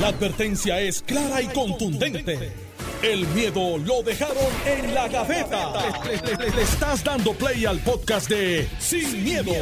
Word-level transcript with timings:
La 0.00 0.08
advertencia 0.08 0.80
es 0.80 1.02
clara 1.02 1.40
y 1.40 1.46
contundente. 1.46 2.52
El 3.00 3.28
miedo 3.28 3.78
lo 3.78 4.02
dejaron 4.02 4.36
en 4.66 4.92
la 4.92 5.06
gaveta. 5.06 5.72
Le, 6.04 6.62
estás 6.62 7.04
dando 7.04 7.32
play 7.32 7.64
al 7.64 7.78
podcast 7.78 8.28
de 8.28 8.68
Sin, 8.80 9.22
miedo, 9.22 9.52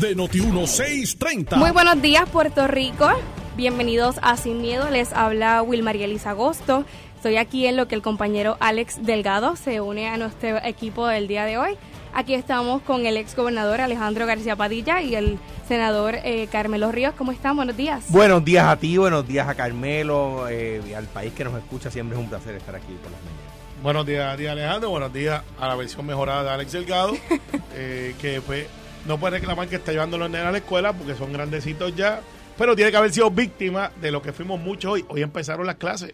de 0.00 0.16
Noti1630. 0.16 1.56
Muy 1.56 1.72
buenos 1.72 2.00
días, 2.00 2.26
Puerto 2.30 2.66
Rico. 2.68 3.10
Bienvenidos 3.54 4.16
a 4.22 4.38
Sin 4.38 4.62
Miedo. 4.62 4.88
Les 4.88 5.12
habla 5.12 5.62
Wilmarielis 5.62 6.26
Agosto. 6.26 6.86
Estoy 7.16 7.36
aquí 7.36 7.66
en 7.66 7.76
lo 7.76 7.86
que 7.86 7.94
el 7.94 8.02
compañero 8.02 8.56
Alex 8.60 9.04
Delgado 9.04 9.56
se 9.56 9.82
une 9.82 10.08
a 10.08 10.16
nuestro 10.16 10.56
equipo 10.64 11.06
del 11.06 11.28
día 11.28 11.44
de 11.44 11.58
hoy. 11.58 11.76
Aquí 12.14 12.34
estamos 12.34 12.82
con 12.82 13.06
el 13.06 13.16
ex 13.16 13.34
gobernador 13.34 13.80
Alejandro 13.80 14.26
García 14.26 14.54
Padilla 14.54 15.00
y 15.00 15.14
el 15.14 15.38
senador 15.66 16.16
eh, 16.24 16.46
Carmelo 16.52 16.92
Ríos. 16.92 17.14
¿Cómo 17.16 17.32
están? 17.32 17.56
Buenos 17.56 17.74
días. 17.74 18.04
Buenos 18.08 18.44
días 18.44 18.66
a 18.66 18.76
ti, 18.76 18.98
buenos 18.98 19.26
días 19.26 19.48
a 19.48 19.54
Carmelo 19.54 20.46
eh, 20.48 20.82
y 20.86 20.92
al 20.92 21.06
país 21.06 21.32
que 21.32 21.42
nos 21.42 21.54
escucha. 21.56 21.90
Siempre 21.90 22.18
es 22.18 22.22
un 22.22 22.28
placer 22.28 22.54
estar 22.54 22.74
aquí 22.74 22.92
por 23.02 23.10
las 23.10 23.20
mañanas. 23.22 23.52
Buenos 23.82 24.04
días 24.04 24.34
a 24.34 24.36
ti, 24.36 24.46
Alejandro. 24.46 24.90
Buenos 24.90 25.12
días 25.12 25.42
a 25.58 25.68
la 25.68 25.74
versión 25.74 26.04
mejorada 26.04 26.44
de 26.44 26.50
Alex 26.50 26.72
Delgado, 26.72 27.14
eh, 27.74 28.14
que 28.20 28.42
pues 28.42 28.66
no 29.06 29.18
puede 29.18 29.38
reclamar 29.38 29.68
que 29.68 29.76
está 29.76 29.92
llevando 29.92 30.18
los 30.18 30.28
nenes 30.28 30.46
a 30.46 30.52
la 30.52 30.58
escuela 30.58 30.92
porque 30.92 31.14
son 31.14 31.32
grandecitos 31.32 31.96
ya, 31.96 32.20
pero 32.58 32.76
tiene 32.76 32.90
que 32.90 32.96
haber 32.98 33.10
sido 33.10 33.30
víctima 33.30 33.90
de 34.02 34.10
lo 34.10 34.20
que 34.20 34.34
fuimos 34.34 34.60
muchos 34.60 34.92
hoy. 34.92 35.04
Hoy 35.08 35.22
empezaron 35.22 35.66
las 35.66 35.76
clases. 35.76 36.12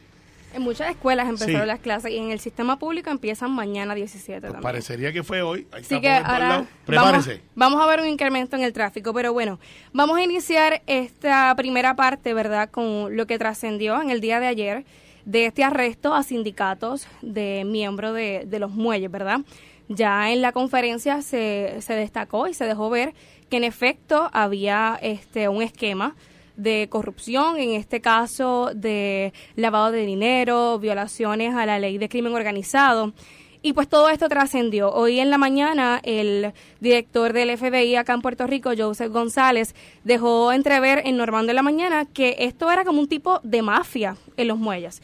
En 0.54 0.62
muchas 0.62 0.90
escuelas 0.90 1.28
empezaron 1.28 1.60
Sí. 1.62 1.66
las 1.66 1.78
clases 1.80 2.10
y 2.10 2.16
en 2.16 2.30
el 2.30 2.40
sistema 2.40 2.78
público 2.78 3.10
empiezan 3.10 3.50
mañana 3.52 3.94
17 3.94 4.40
Pues 4.40 4.52
también. 4.52 4.62
parecería 4.62 5.12
que 5.12 5.22
fue 5.22 5.42
hoy. 5.42 5.66
Ahí 5.72 5.82
Así 5.82 6.00
que 6.00 6.08
ahora 6.10 6.38
lado. 6.38 6.50
vamos, 6.52 6.68
Prepárese. 6.86 7.42
vamos 7.54 7.80
a 7.82 7.86
ver 7.86 8.00
un 8.00 8.08
incremento 8.08 8.56
en 8.56 8.62
el 8.62 8.72
tráfico, 8.72 9.12
pero 9.12 9.32
bueno, 9.32 9.60
vamos 9.92 10.16
a 10.18 10.22
iniciar 10.22 10.82
esta 10.86 11.54
primera 11.56 11.94
parte, 11.96 12.32
¿verdad? 12.34 12.70
Con 12.70 13.16
lo 13.16 13.26
que 13.26 13.38
trascendió 13.38 14.00
en 14.00 14.10
el 14.10 14.20
día 14.20 14.40
de 14.40 14.46
ayer 14.46 14.84
de 15.26 15.44
este 15.46 15.62
arresto 15.64 16.14
a 16.14 16.22
sindicatos 16.22 17.06
de 17.20 17.64
miembros 17.66 18.14
de, 18.14 18.44
de 18.46 18.58
los 18.58 18.70
muelles, 18.70 19.10
¿verdad? 19.10 19.40
Ya 19.88 20.30
en 20.30 20.40
la 20.42 20.52
conferencia 20.52 21.20
se, 21.22 21.76
se 21.80 21.94
destacó 21.94 22.46
y 22.48 22.54
se 22.54 22.64
dejó 22.64 22.88
ver 22.90 23.14
que 23.50 23.58
en 23.58 23.64
efecto 23.64 24.30
había 24.32 24.98
este 25.02 25.48
un 25.48 25.62
esquema 25.62 26.14
de 26.58 26.88
corrupción, 26.90 27.56
en 27.56 27.70
este 27.70 28.02
caso 28.02 28.70
de 28.74 29.32
lavado 29.56 29.92
de 29.92 30.04
dinero, 30.04 30.78
violaciones 30.78 31.54
a 31.54 31.64
la 31.64 31.78
ley 31.78 31.96
de 31.96 32.10
crimen 32.10 32.34
organizado. 32.34 33.14
Y 33.62 33.72
pues 33.72 33.88
todo 33.88 34.08
esto 34.08 34.28
trascendió. 34.28 34.92
Hoy 34.92 35.18
en 35.20 35.30
la 35.30 35.38
mañana 35.38 36.00
el 36.04 36.52
director 36.80 37.32
del 37.32 37.56
FBI 37.56 37.96
acá 37.96 38.12
en 38.12 38.22
Puerto 38.22 38.46
Rico, 38.46 38.70
Joseph 38.76 39.12
González, 39.12 39.74
dejó 40.04 40.52
entrever 40.52 41.02
en 41.04 41.16
Normando 41.16 41.50
en 41.50 41.56
la 41.56 41.62
mañana 41.62 42.04
que 42.04 42.36
esto 42.40 42.70
era 42.70 42.84
como 42.84 43.00
un 43.00 43.08
tipo 43.08 43.40
de 43.42 43.62
mafia 43.62 44.16
en 44.36 44.48
los 44.48 44.58
muelles. 44.58 45.02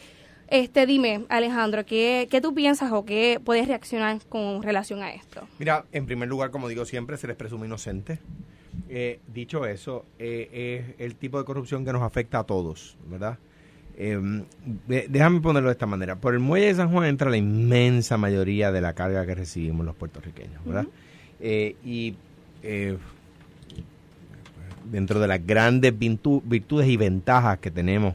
Este, 0.49 0.87
dime, 0.87 1.25
Alejandro, 1.31 1.85
¿qué, 1.87 2.29
qué 2.31 2.41
tú 2.41 2.55
piensas 2.55 2.93
o 2.93 3.05
qué 3.05 3.41
puedes 3.43 3.67
reaccionar 3.67 4.21
con 4.29 4.63
relación 4.63 5.03
a 5.03 5.13
esto? 5.13 5.49
Mira, 5.59 5.87
en 5.91 6.07
primer 6.07 6.29
lugar, 6.29 6.51
como 6.51 6.69
digo 6.69 6.85
siempre, 6.85 7.17
se 7.17 7.27
les 7.27 7.37
presume 7.37 7.67
inocente. 7.67 8.21
Eh, 8.89 9.19
dicho 9.33 9.67
eso, 9.67 10.05
eh, 10.19 10.85
es 10.99 11.01
el 11.01 11.15
tipo 11.17 11.39
de 11.39 11.45
corrupción 11.45 11.85
que 11.85 11.93
nos 11.93 12.03
afecta 12.03 12.41
a 12.41 12.45
todos, 12.45 12.97
¿verdad? 13.09 13.39
Eh, 13.97 14.19
de- 14.89 15.07
déjame 15.09 15.41
ponerlo 15.41 15.69
de 15.69 15.73
esta 15.75 15.87
manera. 15.87 16.17
Por 16.17 16.35
el 16.35 16.41
muelle 16.41 16.67
de 16.67 16.75
San 16.75 16.91
Juan 16.91 17.07
entra 17.07 17.31
la 17.31 17.37
inmensa 17.37 18.17
mayoría 18.17 18.73
de 18.73 18.81
la 18.81 18.93
carga 18.93 19.25
que 19.27 19.35
recibimos 19.35 19.87
los 19.87 19.95
puertorriqueños, 19.95 20.65
¿verdad? 20.65 20.87
Eh, 21.41 21.77
y 21.85 22.15
eh, 22.63 22.97
dentro 24.91 25.21
de 25.21 25.29
las 25.29 25.45
grandes 25.47 25.93
virtu- 25.99 26.43
virtudes 26.45 26.89
y 26.89 26.97
ventajas 26.97 27.59
que 27.59 27.71
tenemos 27.71 28.15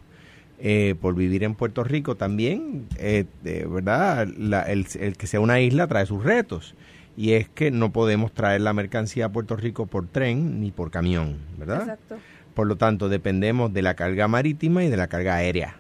eh, 0.62 0.96
por 1.00 1.16
vivir 1.16 1.44
en 1.46 1.56
Puerto 1.56 1.86
Rico, 1.86 2.16
también, 2.16 2.86
eh, 2.98 3.24
de 3.44 3.66
verdad, 3.66 4.28
La- 4.38 4.64
el, 4.64 4.86
el 5.00 5.16
que 5.16 5.26
sea 5.26 5.40
una 5.40 5.62
isla 5.62 5.88
trae 5.88 6.06
sus 6.06 6.22
retos. 6.24 6.76
Y 7.20 7.34
es 7.34 7.50
que 7.50 7.70
no 7.70 7.92
podemos 7.92 8.32
traer 8.32 8.62
la 8.62 8.72
mercancía 8.72 9.26
a 9.26 9.30
Puerto 9.30 9.58
Rico 9.58 9.88
por 9.88 10.08
tren 10.08 10.62
ni 10.62 10.72
por 10.72 10.90
camión, 10.90 11.40
¿verdad? 11.58 11.82
Exacto. 11.82 12.18
Por 12.54 12.66
lo 12.66 12.78
tanto, 12.78 13.10
dependemos 13.10 13.74
de 13.74 13.82
la 13.82 13.96
carga 13.96 14.30
marítima 14.30 14.86
y 14.86 14.90
de 14.90 14.96
la 14.96 15.08
carga 15.08 15.36
aérea. 15.36 15.76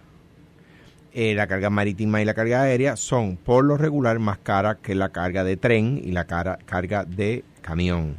Eh, 1.14 1.34
la 1.36 1.48
carga 1.48 1.70
marítima 1.70 2.22
y 2.22 2.26
la 2.26 2.34
carga 2.34 2.64
aérea 2.64 2.98
son 2.98 3.38
por 3.38 3.64
lo 3.64 3.78
regular 3.78 4.20
más 4.20 4.38
caras 4.40 4.80
que 4.84 4.96
la 4.96 5.10
carga 5.14 5.46
de 5.46 5.56
tren 5.56 6.02
y 6.04 6.12
la 6.12 6.26
cara- 6.26 6.60
carga 6.66 7.06
de 7.06 7.46
camión. 7.62 8.18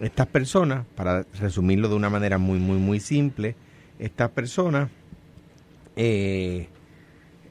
Estas 0.00 0.26
personas, 0.26 0.84
para 0.96 1.24
resumirlo 1.38 1.88
de 1.88 1.94
una 1.94 2.10
manera 2.10 2.38
muy, 2.38 2.58
muy, 2.58 2.78
muy 2.78 2.98
simple, 2.98 3.54
estas 4.00 4.28
personas 4.30 4.88
eh, 5.94 6.66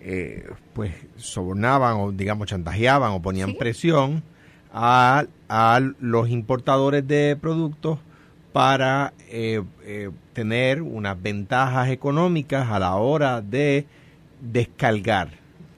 eh, 0.01 0.45
pues 0.73 0.91
sobornaban 1.15 1.95
o 2.01 2.11
digamos 2.11 2.47
chantajeaban 2.47 3.11
o 3.13 3.21
ponían 3.21 3.51
Sí. 3.51 3.55
presión 3.57 4.23
a, 4.73 5.25
a 5.47 5.81
los 5.99 6.29
importadores 6.29 7.07
de 7.07 7.37
productos 7.39 7.99
para 8.53 9.13
eh, 9.29 9.61
eh, 9.83 10.09
tener 10.33 10.81
unas 10.81 11.21
ventajas 11.21 11.89
económicas 11.89 12.69
a 12.69 12.79
la 12.79 12.95
hora 12.95 13.41
de 13.41 13.85
descargar. 14.41 15.29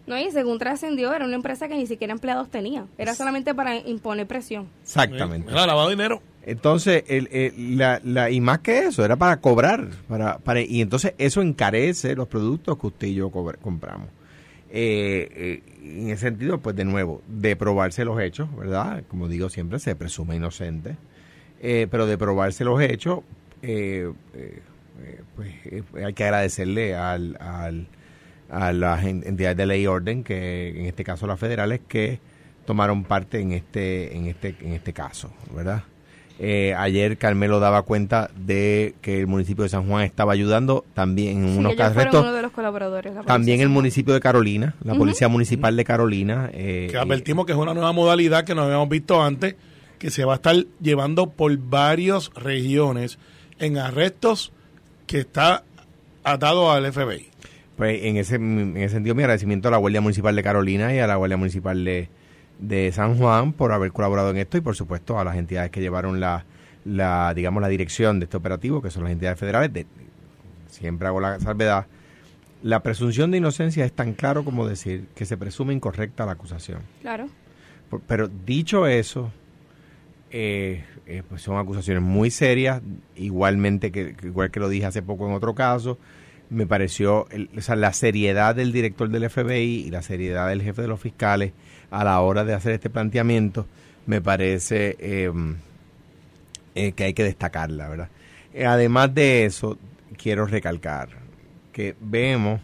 No, 0.07 0.18
y 0.19 0.30
según 0.31 0.57
trascendió, 0.59 1.13
era 1.13 1.25
una 1.25 1.35
empresa 1.35 1.68
que 1.68 1.75
ni 1.75 1.88
siquiera 1.88 2.12
empleados 2.13 2.50
tenía. 2.50 2.85
Era 2.97 3.13
solamente 3.16 3.53
para 3.53 3.78
imponer 3.78 4.28
presión. 4.28 4.68
Exactamente. 4.81 5.47
Mira, 5.50 5.66
lavado 5.66 5.90
de 5.90 5.96
dinero. 5.96 6.22
Entonces, 6.44 7.03
el, 7.07 7.28
el- 7.31 7.78
la, 7.78 8.01
la- 8.03 8.30
y 8.31 8.41
más 8.41 8.59
que 8.59 8.80
eso, 8.80 9.06
era 9.06 9.16
para 9.16 9.38
cobrar. 9.38 9.90
Para, 10.09 10.40
para, 10.40 10.62
y 10.62 10.81
entonces 10.81 11.13
eso 11.18 11.41
encarece 11.41 12.16
los 12.16 12.28
productos 12.28 12.78
que 12.80 12.88
usted 12.88 13.07
y 13.07 13.13
yo 13.16 13.30
compramos. 13.30 14.07
Eh, 14.74 15.28
eh, 15.32 15.64
en 15.84 16.09
ese 16.09 16.28
sentido, 16.28 16.59
pues 16.59 16.76
de 16.76 16.86
nuevo, 16.86 17.22
de 17.28 17.56
probarse 17.56 18.06
los 18.06 18.20
hechos, 18.22 18.48
¿verdad? 18.56 19.04
Como 19.09 19.28
digo 19.28 19.50
siempre, 19.50 19.80
se 19.80 19.96
presume 19.96 20.36
inocente. 20.38 20.96
Eh, 21.62 21.88
pero 21.92 22.06
de 22.08 22.18
probarse 22.18 22.64
los 22.64 22.81
hechos, 22.81 23.20
eh, 23.62 24.10
pues 25.36 25.54
hay 26.04 26.14
que 26.14 26.24
agradecerle 26.24 26.96
al, 26.96 27.38
al, 27.40 27.88
a 28.50 28.72
las 28.74 29.04
en- 29.06 29.24
entidades 29.26 29.58
de 29.58 29.66
ley 29.66 29.84
y 29.84 29.88
orden, 29.88 30.24
que 30.24 30.70
en 30.80 30.86
este 30.86 31.04
caso 31.04 31.28
las 31.28 31.40
federales, 31.40 31.81
que 31.88 32.20
tomaron 32.66 33.04
parte 33.04 33.40
en 33.40 33.52
este, 33.52 34.16
en 34.16 34.26
este, 34.28 34.56
en 34.62 34.74
este 34.74 34.94
caso, 34.94 35.31
¿verdad? 35.56 35.84
Eh, 36.44 36.74
ayer 36.75 37.18
Carmelo 37.18 37.59
daba 37.59 37.84
cuenta 37.84 38.31
de 38.35 38.96
que 39.02 39.19
el 39.19 39.28
municipio 39.28 39.62
de 39.63 39.69
San 39.69 39.88
Juan 39.88 40.03
estaba 40.06 40.34
ayudando 40.34 40.84
también 40.96 41.44
en 41.44 41.52
Sí, 41.53 41.57
unos 41.59 41.74
ellos 41.74 41.84
fueron 41.94 41.97
arrestos. 42.00 42.22
uno 42.24 42.34
de 42.34 42.41
los 42.41 42.52
colaboradores. 42.52 43.13
la 43.13 43.22
También 43.22 43.62
el 43.62 43.69
municipio 43.69 44.16
de 44.16 44.22
Carolina, 44.22 44.74
la 44.84 44.96
policía 44.96 45.28
municipal 45.28 45.75
de 45.78 45.84
Carolina. 45.85 46.50
eh, 46.51 46.88
Que 46.90 46.97
advertimos 46.97 47.46
que 47.46 47.51
es 47.51 47.57
una 47.59 47.75
nueva 47.75 47.91
modalidad 47.91 48.44
que 48.44 48.56
no 48.56 48.63
habíamos 48.63 48.90
visto 48.90 49.22
antes, 49.22 49.56
que 50.00 50.09
se 50.09 50.25
va 50.25 50.34
a 50.34 50.35
estar 50.38 50.56
llevando 50.81 51.30
por 51.30 51.56
varias 51.59 52.31
regiones 52.34 53.19
en 53.59 53.78
arrestos 53.78 54.51
que 55.06 55.19
está 55.19 55.63
atado 56.24 56.72
al 56.72 56.91
FBI. 56.91 57.28
Pues 57.78 58.03
en 58.03 58.18
ese, 58.18 58.35
en 58.38 58.78
ese 58.78 58.96
sentido, 58.96 59.13
mi 59.13 59.22
agradecimiento 59.22 59.68
a 59.68 59.72
la 59.72 59.78
Guardia 59.78 60.01
Municipal 60.01 60.35
de 60.35 60.41
Carolina 60.41 60.91
y 60.96 60.97
a 60.97 61.06
la 61.06 61.18
Guardia 61.18 61.38
Municipal 61.38 61.84
de, 61.85 62.09
de 62.62 62.92
San 62.94 63.18
Juan 63.18 63.52
por 63.54 63.74
haber 63.74 63.92
colaborado 63.92 64.30
en 64.30 64.38
esto 64.38 64.58
y 64.58 64.62
por 64.62 64.76
supuesto 64.76 65.20
a 65.20 65.24
las 65.26 65.36
entidades 65.36 65.70
que 65.72 65.82
llevaron 65.82 66.20
la, 66.22 66.46
la 66.86 67.34
digamos, 67.34 67.62
la 67.62 67.68
dirección 67.68 68.20
de 68.20 68.26
este 68.26 68.38
operativo, 68.38 68.82
que 68.82 68.90
son 68.92 69.04
las 69.04 69.12
entidades 69.12 69.38
federales. 69.40 69.74
De, 69.74 69.86
siempre 70.70 71.08
hago 71.08 71.20
la 71.20 71.40
salvedad. 71.40 71.88
La 72.64 72.82
presunción 72.84 73.32
de 73.32 73.38
inocencia 73.40 73.84
es 73.84 73.92
tan 73.92 74.14
claro 74.14 74.46
como 74.46 74.68
decir 74.68 75.08
que 75.16 75.26
se 75.26 75.36
presume 75.36 75.74
incorrecta 75.74 76.26
la 76.26 76.34
acusación. 76.34 76.80
Claro. 77.02 77.28
Por- 77.90 78.02
Pero 78.02 78.28
dicho 78.28 78.86
eso, 78.88 79.32
eh, 80.30 80.84
eh, 81.08 81.24
pues 81.28 81.42
son 81.42 81.58
acusaciones 81.58 82.04
muy 82.04 82.30
serias, 82.32 82.82
igualmente 83.16 83.92
que, 83.92 84.16
igual 84.24 84.52
que 84.52 84.60
lo 84.60 84.70
dije 84.70 84.86
hace 84.86 85.02
poco 85.02 85.28
en 85.28 85.34
otro 85.34 85.56
caso, 85.56 85.98
me 86.50 86.68
pareció 86.68 87.28
el- 87.32 87.50
o 87.58 87.62
sea, 87.62 87.76
la 87.76 87.94
seriedad 87.94 88.56
del 88.56 88.72
director 88.72 89.10
del 89.10 89.24
FBI 89.30 89.86
y 89.88 89.90
la 89.92 90.02
seriedad 90.02 90.48
del 90.50 90.62
jefe 90.62 90.81
de 90.84 90.88
los 90.88 91.00
fiscales 91.00 91.54
a 91.92 92.04
la 92.04 92.20
hora 92.22 92.44
de 92.44 92.54
hacer 92.54 92.72
este 92.74 92.90
planteamiento, 92.90 93.68
me 94.08 94.22
parece 94.22 94.96
eh, 95.00 95.32
eh, 96.74 96.94
que 96.94 97.04
hay 97.04 97.14
que 97.14 97.24
destacarla, 97.24 97.88
¿verdad? 97.90 98.10
Eh, 98.54 98.66
además 98.66 99.14
de 99.14 99.46
eso, 99.46 99.78
quiero 100.18 100.46
recalcar 100.46 101.10
que 101.72 101.96
vemos, 102.02 102.60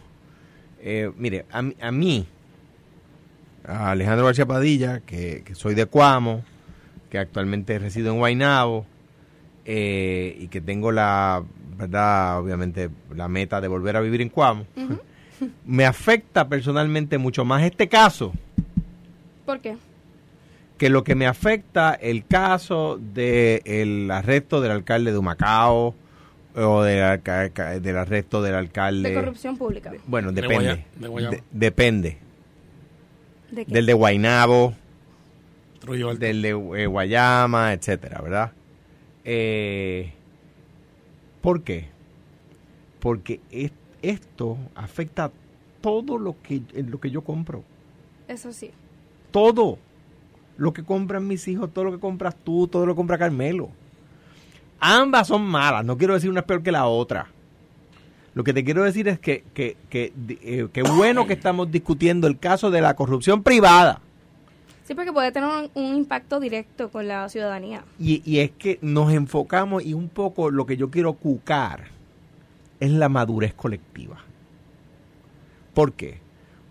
eh, 0.82 1.12
mire, 1.18 1.46
a, 1.52 1.62
mí- 1.62 1.76
a 1.80 1.92
mí, 1.92 2.26
a 3.66 3.92
Alejandro 3.92 4.26
García 4.26 4.46
Padilla, 4.46 5.02
que, 5.02 5.44
que 5.46 5.56
soy 5.56 5.76
de 5.76 5.86
Cuamo, 5.86 6.44
que 7.10 7.18
actualmente 7.20 7.78
resido 7.80 8.12
en 8.12 8.18
Guaynabo, 8.20 8.86
y 9.70 10.48
que 10.48 10.62
tengo 10.62 10.94
la, 10.94 11.44
verdad, 11.78 12.40
obviamente, 12.40 12.90
la 13.14 13.28
meta 13.28 13.60
de 13.60 13.68
volver 13.68 13.98
a 13.98 14.02
vivir 14.02 14.22
en 14.22 14.30
Cuamo, 14.30 14.66
me 15.66 15.86
afecta 15.86 16.48
personalmente 16.48 17.18
mucho 17.18 17.44
más 17.44 17.64
este 17.64 17.90
caso 17.90 18.34
¿Por 19.48 19.60
qué? 19.62 19.76
que 20.78 20.90
lo 20.92 21.04
que 21.04 21.16
me 21.16 21.26
afecta 21.26 21.96
el 21.96 22.28
caso 22.28 23.00
del 23.02 24.12
arresto 24.12 24.62
del 24.62 24.70
alcalde 24.72 25.12
de 25.12 25.18
Humacao 25.18 25.96
o 26.56 26.84
del, 26.84 27.02
arresto 27.98 28.44
del 28.44 28.54
alcalde. 28.54 29.10
De 29.10 29.16
corrupción 29.16 29.58
pública. 29.58 29.92
Bueno, 30.06 30.32
De 30.32 30.42
depende. 30.44 30.86
De. 31.00 31.08
De- 31.32 31.44
depende. 31.52 32.18
¿De 33.50 33.66
qué? 33.66 33.72
Del 33.74 33.88
de 33.88 33.94
Guainabo, 33.94 34.76
del 36.20 36.42
de 36.44 36.50
eh, 36.84 36.86
Guayama, 36.86 37.74
etcétera, 37.74 38.22
¿verdad? 38.22 38.52
Eh, 39.24 40.12
¿Por 41.42 41.64
qué? 41.64 41.88
Porque 43.00 43.40
es- 43.50 43.72
esto 44.04 44.58
afecta 44.76 45.32
todo 45.82 46.20
lo 46.20 46.36
que, 46.44 46.62
en 46.74 46.92
lo 46.92 47.00
que 47.00 47.10
yo 47.10 47.22
compro. 47.22 47.64
Eso 48.28 48.52
sí. 48.54 48.70
Todo. 49.38 49.78
Lo 50.58 50.74
que 50.74 50.84
compran 50.84 51.28
mis 51.28 51.48
hijos, 51.48 51.72
todo 51.72 51.86
lo 51.86 51.92
que 51.92 52.00
compras 52.00 52.36
tú, 52.44 52.68
todo 52.68 52.88
lo 52.88 52.94
que 52.94 52.98
compra 52.98 53.20
Carmelo. 53.20 53.70
Ambas 54.80 55.28
son 55.28 55.44
malas. 55.44 55.86
No 55.86 55.96
quiero 55.96 56.16
decir 56.16 56.32
una 56.32 56.40
es 56.40 56.46
peor 56.48 56.64
que 56.64 56.72
la 56.72 56.88
otra. 56.88 57.28
Lo 58.34 58.44
que 58.44 58.52
te 58.52 58.64
quiero 58.64 58.84
decir 58.84 59.08
es 59.08 59.20
que, 59.20 59.44
que, 59.54 59.78
que, 59.92 60.12
eh, 60.42 60.68
que 60.74 60.82
bueno 60.82 61.28
que 61.28 61.34
estamos 61.34 61.70
discutiendo 61.70 62.26
el 62.26 62.40
caso 62.40 62.72
de 62.72 62.82
la 62.82 62.96
corrupción 62.96 63.44
privada. 63.44 64.02
Sí, 64.86 64.96
porque 64.96 65.14
puede 65.14 65.32
tener 65.32 65.48
un, 65.48 65.70
un 65.84 65.96
impacto 65.98 66.40
directo 66.40 66.90
con 66.90 67.08
la 67.08 67.30
ciudadanía. 67.30 67.84
Y, 68.00 68.24
y 68.26 68.40
es 68.40 68.50
que 68.50 68.80
nos 68.82 69.14
enfocamos 69.14 69.86
y 69.86 69.94
un 69.94 70.10
poco 70.10 70.50
lo 70.50 70.66
que 70.66 70.78
yo 70.78 70.90
quiero 70.90 71.14
cucar 71.14 71.90
es 72.80 72.90
la 72.90 73.08
madurez 73.08 73.54
colectiva. 73.54 74.18
¿Por 75.76 75.94
qué? 75.94 76.26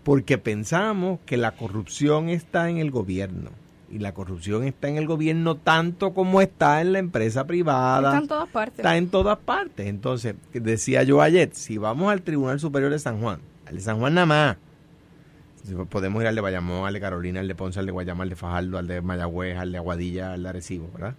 Porque 0.07 0.37
pensamos 0.37 1.19
que 1.25 1.35
la 1.35 1.51
corrupción 1.51 2.29
está 2.29 2.69
en 2.69 2.77
el 2.77 2.91
gobierno. 2.91 3.49
Y 3.91 3.99
la 3.99 4.13
corrupción 4.13 4.63
está 4.63 4.87
en 4.87 4.95
el 4.95 5.05
gobierno 5.05 5.55
tanto 5.55 6.13
como 6.13 6.39
está 6.39 6.79
en 6.79 6.93
la 6.93 6.99
empresa 6.99 7.45
privada. 7.45 8.11
Está 8.11 8.21
en 8.21 8.27
todas 8.29 8.47
partes. 8.47 8.79
Está 8.79 8.95
en 8.95 9.09
todas 9.09 9.37
partes. 9.37 9.85
Entonces, 9.85 10.35
decía 10.53 11.03
yo 11.03 11.21
ayer, 11.21 11.49
si 11.51 11.77
vamos 11.77 12.09
al 12.09 12.21
Tribunal 12.21 12.57
Superior 12.61 12.89
de 12.89 12.99
San 12.99 13.19
Juan, 13.19 13.41
al 13.65 13.75
de 13.75 13.81
San 13.81 13.99
Juan 13.99 14.13
nada 14.13 14.25
más, 14.25 14.57
podemos 15.89 16.21
ir 16.21 16.29
al 16.29 16.35
de 16.35 16.39
Bayamón, 16.39 16.87
al 16.87 16.93
de 16.93 17.01
Carolina, 17.01 17.41
al 17.41 17.47
de 17.49 17.55
Ponce, 17.55 17.77
al 17.77 17.85
de 17.85 17.91
Guayama, 17.91 18.23
al 18.23 18.29
de 18.29 18.37
Fajardo, 18.37 18.77
al 18.77 18.87
de 18.87 19.01
Mayagüez, 19.01 19.57
al 19.57 19.73
de 19.73 19.77
Aguadilla, 19.77 20.31
al 20.31 20.43
de 20.43 20.47
Arecibo, 20.47 20.89
¿verdad? 20.93 21.15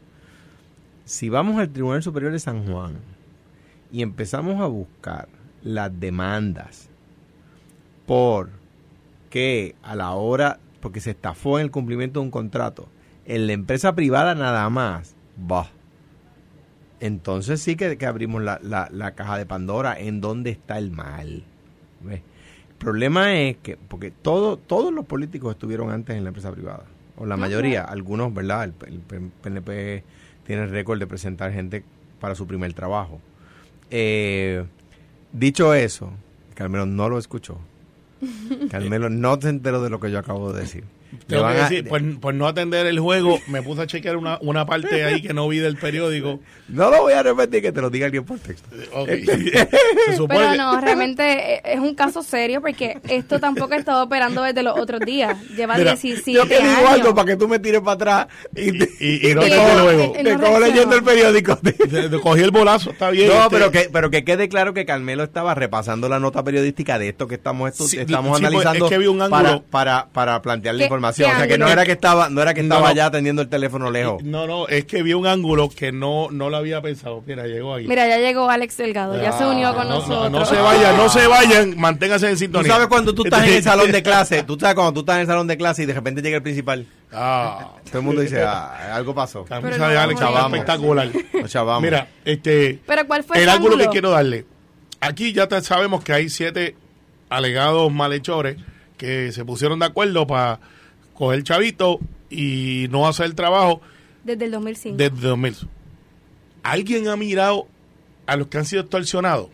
Si 1.04 1.28
vamos 1.28 1.58
al 1.58 1.68
Tribunal 1.68 2.02
Superior 2.02 2.32
de 2.32 2.38
San 2.38 2.64
Juan 2.64 2.94
y 3.92 4.00
empezamos 4.00 4.62
a 4.62 4.66
buscar 4.66 5.28
las 5.62 6.00
demandas 6.00 6.88
por 8.06 8.56
que 9.30 9.74
a 9.82 9.94
la 9.96 10.12
hora, 10.12 10.58
porque 10.80 11.00
se 11.00 11.10
estafó 11.10 11.58
en 11.58 11.64
el 11.66 11.70
cumplimiento 11.70 12.20
de 12.20 12.24
un 12.26 12.30
contrato, 12.30 12.88
en 13.26 13.46
la 13.46 13.52
empresa 13.52 13.94
privada 13.94 14.34
nada 14.34 14.68
más, 14.70 15.14
bah. 15.36 15.70
Entonces 17.00 17.60
sí 17.62 17.76
que, 17.76 17.96
que 17.96 18.06
abrimos 18.06 18.42
la, 18.42 18.58
la- 18.62 18.88
la 18.90 19.12
caja 19.14 19.38
de 19.38 19.46
Pandora 19.46 19.98
en 19.98 20.20
dónde 20.20 20.50
está 20.50 20.78
el 20.78 20.90
mal. 20.90 21.44
¿Ves? 22.02 22.22
El 22.70 22.74
problema 22.76 23.34
es 23.40 23.56
que, 23.58 23.76
porque 23.76 24.10
todo, 24.10 24.56
todos 24.56 24.92
los 24.92 25.04
políticos 25.04 25.52
estuvieron 25.52 25.90
antes 25.90 26.16
en 26.16 26.24
la 26.24 26.28
empresa 26.28 26.50
privada, 26.52 26.84
o 27.16 27.26
la 27.26 27.36
mayoría, 27.36 27.82
algunos, 27.84 28.32
¿verdad? 28.34 28.64
El, 28.64 28.74
el 28.88 29.00
PNP 29.42 30.04
tiene 30.46 30.62
el 30.64 30.70
récord 30.70 30.98
de 30.98 31.06
presentar 31.06 31.52
gente 31.52 31.84
para 32.20 32.34
su 32.34 32.46
primer 32.46 32.72
trabajo. 32.74 33.20
Eh, 33.90 34.64
dicho 35.32 35.74
eso, 35.74 36.10
Carmelo 36.54 36.86
no 36.86 37.08
lo 37.08 37.18
escuchó. 37.18 37.58
Carmelo 38.70 39.08
no 39.10 39.40
se 39.40 39.48
enteró 39.48 39.82
de 39.82 39.90
lo 39.90 40.00
que 40.00 40.10
yo 40.10 40.18
acabo 40.18 40.52
de 40.52 40.60
decir. 40.60 40.84
Tengo 41.26 41.42
que 41.48 41.48
a- 41.58 41.62
decir, 41.68 41.88
por, 41.88 42.20
por 42.20 42.34
no 42.34 42.46
atender 42.46 42.86
el 42.86 43.00
juego, 43.00 43.38
me 43.46 43.62
puse 43.62 43.82
a 43.82 43.86
chequear 43.86 44.16
una, 44.16 44.38
una 44.42 44.66
parte 44.66 45.04
ahí 45.04 45.22
que 45.22 45.32
no 45.32 45.48
vi 45.48 45.58
del 45.58 45.76
periódico. 45.76 46.40
no 46.68 46.90
lo 46.90 47.02
voy 47.02 47.14
a 47.14 47.22
repetir, 47.22 47.62
que 47.62 47.72
te 47.72 47.80
lo 47.80 47.88
diga 47.90 48.06
alguien 48.06 48.24
por 48.24 48.38
texto. 48.38 48.68
Ok. 48.92 49.08
Este- 49.08 49.68
Pero 50.28 50.54
no, 50.56 50.80
realmente 50.80 51.54
eh, 51.56 51.62
es 51.64 51.80
un 51.80 51.94
caso 51.94 52.22
serio 52.22 52.60
porque 52.60 52.98
esto 53.08 53.38
tampoco 53.40 53.74
ha 53.74 53.76
estado 53.76 54.04
operando 54.04 54.42
desde 54.42 54.62
los 54.62 54.78
otros 54.78 55.00
días. 55.00 55.36
Lleva 55.56 55.76
Mira, 55.76 55.92
17 55.92 56.32
Yo 56.32 56.46
te 56.46 56.58
digo 56.58 56.70
años. 56.78 56.90
algo 56.90 57.14
para 57.14 57.26
que 57.26 57.36
tú 57.36 57.48
me 57.48 57.58
tires 57.58 57.80
para 57.80 57.92
atrás 57.92 58.26
y, 58.54 58.78
te- 58.78 58.90
y- 59.00 59.30
y 59.30 59.34
no 59.34 59.46
Y 59.46 59.50
te 59.50 59.56
no- 59.56 59.82
luego. 59.82 60.14
y 60.18 60.22
te 60.22 60.34
no 60.34 60.40
cojo 60.40 60.60
leyendo 60.60 60.96
el 60.96 61.02
periódico. 61.04 61.56
Te- 61.56 61.72
te 61.72 62.20
cogí 62.20 62.42
el 62.42 62.50
bolazo, 62.50 62.90
está 62.90 63.10
bien. 63.10 63.28
No, 63.28 63.34
este, 63.44 63.48
pero 63.50 63.70
que, 63.70 63.88
pero 63.92 64.10
que 64.10 64.24
quede 64.24 64.48
claro 64.48 64.74
que 64.74 64.84
Carmelo 64.84 65.24
estaba 65.24 65.54
repasando 65.54 66.08
la 66.08 66.18
nota 66.20 66.42
periodística 66.44 66.98
de 66.98 67.08
esto 67.08 67.26
que 67.28 67.36
estamos, 67.36 67.70
estu- 67.72 67.86
Sí, 67.88 67.98
estamos 67.98 68.36
sí, 68.38 68.42
pues, 68.44 68.52
analizando 68.54 68.86
es 68.86 68.90
que 68.90 68.98
vi 68.98 69.06
un 69.06 69.18
para, 69.18 69.36
ángulo. 69.50 69.64
para, 69.70 70.06
para 70.12 70.42
plantear 70.42 70.74
la 70.74 70.84
¿Qué- 70.84 70.88
información. 70.98 71.30
O 71.30 71.36
sea, 71.36 71.46
que 71.48 71.58
no 71.58 71.68
era 71.68 71.84
que 71.84 71.92
estaba, 71.92 72.28
no 72.28 72.42
era 72.42 72.54
que 72.54 72.60
estaba 72.62 72.88
no. 72.90 72.94
ya 72.94 73.06
atendiendo 73.06 73.42
el 73.42 73.48
teléfono 73.48 73.90
lejos. 73.90 74.22
No, 74.22 74.46
no, 74.46 74.68
es 74.68 74.84
que 74.84 75.02
vi 75.02 75.14
un 75.14 75.26
ángulo 75.26 75.68
que 75.70 75.92
no, 75.92 76.28
no 76.30 76.50
lo 76.50 76.56
había 76.56 76.82
pensado. 76.82 77.22
Mira, 77.26 77.46
llegó 77.46 77.74
ahí. 77.74 77.86
Mira, 77.86 78.06
ya 78.08 78.18
llegó 78.18 78.50
Alex 78.50 78.76
Delgado, 78.76 79.20
ya 79.20 79.32
se 79.32 79.44
unió 79.46 79.74
con 79.74 79.82
Ah, 79.82 79.90
no, 79.90 79.94
nosotros. 79.96 80.30
No, 80.30 80.38
no 80.40 80.44
se 80.46 80.56
vayan, 80.56 80.96
no 80.96 81.08
se 81.08 81.26
vayan, 81.26 81.78
manténganse 81.78 82.26
en 82.26 82.32
Tú 82.32 82.38
sintonía. 82.38 82.72
sabes 82.72 82.88
cuando 82.88 83.14
tú 83.14 83.24
estás 83.24 83.46
en 83.46 83.54
el 83.54 83.62
salón 83.62 83.92
de 83.92 84.02
clase, 84.02 84.42
tú 84.42 84.58
sabes 84.58 84.74
cuando 84.74 84.92
tú 84.92 85.00
estás 85.00 85.16
en 85.16 85.20
el 85.22 85.26
salón 85.26 85.46
de 85.46 85.56
clase 85.56 85.82
y 85.84 85.86
de 85.86 85.94
repente 85.94 86.20
llega 86.20 86.36
el 86.36 86.42
principal. 86.42 86.86
Ah, 87.12 87.72
Todo 87.86 87.98
el 87.98 88.04
mundo 88.04 88.20
dice, 88.20 88.42
ah, 88.42 88.94
algo 88.94 89.14
pasó. 89.14 89.44
camisa 89.44 89.88
de 89.88 89.96
Alex 89.96 90.20
espectacular. 90.20 91.08
Mira, 91.80 92.08
este, 92.24 92.80
Pero 92.86 93.06
¿cuál 93.06 93.24
fue 93.24 93.36
el 93.36 93.42
ese 93.44 93.50
ángulo 93.52 93.78
que 93.78 93.86
quiero 93.88 94.10
darle. 94.10 94.44
Aquí 95.00 95.32
ya 95.32 95.48
sabemos 95.62 96.02
que 96.02 96.12
hay 96.12 96.28
siete 96.28 96.74
alegados 97.30 97.92
malhechores 97.92 98.56
que 98.96 99.32
se 99.32 99.44
pusieron 99.44 99.78
de 99.78 99.86
acuerdo 99.86 100.26
para 100.26 100.58
coger 101.18 101.42
chavito 101.42 101.98
y 102.30 102.86
no 102.90 103.08
hacer 103.08 103.26
el 103.26 103.34
trabajo 103.34 103.80
Desde 104.24 104.44
el 104.44 104.52
2005. 104.52 104.96
desde 104.96 105.16
2000. 105.28 105.56
¿Alguien 106.62 107.08
ha 107.08 107.16
mirado 107.16 107.66
a 108.26 108.36
los 108.36 108.46
que 108.48 108.58
han 108.58 108.64
sido 108.64 108.82
extorsionados? 108.82 109.48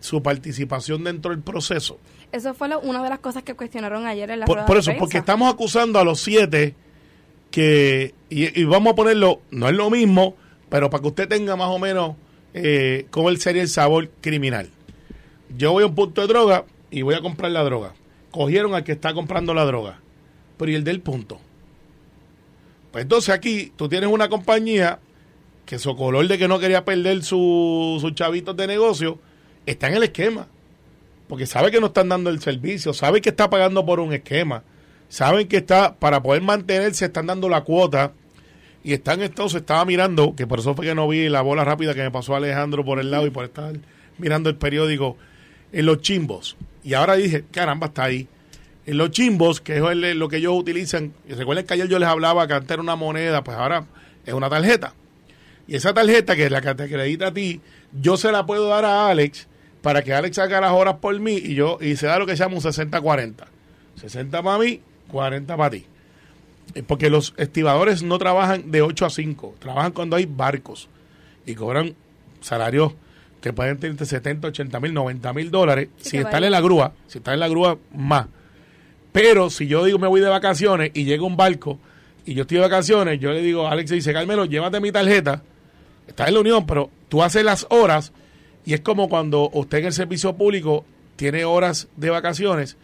Su 0.00 0.22
participación 0.22 1.04
dentro 1.04 1.32
del 1.32 1.40
proceso. 1.40 1.98
Eso 2.32 2.54
fue 2.54 2.68
lo- 2.68 2.80
una 2.80 3.02
de 3.02 3.08
las 3.08 3.18
cosas 3.18 3.42
que 3.42 3.54
cuestionaron 3.54 4.06
ayer 4.06 4.30
en 4.30 4.40
la 4.40 4.46
Por, 4.46 4.56
rueda 4.56 4.66
por 4.66 4.76
eso, 4.78 4.92
porque 4.98 5.18
estamos 5.18 5.52
acusando 5.52 5.98
a 5.98 6.04
los 6.04 6.20
siete 6.20 6.74
que, 7.50 8.14
y, 8.30 8.60
y 8.60 8.64
vamos 8.64 8.92
a 8.92 8.96
ponerlo, 8.96 9.40
no 9.50 9.68
es 9.68 9.74
lo 9.74 9.90
mismo, 9.90 10.36
pero 10.68 10.90
para 10.90 11.00
que 11.02 11.08
usted 11.08 11.28
tenga 11.28 11.56
más 11.56 11.68
o 11.68 11.78
menos 11.78 12.14
eh, 12.54 13.06
cómo 13.10 13.34
sería 13.36 13.62
el 13.62 13.68
sabor 13.68 14.10
criminal. 14.20 14.68
Yo 15.56 15.72
voy 15.72 15.82
a 15.82 15.86
un 15.86 15.94
punto 15.94 16.20
de 16.20 16.26
droga 16.28 16.64
y 16.90 17.02
voy 17.02 17.14
a 17.14 17.20
comprar 17.22 17.50
la 17.50 17.62
droga. 17.64 17.94
Cogieron 18.30 18.74
al 18.74 18.84
que 18.84 18.92
está 18.92 19.14
comprando 19.14 19.54
la 19.54 19.64
droga, 19.64 19.98
pero 20.58 20.70
¿y 20.70 20.74
el 20.74 20.84
del 20.84 21.00
punto? 21.00 21.40
Pues 22.92 23.02
entonces 23.02 23.34
aquí 23.34 23.72
tú 23.76 23.88
tienes 23.88 24.10
una 24.10 24.28
compañía 24.28 24.98
que 25.66 25.78
su 25.78 25.94
color 25.96 26.26
de 26.28 26.38
que 26.38 26.48
no 26.48 26.58
quería 26.58 26.84
perder 26.84 27.22
su- 27.22 27.98
sus 28.00 28.14
chavitos 28.14 28.56
de 28.56 28.66
negocio 28.66 29.18
está 29.66 29.88
en 29.88 29.94
el 29.96 30.02
esquema 30.04 30.46
porque 31.28 31.44
sabe 31.46 31.70
que 31.70 31.78
no 31.80 31.88
están 31.88 32.08
dando 32.08 32.30
el 32.30 32.40
servicio, 32.40 32.94
sabe 32.94 33.20
que 33.20 33.28
está 33.28 33.50
pagando 33.50 33.84
por 33.84 34.00
un 34.00 34.14
esquema, 34.14 34.62
saben 35.10 35.46
que 35.46 35.58
está, 35.58 35.94
para 35.94 36.22
poder 36.22 36.40
mantenerse, 36.40 37.04
están 37.04 37.26
dando 37.26 37.50
la 37.50 37.64
cuota, 37.64 38.12
y 38.82 38.94
están 38.94 39.20
entonces, 39.20 39.60
estaba 39.60 39.84
mirando, 39.84 40.34
que 40.34 40.46
por 40.46 40.60
eso 40.60 40.74
fue 40.74 40.86
que 40.86 40.94
no 40.94 41.06
vi 41.06 41.28
la 41.28 41.42
bola 41.42 41.64
rápida 41.64 41.92
que 41.92 42.00
me 42.02 42.10
pasó 42.10 42.34
Alejandro 42.34 42.82
por 42.82 42.98
el 42.98 43.10
lado 43.10 43.26
y 43.26 43.30
por 43.30 43.44
estar 43.44 43.74
mirando 44.16 44.48
el 44.48 44.56
periódico, 44.56 45.18
en 45.70 45.84
los 45.84 46.00
chimbos. 46.00 46.56
Y 46.82 46.94
ahora 46.94 47.16
dije, 47.16 47.44
caramba, 47.50 47.88
está 47.88 48.04
ahí. 48.04 48.26
Los 48.94 49.10
chimbos, 49.10 49.60
que 49.60 49.76
es 49.76 50.16
lo 50.16 50.28
que 50.28 50.36
ellos 50.38 50.54
utilizan, 50.56 51.12
y 51.28 51.32
recuerden 51.34 51.66
que 51.66 51.74
ayer 51.74 51.88
yo 51.88 51.98
les 51.98 52.08
hablaba 52.08 52.46
que 52.46 52.54
antes 52.54 52.70
era 52.70 52.82
una 52.82 52.96
moneda, 52.96 53.44
pues 53.44 53.56
ahora 53.56 53.84
es 54.24 54.32
una 54.34 54.48
tarjeta. 54.48 54.94
Y 55.66 55.76
esa 55.76 55.92
tarjeta 55.92 56.34
que 56.36 56.44
es 56.46 56.50
la 56.50 56.60
que 56.62 56.74
te 56.74 56.84
acredita 56.84 57.26
a 57.28 57.34
ti, 57.34 57.60
yo 57.92 58.16
se 58.16 58.32
la 58.32 58.46
puedo 58.46 58.68
dar 58.68 58.84
a 58.86 59.08
Alex 59.08 59.46
para 59.82 60.02
que 60.02 60.14
Alex 60.14 60.38
haga 60.38 60.60
las 60.60 60.72
horas 60.72 60.96
por 61.00 61.18
mí 61.20 61.34
y 61.36 61.54
yo 61.54 61.78
y 61.80 61.96
se 61.96 62.06
da 62.06 62.18
lo 62.18 62.26
que 62.26 62.36
se 62.36 62.42
llama 62.44 62.54
un 62.56 62.62
60-40. 62.62 63.34
60 63.96 64.42
para 64.42 64.58
mí, 64.58 64.80
40 65.08 65.56
para 65.56 65.70
ti. 65.70 65.84
Eh, 66.74 66.82
Porque 66.82 67.10
los 67.10 67.34
estibadores 67.36 68.02
no 68.02 68.18
trabajan 68.18 68.70
de 68.70 68.82
8 68.82 69.06
a 69.06 69.10
5, 69.10 69.56
trabajan 69.58 69.92
cuando 69.92 70.16
hay 70.16 70.26
barcos 70.26 70.88
y 71.46 71.54
cobran 71.54 71.94
salarios 72.40 72.92
que 73.40 73.52
pueden 73.52 73.76
tener 73.76 73.92
entre 73.92 74.06
70, 74.06 74.48
80 74.48 74.80
mil, 74.80 74.94
90 74.94 75.32
mil 75.32 75.50
dólares 75.50 75.88
Sí, 75.98 76.10
si 76.10 76.16
están 76.16 76.32
varía. 76.32 76.46
en 76.48 76.52
la 76.52 76.60
grúa, 76.60 76.92
si 77.06 77.18
están 77.18 77.34
en 77.34 77.40
la 77.40 77.48
grúa 77.48 77.78
más. 77.94 78.26
Pero 79.12 79.50
si 79.50 79.66
yo 79.66 79.84
digo 79.84 79.98
me 79.98 80.06
voy 80.06 80.20
de 80.20 80.28
vacaciones 80.28 80.90
y 80.94 81.04
llega 81.04 81.24
un 81.24 81.36
barco 81.36 81.78
y 82.26 82.34
yo 82.34 82.42
estoy 82.42 82.58
de 82.58 82.64
vacaciones, 82.64 83.20
yo 83.20 83.32
le 83.32 83.40
digo, 83.40 83.66
Alex 83.66 83.90
dice, 83.90 84.12
Carmelo, 84.12 84.44
llévate 84.44 84.80
mi 84.80 84.92
tarjeta, 84.92 85.42
está 86.06 86.28
en 86.28 86.34
la 86.34 86.40
unión, 86.40 86.66
pero 86.66 86.90
tú 87.08 87.22
haces 87.22 87.44
las 87.44 87.66
horas 87.70 88.12
y 88.66 88.74
es 88.74 88.80
como 88.80 89.08
cuando 89.08 89.50
usted 89.52 89.78
en 89.78 89.86
el 89.86 89.92
servicio 89.92 90.36
público 90.36 90.84
tiene 91.16 91.44
horas 91.44 91.88
de 91.96 92.10
vacaciones, 92.10 92.76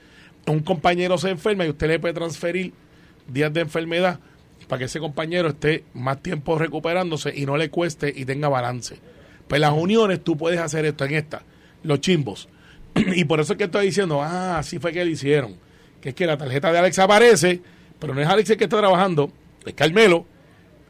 un 0.47 0.61
compañero 0.61 1.19
se 1.19 1.31
enferma 1.31 1.67
y 1.67 1.71
usted 1.71 1.89
le 1.89 1.99
puede 1.99 2.15
transferir 2.15 2.73
días 3.29 3.53
de 3.53 3.61
enfermedad 3.61 4.21
para 4.67 4.79
que 4.79 4.85
ese 4.87 5.01
compañero 5.01 5.49
esté 5.49 5.85
más 5.95 6.23
tiempo 6.23 6.59
recuperándose 6.59 7.33
y 7.35 7.47
no 7.47 7.57
le 7.57 7.71
cueste 7.71 8.13
y 8.15 8.25
tenga 8.25 8.49
balance. 8.49 8.99
Pues 9.49 9.61
las 9.61 9.73
uniones 9.73 10.23
tú 10.25 10.37
puedes 10.37 10.59
hacer 10.59 10.85
esto 10.87 11.05
en 11.05 11.15
esta, 11.15 11.43
los 11.83 12.01
chimbos. 12.01 12.49
y 12.95 13.25
por 13.25 13.41
eso 13.41 13.53
es 13.53 13.59
que 13.59 13.65
estoy 13.65 13.87
diciendo, 13.87 14.23
ah, 14.23 14.59
así 14.59 14.79
fue 14.79 14.93
que 14.93 15.05
lo 15.05 15.11
hicieron. 15.11 15.57
Que 16.05 16.11
es 16.11 16.15
que 16.15 16.27
la 16.27 16.37
tarjeta 16.37 16.71
de 16.71 16.79
Alex 16.81 16.99
aparece, 16.99 17.63
pero 17.99 18.15
no 18.15 18.21
es 18.21 18.29
Alex 18.29 18.51
el 18.51 18.59
que 18.59 18.65
está 18.65 18.77
trabajando, 18.77 19.33
es 19.65 19.73
Carmelo. 19.73 20.27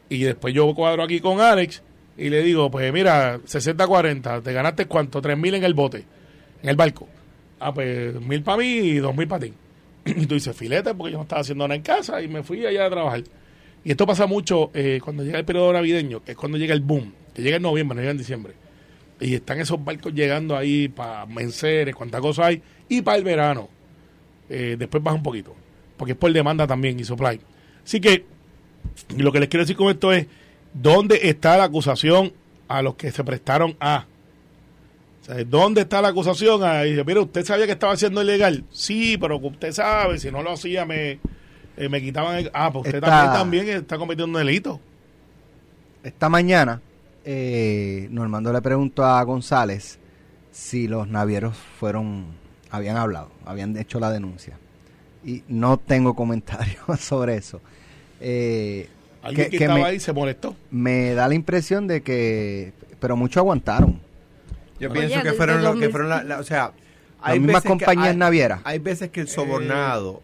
Y 0.09 0.23
después 0.23 0.53
yo 0.53 0.75
cuadro 0.75 1.03
aquí 1.03 1.21
con 1.21 1.39
Alex 1.39 1.81
y 2.17 2.27
le 2.27 2.43
digo, 2.43 2.69
pues 2.69 2.91
mira, 2.91 3.37
60-40, 3.37 4.43
te 4.43 4.51
ganaste 4.51 4.87
cuánto, 4.87 5.21
3 5.21 5.37
mil 5.37 5.55
en 5.55 5.63
el 5.63 5.73
bote, 5.73 6.03
en 6.61 6.67
el 6.67 6.75
barco. 6.75 7.07
Ah, 7.61 7.73
pues 7.73 8.19
mil 8.19 8.43
para 8.43 8.57
mí 8.57 8.65
y 8.65 8.95
dos 8.97 9.15
mil 9.15 9.25
para 9.25 9.45
ti. 9.45 9.53
Y 10.05 10.25
tú 10.25 10.33
dices, 10.33 10.53
filete, 10.53 10.93
porque 10.93 11.13
yo 11.13 11.17
no 11.19 11.23
estaba 11.23 11.39
haciendo 11.39 11.65
nada 11.65 11.77
en 11.77 11.81
casa 11.81 12.21
y 12.21 12.27
me 12.27 12.43
fui 12.43 12.65
allá 12.65 12.85
a 12.85 12.89
trabajar. 12.89 13.23
Y 13.85 13.91
esto 13.91 14.05
pasa 14.05 14.25
mucho 14.25 14.69
eh, 14.73 14.99
cuando 15.01 15.23
llega 15.23 15.39
el 15.39 15.45
periodo 15.45 15.71
navideño, 15.71 16.25
que 16.25 16.33
es 16.33 16.37
cuando 16.37 16.57
llega 16.57 16.73
el 16.73 16.81
boom, 16.81 17.13
que 17.33 17.41
llega 17.41 17.55
en 17.55 17.61
noviembre, 17.61 17.95
no 17.95 18.01
llega 18.01 18.11
en 18.11 18.17
diciembre. 18.17 18.53
Y 19.21 19.35
están 19.35 19.61
esos 19.61 19.81
barcos 19.81 20.13
llegando 20.13 20.57
ahí 20.57 20.89
para 20.89 21.25
menceres, 21.25 21.95
cuántas 21.95 22.19
cosas 22.19 22.47
hay, 22.47 22.61
y 22.89 23.01
para 23.01 23.17
el 23.17 23.23
verano. 23.23 23.69
Eh, 24.49 24.75
después 24.77 25.03
baja 25.03 25.17
un 25.17 25.23
poquito, 25.23 25.55
porque 25.97 26.13
es 26.13 26.17
por 26.17 26.31
demanda 26.31 26.67
también 26.67 26.99
y 26.99 27.03
supply. 27.03 27.39
Así 27.83 27.99
que 27.99 28.25
lo 29.17 29.31
que 29.31 29.39
les 29.39 29.49
quiero 29.49 29.63
decir 29.63 29.75
con 29.75 29.89
esto 29.89 30.11
es, 30.11 30.27
¿dónde 30.73 31.19
está 31.23 31.57
la 31.57 31.65
acusación 31.65 32.33
a 32.67 32.81
los 32.81 32.95
que 32.95 33.11
se 33.11 33.23
prestaron 33.23 33.75
a? 33.79 34.05
O 35.21 35.25
sea, 35.25 35.43
¿Dónde 35.43 35.81
está 35.81 36.01
la 36.01 36.09
acusación? 36.09 36.63
A, 36.63 36.83
dice, 36.83 37.03
mire, 37.03 37.19
¿usted 37.19 37.43
sabía 37.43 37.65
que 37.65 37.71
estaba 37.71 37.93
haciendo 37.93 38.21
ilegal? 38.21 38.63
Sí, 38.71 39.17
pero 39.17 39.37
usted 39.37 39.71
sabe, 39.71 40.19
si 40.19 40.31
no 40.31 40.43
lo 40.43 40.51
hacía 40.51 40.85
me, 40.85 41.19
eh, 41.77 41.89
me 41.89 42.01
quitaban 42.01 42.37
el... 42.37 42.51
Ah, 42.53 42.71
pues 42.71 42.85
usted 42.85 43.01
también, 43.01 43.33
también 43.33 43.69
está 43.69 43.97
cometiendo 43.97 44.37
un 44.37 44.45
delito. 44.45 44.79
Esta 46.03 46.29
mañana, 46.29 46.81
eh, 47.23 48.07
Normando 48.11 48.53
le 48.53 48.61
preguntó 48.61 49.03
a 49.03 49.23
González 49.23 49.97
si 50.51 50.87
los 50.87 51.07
navieros 51.07 51.57
fueron, 51.79 52.27
habían 52.71 52.97
hablado, 52.97 53.29
habían 53.45 53.75
hecho 53.77 53.99
la 53.99 54.11
denuncia. 54.11 54.57
Y 55.23 55.43
no 55.47 55.77
tengo 55.77 56.15
comentarios 56.15 56.77
sobre 56.99 57.35
eso. 57.37 57.61
Eh, 58.21 58.89
Alguien 59.23 59.45
que- 59.45 59.51
que, 59.51 59.57
que 59.57 59.63
estaba 59.63 59.79
me- 59.79 59.85
ahí 59.85 59.99
se 59.99 60.13
molestó. 60.13 60.55
me 60.71 61.13
da 61.13 61.27
la 61.27 61.33
impresión 61.35 61.87
de 61.87 62.01
que, 62.01 62.73
pero 62.99 63.15
muchos 63.17 63.37
aguantaron. 63.37 63.99
Yo 64.79 64.91
Oye, 64.91 64.99
pienso 65.07 65.21
que 65.23 65.33
fueron 65.33 65.63
los 65.63 65.73
que 65.75 65.87
2000. 65.87 65.91
fueron 65.91 66.09
la, 66.09 66.23
la- 66.23 66.39
o 66.39 66.43
sea, 66.43 66.71
Las 67.25 67.39
mismas 67.39 67.63
compañías 67.63 68.09
hay- 68.09 68.17
navieras. 68.17 68.61
Hay 68.65 68.79
veces 68.79 69.09
que 69.09 69.21
el 69.21 69.27
sobornado 69.27 70.21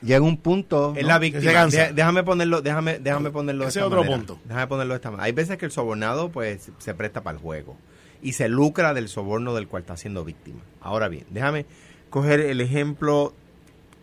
Llega 0.00 0.20
un 0.22 0.36
punto. 0.36 0.94
es 0.96 1.02
¿no? 1.02 1.08
la 1.08 1.18
víctima. 1.18 1.66
déjame 1.66 2.22
ponerlo, 2.22 2.62
déjame, 2.62 3.00
déjame 3.00 3.30
ponerlo 3.32 3.64
de 3.64 3.70
Ese 3.70 3.80
esta 3.80 3.86
otro 3.88 4.00
manera. 4.02 4.16
punto. 4.16 4.38
Déjame 4.44 4.66
ponerlo 4.68 4.94
de 4.94 4.96
esta 4.98 5.10
manera. 5.10 5.24
Hay 5.24 5.32
veces 5.32 5.58
que 5.58 5.64
el 5.64 5.72
sobornado 5.72 6.30
pues 6.30 6.70
se 6.78 6.94
presta 6.94 7.22
para 7.22 7.36
el 7.36 7.42
juego 7.42 7.76
y 8.22 8.32
se 8.32 8.48
lucra 8.48 8.94
del 8.94 9.08
soborno 9.08 9.54
del 9.54 9.68
cual 9.68 9.82
está 9.82 9.96
siendo 9.96 10.24
víctima. 10.24 10.60
Ahora 10.80 11.08
bien, 11.08 11.24
déjame 11.30 11.66
coger 12.10 12.40
el 12.40 12.60
ejemplo 12.60 13.34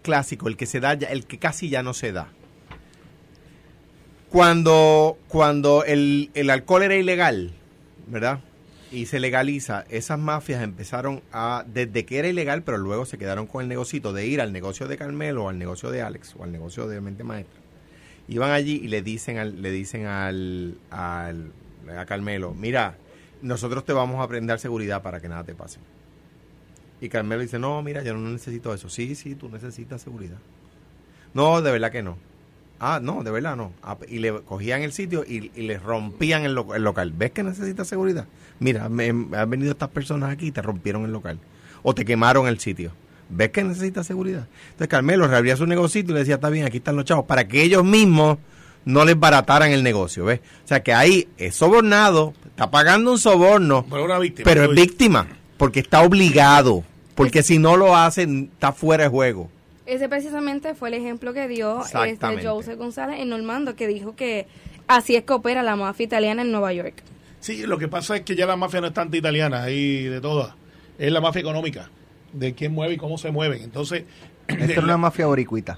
clásico, 0.02 0.48
el 0.48 0.58
que 0.58 0.66
se 0.66 0.80
da 0.80 0.94
ya, 0.94 1.08
el 1.08 1.26
que 1.26 1.40
casi 1.40 1.70
ya 1.70 1.84
no 1.84 1.94
se 1.94 2.12
da. 2.12 2.30
Cuando, 4.30 5.18
cuando 5.28 5.84
el, 5.84 6.30
el 6.34 6.50
alcohol 6.50 6.84
era 6.84 6.96
ilegal, 6.96 7.54
¿verdad? 8.08 8.40
Y 8.92 9.08
se 9.08 9.20
legaliza, 9.20 9.86
esas 9.90 10.20
mafias 10.20 10.62
empezaron 10.62 11.22
a, 11.32 11.66
desde 11.68 12.06
que 12.06 12.20
era 12.20 12.28
ilegal, 12.28 12.64
pero 12.64 12.78
luego 12.78 13.06
se 13.06 13.18
quedaron 13.18 13.48
con 13.48 13.64
el 13.64 13.68
negocito 13.68 14.14
de 14.14 14.28
ir 14.28 14.42
al 14.42 14.54
negocio 14.54 14.88
de 14.88 14.98
Carmelo 14.98 15.46
o 15.46 15.50
al 15.50 15.58
negocio 15.58 15.90
de 15.90 16.02
Alex 16.02 16.36
o 16.38 16.44
al 16.44 16.52
negocio 16.52 16.88
de 16.88 17.02
Mente 17.02 17.24
Maestra. 17.24 17.60
Iban 18.28 18.52
allí 18.52 18.82
y 18.84 18.88
le 18.88 19.02
dicen 19.02 19.38
al, 19.38 19.62
le 19.62 19.72
dicen 19.72 20.06
al, 20.06 20.78
al 20.92 21.52
a 21.98 22.06
Carmelo, 22.06 22.54
mira, 22.54 22.98
nosotros 23.46 23.86
te 23.86 23.94
vamos 23.94 24.22
a 24.22 24.26
brindar 24.28 24.60
seguridad 24.60 25.02
para 25.02 25.20
que 25.20 25.30
nada 25.30 25.44
te 25.44 25.56
pase. 25.56 25.80
Y 27.02 27.10
Carmelo 27.10 27.42
dice, 27.42 27.60
no, 27.60 27.82
mira, 27.82 28.04
yo 28.04 28.14
no 28.14 28.30
necesito 28.30 28.74
eso. 28.74 28.90
Sí, 28.90 29.16
sí, 29.16 29.36
tú 29.36 29.50
necesitas 29.50 30.02
seguridad. 30.02 30.38
No, 31.34 31.62
de 31.62 31.72
verdad 31.72 31.92
que 31.92 32.02
no. 32.04 32.18
Ah, 32.80 33.00
no, 33.02 33.24
de 33.24 33.32
verdad 33.32 33.56
no. 33.56 33.72
Ah, 33.84 33.98
y 34.08 34.20
le 34.20 34.34
cogían 34.42 34.82
el 34.82 34.92
sitio 34.92 35.24
y, 35.28 35.52
y 35.56 35.62
le 35.68 35.78
rompían 35.78 36.44
el, 36.44 36.56
lo- 36.56 36.76
el 36.76 36.84
local. 36.84 37.14
¿Ves 37.16 37.32
que 37.32 37.44
necesitas 37.44 37.88
seguridad? 37.88 38.26
Mira, 38.60 38.90
me, 38.90 39.10
han 39.10 39.50
venido 39.50 39.72
estas 39.72 39.90
personas 39.90 40.32
aquí 40.32 40.48
y 40.48 40.52
te 40.52 40.62
rompieron 40.62 41.04
el 41.06 41.12
local. 41.12 41.40
O 41.84 41.94
te 41.94 42.06
quemaron 42.06 42.48
el 42.48 42.60
sitio. 42.60 42.92
¿Ves 43.30 43.50
que 43.52 43.64
necesitas 43.64 44.08
seguridad? 44.08 44.48
Entonces 44.66 44.88
Carmelo 44.88 45.28
reabría 45.28 45.56
su 45.58 45.66
negocio 45.66 46.02
y 46.02 46.04
le 46.06 46.20
decía, 46.20 46.36
está 46.36 46.50
bien, 46.50 46.66
aquí 46.66 46.78
están 46.78 46.96
los 46.96 47.06
chavos, 47.06 47.26
para 47.26 47.48
que 47.48 47.62
ellos 47.64 47.84
mismos 47.84 48.38
no 48.86 49.04
les 49.06 49.20
barataran 49.20 49.72
el 49.72 49.84
negocio, 49.84 50.26
¿ves? 50.26 50.40
O 50.64 50.68
sea 50.68 50.82
que 50.84 50.94
ahí 50.94 51.28
es 51.38 51.56
sobornado, 51.56 52.34
está 52.46 52.70
pagando 52.72 53.12
un 53.12 53.20
soborno, 53.20 53.86
Pero 53.90 54.06
una 54.06 54.20
víctima. 54.20 54.46
pero 54.46 54.66
tú 54.66 54.72
es 54.72 54.76
víctima, 54.76 55.28
porque 55.58 55.80
está 55.82 56.02
obligado, 56.02 56.84
porque 57.16 57.44
si 57.44 57.58
no 57.58 57.78
lo 57.78 57.96
hacen, 57.96 58.50
está 58.54 58.72
fuera 58.72 59.06
de 59.06 59.10
juego. 59.10 59.50
Ese 59.86 60.10
precisamente 60.10 60.74
fue 60.74 60.90
el 60.90 60.96
ejemplo 60.96 61.34
que 61.34 61.48
dio 61.48 61.82
este. 61.84 62.44
Joseph 62.48 62.78
González 62.78 63.20
en 63.20 63.30
Normando, 63.30 63.76
que 63.76 63.88
dijo 63.88 64.16
que 64.16 64.48
así 64.88 65.16
es 65.16 65.24
que 65.24 65.34
opera 65.34 65.62
la 65.62 65.76
mafia 65.76 66.04
italiana 66.06 66.42
en 66.42 66.52
Nueva 66.52 66.74
York. 66.74 67.04
Sí, 67.40 67.68
lo 67.68 67.78
que 67.78 67.88
pasa 67.88 68.16
es 68.16 68.22
que 68.24 68.36
ya 68.36 68.48
la 68.48 68.56
mafia 68.56 68.82
no 68.82 68.88
es 68.88 68.94
tanto 68.94 69.16
italiana, 69.18 69.62
ahí 69.64 70.04
de 70.06 70.20
todas. 70.22 70.54
Es 70.98 71.12
la 71.12 71.22
mafia 71.22 71.42
económica, 71.42 71.90
de 72.34 72.56
quién 72.56 72.74
mueve 72.74 72.96
y 72.96 72.98
cómo 72.98 73.20
se 73.20 73.30
mueven. 73.30 73.62
Entonces, 73.62 74.06
Esta 74.48 74.66
es 74.66 74.78
una 74.80 74.98
mafia 74.98 75.28
boricuita. 75.28 75.78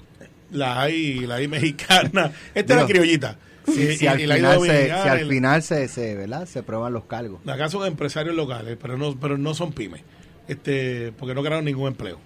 La 0.50 0.80
hay, 0.82 1.20
la 1.26 1.36
hay 1.36 1.48
mexicana. 1.48 2.32
Esta 2.54 2.60
es 2.60 2.68
la 2.80 2.86
Digo, 2.86 2.88
criollita. 2.88 3.38
Si, 3.66 3.82
Y- 3.82 3.96
si 3.96 4.04
y- 4.04 4.08
al 4.08 4.18
y 4.20 4.26
final, 4.26 4.60
se, 4.60 4.84
si 4.86 4.90
al 4.90 5.28
final 5.28 5.62
se, 5.62 5.88
se, 5.88 6.14
¿verdad? 6.16 6.46
se 6.46 6.62
prueban 6.62 6.92
los 6.92 7.04
cargos. 7.04 7.40
Acá 7.46 7.68
son 7.68 7.86
empresarios 7.86 8.34
locales, 8.34 8.78
pero 8.80 8.96
no, 8.96 9.18
pero 9.20 9.36
no 9.36 9.52
son 9.54 9.72
pymes, 9.72 10.00
este, 10.48 11.12
porque 11.18 11.34
no 11.34 11.42
crearon 11.42 11.64
ningún 11.66 11.88
empleo. 11.88 12.18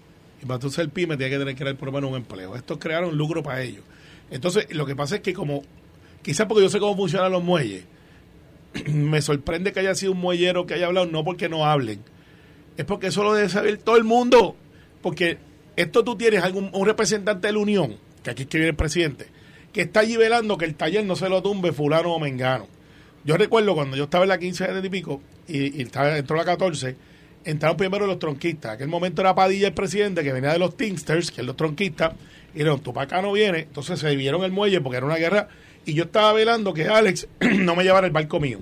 Y 0.42 0.46
para 0.46 0.60
tú 0.60 0.70
ser 0.70 0.88
pyme 0.90 1.16
tienes 1.16 1.34
que 1.34 1.38
tener 1.38 1.54
que 1.54 1.60
crear 1.62 1.76
por 1.76 1.86
lo 1.86 1.92
menos 1.92 2.10
un 2.10 2.16
empleo. 2.16 2.54
Estos 2.56 2.78
crearon 2.78 3.16
lucro 3.16 3.42
para 3.42 3.62
ellos. 3.62 3.82
Entonces, 4.30 4.66
lo 4.74 4.86
que 4.86 4.94
pasa 4.96 5.16
es 5.16 5.20
que 5.20 5.32
como, 5.32 5.62
quizás 6.22 6.46
porque 6.46 6.62
yo 6.62 6.70
sé 6.70 6.78
cómo 6.78 6.96
funcionan 6.96 7.32
los 7.32 7.42
muelles, 7.42 7.84
me 8.86 9.20
sorprende 9.20 9.72
que 9.72 9.80
haya 9.80 9.94
sido 9.94 10.12
un 10.12 10.18
muellero 10.18 10.66
que 10.66 10.74
haya 10.74 10.86
hablado, 10.86 11.06
no 11.06 11.24
porque 11.24 11.48
no 11.48 11.66
hablen, 11.66 12.00
es 12.76 12.84
porque 12.84 13.08
eso 13.08 13.22
lo 13.22 13.34
debe 13.34 13.48
saber 13.48 13.78
todo 13.78 13.96
el 13.96 14.04
mundo. 14.04 14.56
Porque 15.02 15.38
esto 15.76 16.04
tú 16.04 16.16
tienes 16.16 16.42
algún, 16.44 16.70
un 16.72 16.86
representante 16.86 17.48
de 17.48 17.52
la 17.52 17.58
Unión, 17.58 17.96
que 18.22 18.30
aquí 18.30 18.42
es 18.42 18.48
que 18.48 18.58
viene 18.58 18.70
el 18.70 18.76
presidente, 18.76 19.26
que 19.72 19.82
está 19.82 20.00
allí 20.00 20.16
velando 20.16 20.58
que 20.58 20.64
el 20.64 20.74
taller 20.74 21.04
no 21.04 21.16
se 21.16 21.28
lo 21.28 21.42
tumbe 21.42 21.72
fulano 21.72 22.12
o 22.12 22.18
mengano. 22.18 22.66
Yo 23.24 23.36
recuerdo 23.36 23.74
cuando 23.74 23.96
yo 23.96 24.04
estaba 24.04 24.24
en 24.24 24.28
la 24.28 24.38
15 24.38 24.68
de 24.68 24.90
pico 24.90 25.22
y, 25.46 25.78
y 25.78 25.82
estaba, 25.82 26.16
entró 26.18 26.36
la 26.36 26.44
14, 26.44 26.96
entraron 27.44 27.76
primero 27.76 28.06
los 28.06 28.18
tronquistas. 28.18 28.70
En 28.70 28.74
aquel 28.76 28.88
momento 28.88 29.22
era 29.22 29.34
Padilla 29.34 29.68
el 29.68 29.74
presidente 29.74 30.22
que 30.22 30.32
venía 30.32 30.52
de 30.52 30.58
los 30.58 30.76
Teamsters, 30.76 31.30
que 31.30 31.40
es 31.40 31.46
los 31.46 31.56
tronquistas, 31.56 32.12
y 32.54 32.58
dijeron, 32.58 32.80
tú 32.80 32.92
para 32.92 33.04
acá 33.04 33.22
no 33.22 33.32
vienes. 33.32 33.64
Entonces 33.64 33.98
se 34.00 34.08
dividieron 34.08 34.42
el 34.44 34.52
muelle 34.52 34.80
porque 34.80 34.98
era 34.98 35.06
una 35.06 35.16
guerra 35.16 35.48
y 35.84 35.94
yo 35.94 36.04
estaba 36.04 36.32
velando 36.32 36.72
que 36.74 36.86
Alex 36.88 37.28
no 37.40 37.76
me 37.76 37.84
llevara 37.84 38.06
el 38.06 38.12
barco 38.12 38.40
mío. 38.40 38.58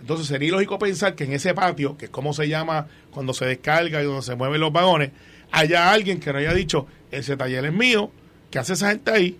Entonces 0.00 0.26
sería 0.26 0.48
ilógico 0.48 0.78
pensar 0.78 1.14
que 1.14 1.24
en 1.24 1.32
ese 1.32 1.54
patio, 1.54 1.96
que 1.96 2.06
es 2.06 2.10
como 2.10 2.32
se 2.32 2.48
llama 2.48 2.88
cuando 3.12 3.34
se 3.34 3.44
descarga 3.44 4.02
y 4.02 4.04
donde 4.04 4.22
se 4.22 4.34
mueven 4.34 4.60
los 4.60 4.72
vagones, 4.72 5.10
haya 5.52 5.92
alguien 5.92 6.18
que 6.18 6.32
no 6.32 6.38
haya 6.38 6.52
dicho, 6.52 6.86
ese 7.10 7.36
taller 7.36 7.66
es 7.66 7.72
mío, 7.72 8.10
¿qué 8.52 8.60
hace 8.60 8.74
esa 8.74 8.90
gente 8.90 9.10
ahí? 9.10 9.36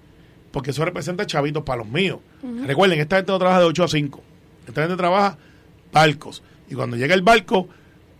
Porque 0.50 0.72
eso 0.72 0.84
representa 0.84 1.24
chavitos 1.24 1.62
para 1.62 1.78
los 1.78 1.88
míos. 1.88 2.18
Recuerden, 2.66 2.98
esta 2.98 3.16
gente 3.16 3.30
no 3.30 3.38
trabaja 3.38 3.60
de 3.60 3.66
8 3.66 3.84
a 3.84 3.88
5. 3.88 4.22
Esta 4.66 4.80
gente 4.82 4.96
trabaja 4.96 5.38
barcos. 5.92 6.42
Y 6.68 6.74
cuando 6.74 6.96
llega 6.96 7.14
el 7.14 7.22
barco, 7.22 7.68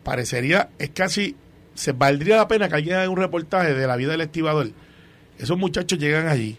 parecería, 0.04 0.68
es 0.78 0.90
casi, 0.90 1.34
se 1.74 1.92
valdría 1.92 2.36
la 2.36 2.46
pena 2.46 2.68
que 2.68 2.76
alguien 2.76 2.96
haga 2.96 3.10
un 3.10 3.16
reportaje 3.16 3.74
de 3.74 3.86
la 3.86 3.96
vida 3.96 4.12
del 4.12 4.20
estibador. 4.20 4.70
Esos 5.38 5.58
muchachos 5.58 5.98
llegan 5.98 6.28
allí 6.28 6.58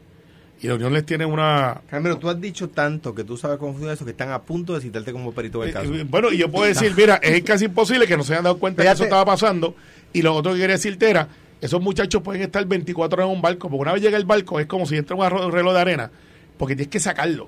y 0.64 0.68
la 0.68 0.76
Unión 0.76 0.94
les 0.94 1.06
tiene 1.06 1.26
una, 1.26 1.82
Carmelo, 1.90 2.18
tú 2.18 2.30
has 2.30 2.40
dicho 2.40 2.70
tanto 2.70 3.14
que 3.14 3.26
tú 3.26 3.36
sabes 3.36 3.58
cómo 3.58 3.74
funciona 3.74 3.94
eso 3.94 4.06
que 4.06 4.12
están 4.12 4.32
a 4.32 4.42
punto 4.42 4.74
de 4.74 4.80
citarte 4.80 5.12
como 5.12 5.34
perito 5.34 5.62
del 5.62 5.74
caso. 5.74 5.94
Eh, 5.94 6.02
eh, 6.02 6.06
bueno, 6.08 6.32
y 6.32 6.38
yo 6.38 6.50
puedo 6.50 6.66
decir, 6.66 6.94
mira, 6.96 7.16
es 7.16 7.44
casi 7.44 7.66
imposible 7.66 8.08
que 8.08 8.16
no 8.16 8.24
se 8.24 8.32
hayan 8.34 8.46
dado 8.46 8.58
cuenta 8.58 8.78
que 8.82 8.84
Fíjate. 8.84 8.96
eso 8.96 9.04
estaba 9.04 9.26
pasando. 9.26 9.76
Y 10.14 10.22
lo 10.22 10.34
otro 10.34 10.54
que 10.54 10.60
quería 10.60 10.76
decirte 10.76 11.10
era, 11.10 11.28
esos 11.66 11.82
muchachos 11.82 12.22
pueden 12.22 12.42
estar 12.42 12.66
24 12.66 13.16
horas 13.18 13.30
en 13.30 13.36
un 13.36 13.42
barco, 13.42 13.70
porque 13.70 13.82
una 13.82 13.94
vez 13.94 14.02
llega 14.02 14.18
el 14.18 14.26
barco 14.26 14.60
es 14.60 14.66
como 14.68 14.86
si 14.86 14.98
entra 14.98 15.16
un 15.16 15.52
reloj 15.52 15.74
de 15.74 15.80
arena, 15.80 16.12
porque 16.58 16.76
tienes 16.76 16.92
que 16.92 17.00
sacarlo. 17.00 17.48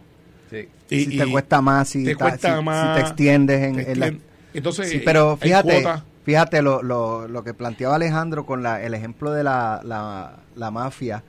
Sí. 0.49 0.67
Y, 0.89 1.05
si 1.05 1.17
te 1.17 1.27
y 1.27 1.31
cuesta 1.31 1.61
más, 1.61 1.89
si, 1.89 2.03
te 2.05 2.15
ta- 2.15 2.25
cuesta 2.29 2.51
si- 2.53 2.57
si 2.59 2.63
más, 2.63 2.95
te 2.95 3.01
extiendes 3.01 3.61
en, 3.63 3.75
te 3.77 3.91
en 3.91 3.99
la- 3.99 4.07
extien- 4.07 4.21
Entonces, 4.53 4.89
Sí, 4.89 5.01
pero 5.03 5.35
fíjate, 5.37 5.83
fíjate 6.23 6.61
lo, 6.61 6.81
lo, 6.83 7.27
lo 7.27 7.43
que 7.43 7.53
planteaba 7.53 7.95
Alejandro 7.95 8.45
con 8.45 8.63
la, 8.63 8.81
el 8.83 8.93
ejemplo 8.93 9.31
de 9.31 9.43
la, 9.43 9.81
la, 9.83 10.37
la 10.55 10.71
mafia 10.71 11.23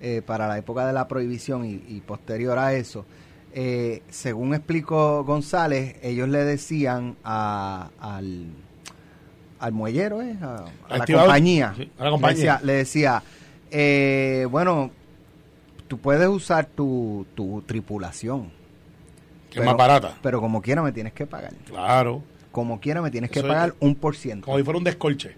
eh, 0.00 0.22
para 0.24 0.46
la 0.46 0.58
época 0.58 0.86
de 0.86 0.92
la 0.92 1.08
prohibición 1.08 1.64
y, 1.64 1.82
y 1.88 2.02
posterior 2.06 2.56
a 2.58 2.74
eso. 2.74 3.04
Eh, 3.54 4.02
según 4.10 4.54
explicó 4.54 5.24
González, 5.24 5.96
ellos 6.02 6.28
le 6.28 6.44
decían 6.44 7.16
a- 7.24 7.88
al, 7.98 8.46
al 9.60 9.72
muellero, 9.72 10.22
¿eh? 10.22 10.36
a, 10.40 10.64
a 10.88 10.98
la 10.98 11.04
compañía, 11.06 11.74
Sí, 11.76 11.90
a 11.98 12.04
la 12.04 12.10
compañía. 12.10 12.60
Le 12.62 12.72
decía, 12.74 13.22
le 13.22 13.22
decía, 13.22 13.22
eh, 13.70 14.46
bueno, 14.50 14.90
tú 15.88 15.98
puedes 15.98 16.28
usar 16.28 16.66
tu, 16.66 17.26
tu 17.34 17.62
tripulación, 17.66 18.50
que 19.50 19.60
es 19.60 19.64
más 19.64 19.76
barata. 19.76 20.16
pero 20.22 20.40
como 20.40 20.60
quiera 20.62 20.82
me 20.82 20.92
tienes 20.92 21.12
que 21.12 21.26
pagar. 21.26 21.52
Claro. 21.66 22.22
Como 22.52 22.80
quiera 22.80 23.02
me 23.02 23.10
tienes 23.10 23.30
que 23.30 23.38
Eso 23.40 23.48
pagar 23.48 23.68
es- 23.70 23.74
un 23.80 23.94
por 23.94 24.16
ciento. 24.16 24.46
Como 24.46 24.58
si 24.58 24.64
fuera 24.64 24.78
un 24.78 24.84
descolche. 24.84 25.36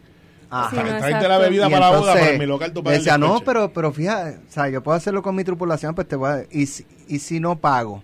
Ajá. 0.52 0.70
Sí, 0.70 0.76
no, 0.76 0.98
Traerte 0.98 1.28
la 1.28 1.38
bebida 1.38 1.68
Y 1.68 1.70
para 1.70 1.90
la 1.92 1.98
boda, 1.98 2.12
para 2.14 2.38
mi 2.38 2.46
local 2.46 2.72
tú 2.72 2.80
el 2.80 2.84
decía, 2.86 3.16
no, 3.18 3.26
descolche". 3.26 3.44
pero, 3.46 3.72
pero 3.72 3.92
fíjate, 3.92 4.38
o 4.48 4.52
sea, 4.52 4.68
yo 4.68 4.82
puedo 4.82 4.96
hacerlo 4.96 5.22
con 5.22 5.34
mi 5.36 5.44
tripulación, 5.44 5.94
pues 5.94 6.08
te 6.08 6.16
voy 6.16 6.28
a, 6.30 6.44
y, 6.50 6.66
si- 6.66 6.86
y 7.08 7.18
si 7.20 7.38
no 7.40 7.56
pago, 7.56 8.02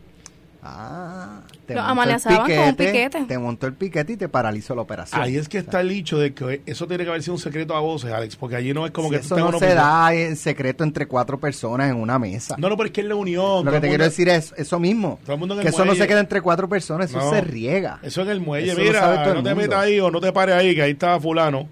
Ah, 0.63 1.41
te 1.67 1.75
Lo 1.75 1.81
montó 1.83 1.93
el 1.95 1.99
amenazaban 2.01 2.51
con 2.51 2.59
un 2.59 2.77
piquete. 2.77 3.25
Te 3.25 3.39
montó 3.39 3.67
el 3.67 3.75
piquete 3.75 4.13
y 4.13 4.17
te 4.17 4.29
paralizó 4.29 4.75
la 4.75 4.83
operación. 4.83 5.21
Ahí 5.21 5.37
es 5.37 5.49
que 5.49 5.59
está 5.59 5.81
el 5.81 5.89
dicho 5.89 6.19
de 6.19 6.33
que 6.33 6.63
eso 6.67 6.87
tiene 6.87 7.05
que 7.05 7.11
haber 7.11 7.23
sido 7.23 7.35
un 7.35 7.41
secreto 7.41 7.75
a 7.77 7.81
voces, 7.81 8.13
Alex, 8.13 8.37
porque 8.37 8.57
allí 8.57 8.73
no 8.73 8.87
es 8.87 8.93
como 8.93 9.09
Si 9.09 9.15
que 9.17 9.21
tú 9.21 9.27
eso 9.27 9.37
no 9.39 9.51
se 9.51 9.57
opinión. 9.57 9.77
da 9.77 10.15
en 10.15 10.37
secreto 10.37 10.85
entre 10.85 11.07
cuatro 11.07 11.39
personas 11.41 11.91
en 11.91 11.97
una 11.97 12.19
mesa. 12.19 12.55
No, 12.59 12.69
no, 12.69 12.77
pero 12.77 12.87
es 12.87 12.93
que 12.93 13.01
es 13.03 13.07
la 13.07 13.15
unión. 13.17 13.65
Lo 13.65 13.71
que 13.73 13.81
te 13.81 13.87
mundo- 13.87 13.89
quiero 13.89 14.05
decir 14.05 14.29
es 14.29 14.55
eso 14.57 14.79
mismo. 14.79 15.19
Todo 15.25 15.35
el 15.35 15.39
mundo 15.41 15.55
en 15.55 15.61
el 15.61 15.65
que 15.65 15.71
eso 15.71 15.85
no 15.85 15.95
se 15.95 16.07
queda 16.07 16.21
entre 16.21 16.41
cuatro 16.41 16.69
personas, 16.69 17.11
eso 17.11 17.19
No. 17.19 17.31
se 17.31 17.41
riega. 17.41 17.99
Eso 18.03 18.23
en 18.23 18.29
el 18.31 18.41
muelle, 18.41 18.73
Eso 18.73 18.81
mira, 18.81 19.35
no 19.35 19.43
te 19.43 19.55
metas 19.55 19.79
ahí 19.81 19.99
o 20.01 20.11
no 20.11 20.21
te 20.21 20.33
pares 20.33 20.55
ahí, 20.55 20.75
que 20.75 20.83
ahí 20.83 20.93
está 20.93 21.19
fulano. 21.21 21.69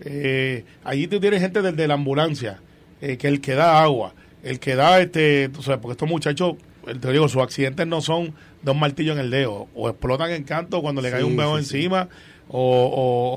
Eh, 0.00 0.64
allí 0.84 1.06
tú 1.08 1.18
tienes 1.20 1.40
gente 1.40 1.60
del 1.62 1.74
de 1.74 1.88
la 1.88 1.94
ambulancia, 1.94 2.60
eh, 3.00 3.16
que 3.16 3.28
el 3.28 3.40
que 3.40 3.54
da 3.54 3.82
agua, 3.82 4.14
el 4.42 4.60
que 4.60 4.76
da, 4.76 5.00
este, 5.00 5.48
tú 5.48 5.62
sabes, 5.62 5.80
porque 5.80 5.92
estos 5.92 6.08
muchachos, 6.08 6.54
te 6.94 7.12
digo, 7.12 7.28
sus 7.28 7.42
accidentes 7.42 7.86
no 7.86 8.00
son 8.00 8.34
dos 8.62 8.76
martillos 8.76 9.16
en 9.16 9.24
el 9.24 9.30
dedo, 9.30 9.68
o 9.74 9.88
explotan 9.88 10.30
en 10.30 10.44
canto 10.44 10.80
cuando 10.82 11.00
le 11.02 11.10
cae 11.10 11.20
Sí, 11.20 11.26
un 11.26 11.36
veo 11.36 11.58
sí, 11.58 11.64
sí. 11.64 11.76
encima, 11.76 12.08
o, 12.48 12.60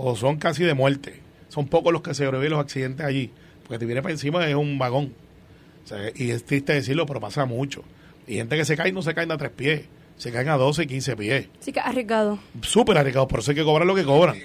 o- 0.03 0.09
o 0.11 0.15
son 0.15 0.37
casi 0.37 0.63
de 0.63 0.73
muerte. 0.73 1.19
Son 1.49 1.67
pocos 1.67 1.91
los 1.91 2.01
que 2.01 2.13
se 2.13 2.23
sobreviven 2.25 2.51
los 2.51 2.59
accidentes 2.61 3.05
allí, 3.05 3.29
porque 3.63 3.77
te 3.79 3.85
viene 3.85 4.01
para 4.01 4.13
encima 4.13 4.47
es 4.47 4.55
un 4.55 4.77
vagón. 4.79 5.13
O 5.83 5.87
sea, 5.87 5.97
y 6.15 6.31
es 6.31 6.43
triste 6.45 6.73
decirlo, 6.73 7.05
pero 7.05 7.19
pasa 7.19 7.45
mucho. 7.45 7.83
Y 8.27 8.35
gente 8.35 8.55
que 8.55 8.65
se 8.65 8.77
cae 8.77 8.91
no 8.91 9.01
se 9.01 9.13
caen 9.13 9.31
a 9.31 9.37
tres 9.37 9.51
pies, 9.51 9.81
se 10.17 10.31
caen 10.31 10.49
a 10.49 10.55
12 10.55 10.83
y 10.83 10.87
15 10.87 11.15
pies 11.17 11.47
Sí 11.59 11.73
que 11.73 11.79
arriesgado. 11.79 12.37
súper 12.61 12.97
arriesgados, 12.97 13.27
por 13.27 13.39
eso 13.39 13.51
hay 13.51 13.55
que 13.57 13.63
cobrar 13.63 13.87
lo 13.87 13.95
que 13.95 14.03
cobran. 14.03 14.37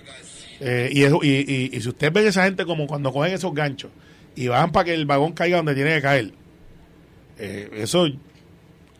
Eh, 0.60 0.88
y, 0.92 1.02
eso, 1.02 1.20
y, 1.22 1.28
y, 1.28 1.76
y 1.76 1.80
si 1.82 1.88
usted 1.90 2.10
ven 2.12 2.26
esa 2.26 2.44
gente 2.44 2.64
como 2.64 2.86
cuando 2.86 3.12
cogen 3.12 3.34
esos 3.34 3.54
ganchos 3.54 3.90
y 4.34 4.48
van 4.48 4.72
para 4.72 4.86
que 4.86 4.94
el 4.94 5.04
vagón 5.04 5.32
caiga 5.32 5.58
donde 5.58 5.74
tiene 5.74 5.94
que 5.96 6.00
caer, 6.02 6.32
eh, 7.38 7.68
eso 7.74 8.06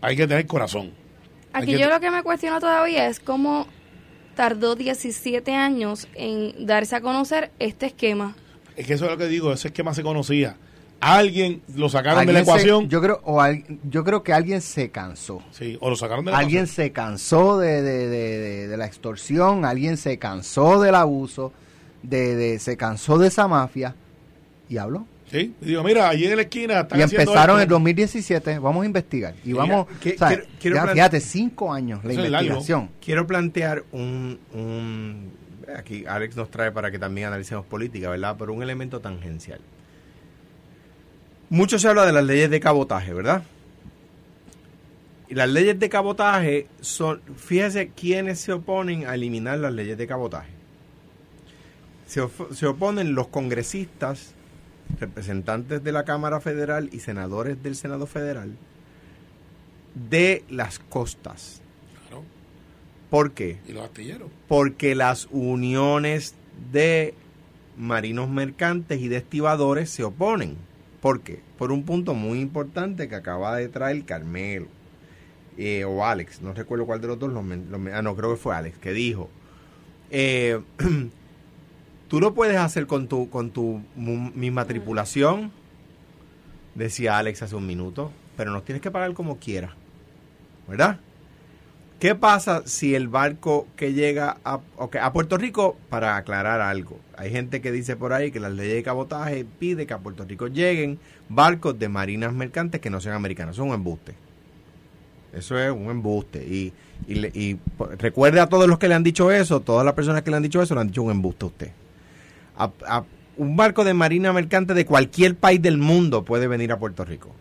hay 0.01 0.17
que 0.17 0.27
tener 0.27 0.47
corazón. 0.47 0.93
Aquí 1.53 1.79
yo 1.79 1.89
lo 1.89 2.01
que 2.01 2.11
me 2.11 2.23
cuestiono 2.23 2.61
todavía 2.61 3.09
es 3.09 3.19
cómo 3.21 3.67
tardó 4.35 4.75
17 4.77 5.55
años 5.55 6.07
en 6.15 6.67
darse 6.67 6.97
a 6.97 7.01
conocer 7.01 7.51
este 7.59 7.87
esquema. 7.87 8.37
Es 8.77 8.87
que 8.87 8.95
eso 8.95 9.07
es 9.07 9.11
lo 9.11 9.17
que 9.17 9.27
digo, 9.29 9.53
ese 9.53 9.69
esquema 9.69 9.95
se 9.95 10.03
conocía. 10.03 10.57
Alguien 11.01 11.63
lo 11.75 11.89
sacaron 11.89 12.27
de 12.27 12.33
la 12.33 12.39
se- 12.41 12.43
ecuación. 12.51 12.89
yo 12.89 13.01
creo 13.03 13.21
o 13.25 13.41
al- 13.41 13.65
yo 13.85 14.03
creo 14.05 14.23
que 14.23 14.33
alguien 14.33 14.61
se 14.61 14.91
cansó. 14.91 15.43
sí, 15.51 15.77
o 15.81 15.89
lo 15.91 15.97
sacaron 15.97 16.25
de 16.25 16.33
la 16.33 16.39
Alguien 16.39 16.65
ecuación. 16.65 16.85
se 16.87 16.93
cansó 16.93 17.59
de, 17.59 17.83
de- 17.83 18.09
de- 18.09 18.39
de- 18.39 18.69
de 18.69 18.77
la 18.77 18.87
extorsión, 18.87 19.65
alguien 19.65 19.97
se 19.97 20.19
cansó 20.19 20.81
del 20.81 20.95
abuso, 20.95 21.53
de, 22.03 22.35
de- 22.35 22.59
se 22.59 22.77
cansó 22.77 23.19
de 23.19 23.29
esa 23.29 23.47
mafia 23.49 23.95
y 24.69 24.77
habló. 24.79 25.07
Sí, 25.31 25.53
y 25.61 25.65
digo, 25.67 25.83
mira, 25.83 26.09
allí 26.09 26.25
en 26.27 26.37
la 26.37 26.43
esquina 26.43 26.81
están 26.81 27.01
Y 27.01 27.03
empezaron 27.03 27.57
en 27.57 27.63
esto. 27.63 27.63
el 27.63 27.69
2017, 27.69 28.59
vamos 28.61 28.85
a 28.85 28.87
investigar. 28.87 29.35
Y 29.45 29.49
Mira, 29.49 29.59
vamos, 29.59 29.87
que- 30.01 30.15
o 30.15 30.19
sea, 30.19 30.29
quiero- 30.29 30.45
quiero 30.61 30.77
ya 30.77 30.83
plan- 30.85 30.95
fíjate, 30.95 31.21
cinco 31.21 31.73
años 31.73 32.05
la 32.05 32.13
investigación. 32.15 32.91
Quiero 33.05 33.27
plantear 33.27 33.83
un, 33.93 34.39
un- 34.55 35.33
Aquí 35.77 36.05
Alex 36.07 36.37
nos 36.37 36.49
trae 36.49 36.71
para 36.71 36.93
que 36.93 36.99
también 37.01 37.27
analicemos 37.27 37.67
política, 37.67 38.09
¿verdad? 38.09 38.37
Pero 38.39 38.53
un 38.53 38.63
elemento 38.63 39.01
tangencial. 39.01 39.59
Mucho 41.51 41.79
se 41.81 41.89
habla 41.89 42.07
de 42.07 42.13
las 42.13 42.25
leyes 42.25 42.49
de 42.51 42.61
cabotaje, 42.61 43.13
¿verdad? 43.13 43.43
Y 45.29 45.35
las 45.35 45.49
leyes 45.49 45.77
de 45.81 45.89
cabotaje 45.89 46.69
son, 46.81 47.21
fíjese 47.37 47.89
quiénes 47.89 48.39
se 48.39 48.53
oponen 48.53 49.07
a 49.09 49.15
eliminar 49.17 49.59
las 49.59 49.73
leyes 49.73 49.99
de 49.99 50.07
cabotaje. 50.07 50.51
Se, 52.07 52.23
se 52.55 52.67
oponen 52.67 53.17
los 53.17 53.27
congresistas, 53.27 54.35
representantes 54.99 55.83
de 55.83 55.93
la 55.93 56.05
Cámara 56.05 56.41
Federal 56.41 56.89
y 56.93 57.01
senadores 57.01 57.63
del 57.63 57.77
Senado 57.77 58.07
Federal 58.07 58.57
de 59.95 60.45
las 60.49 60.79
costas. 60.79 61.61
Claro, 62.09 62.25
¿Por 63.11 63.33
qué? 63.33 63.59
y 63.67 63.73
los 63.73 63.85
astilleros. 63.85 64.31
Porque 64.49 64.95
las 64.95 65.29
uniones 65.31 66.35
de 66.73 67.15
marinos 67.77 68.29
mercantes 68.29 69.01
y 69.01 69.09
de 69.09 69.17
estibadores 69.17 69.91
se 69.91 70.05
oponen. 70.05 70.57
¿Por 71.01 71.21
qué? 71.21 71.41
Por 71.59 71.73
un 71.73 71.85
punto 71.85 72.15
muy 72.15 72.41
importante 72.41 73.09
que 73.09 73.15
acaba 73.15 73.57
de 73.57 73.69
traer 73.69 74.05
Carmelo 74.05 74.67
eh, 75.59 75.85
o 75.85 76.05
Alex, 76.05 76.43
no 76.43 76.53
recuerdo 76.53 76.85
cuál 76.87 77.01
de 77.01 77.07
los 77.09 77.19
dos, 77.19 77.33
los 77.33 77.45
los 77.45 77.81
ah, 77.93 78.03
no, 78.03 78.15
creo 78.17 78.31
que 78.33 78.37
fue 78.37 78.55
Alex, 78.55 78.77
que 78.79 78.93
dijo, 78.93 79.31
eh, 80.11 80.61
tú 82.09 82.21
lo 82.21 82.35
puedes 82.35 82.57
hacer 82.57 82.87
con 82.87 83.09
tu, 83.09 83.29
con 83.31 83.51
tu 83.51 83.81
misma 83.97 84.65
tripulación, 84.65 85.51
decía 86.75 87.19
Alex 87.19 87.43
hace 87.43 87.57
un 87.57 87.67
minuto, 87.67 88.13
pero 88.37 88.51
nos 88.51 88.65
tienes 88.65 88.83
que 88.83 88.91
pagar 88.91 89.15
como 89.15 89.39
quieras, 89.39 89.73
¿verdad? 90.69 90.99
¿Qué 91.99 92.15
pasa 92.15 92.63
si 92.67 92.95
el 92.95 93.09
barco 93.09 93.67
que 93.75 93.95
llega 93.95 94.37
a, 94.45 94.61
ok, 94.77 94.97
a 94.97 95.13
Puerto 95.15 95.39
Rico, 95.39 95.79
para 95.89 96.17
aclarar 96.17 96.61
algo, 96.61 96.99
hay 97.17 97.31
gente 97.31 97.63
que 97.63 97.73
dice 97.73 97.97
por 97.97 98.13
ahí 98.13 98.31
que 98.31 98.39
la 98.39 98.51
ley 98.51 98.69
de 98.69 98.83
cabotaje 98.83 99.47
pide 99.59 99.87
que 99.87 99.95
a 99.95 99.99
Puerto 99.99 100.25
Rico 100.25 100.49
lleguen 100.49 100.99
barcos 101.31 101.79
de 101.79 101.89
marinas 101.89 102.35
mercantes 102.35 102.83
que 102.83 102.91
no 102.91 103.01
sean 103.01 103.15
americanos, 103.15 103.57
eso 103.57 103.63
es 103.65 103.69
un 103.71 103.75
embuste. 103.75 104.15
Eso 105.33 105.59
es 105.59 105.71
un 105.71 105.91
embuste. 105.91 106.45
Y, 106.47 106.73
y, 107.09 107.27
y 107.39 107.55
po- 107.55 107.89
recuerde 107.99 108.41
a 108.41 108.47
todos 108.47 108.69
los 108.69 108.79
que 108.79 108.89
le 108.89 108.95
han 108.95 109.03
dicho 109.03 109.31
eso, 109.31 109.61
todas 109.61 109.85
las 109.85 109.95
personas 109.95 110.23
que 110.23 110.31
le 110.31 110.37
han 110.37 110.43
dicho 110.43 110.63
eso, 110.63 110.75
le 110.75 110.83
han 110.83 110.87
dicho 110.89 111.03
un 111.03 111.11
embuste 111.11 111.45
a 111.45 111.49
usted. 111.49 111.71
A- 112.59 112.71
a- 112.87 113.05
un 113.37 113.55
barco 113.57 113.85
de 113.85 113.93
marina 113.95 114.33
mercante 114.33 114.73
de 114.75 114.87
cualquier 114.87 115.35
país 115.37 115.61
del 115.61 115.77
mundo 115.79 116.25
puede 116.25 116.49
venir 116.49 116.73
a 116.73 116.79
Puerto 116.79 117.05
Rico. 117.05 117.35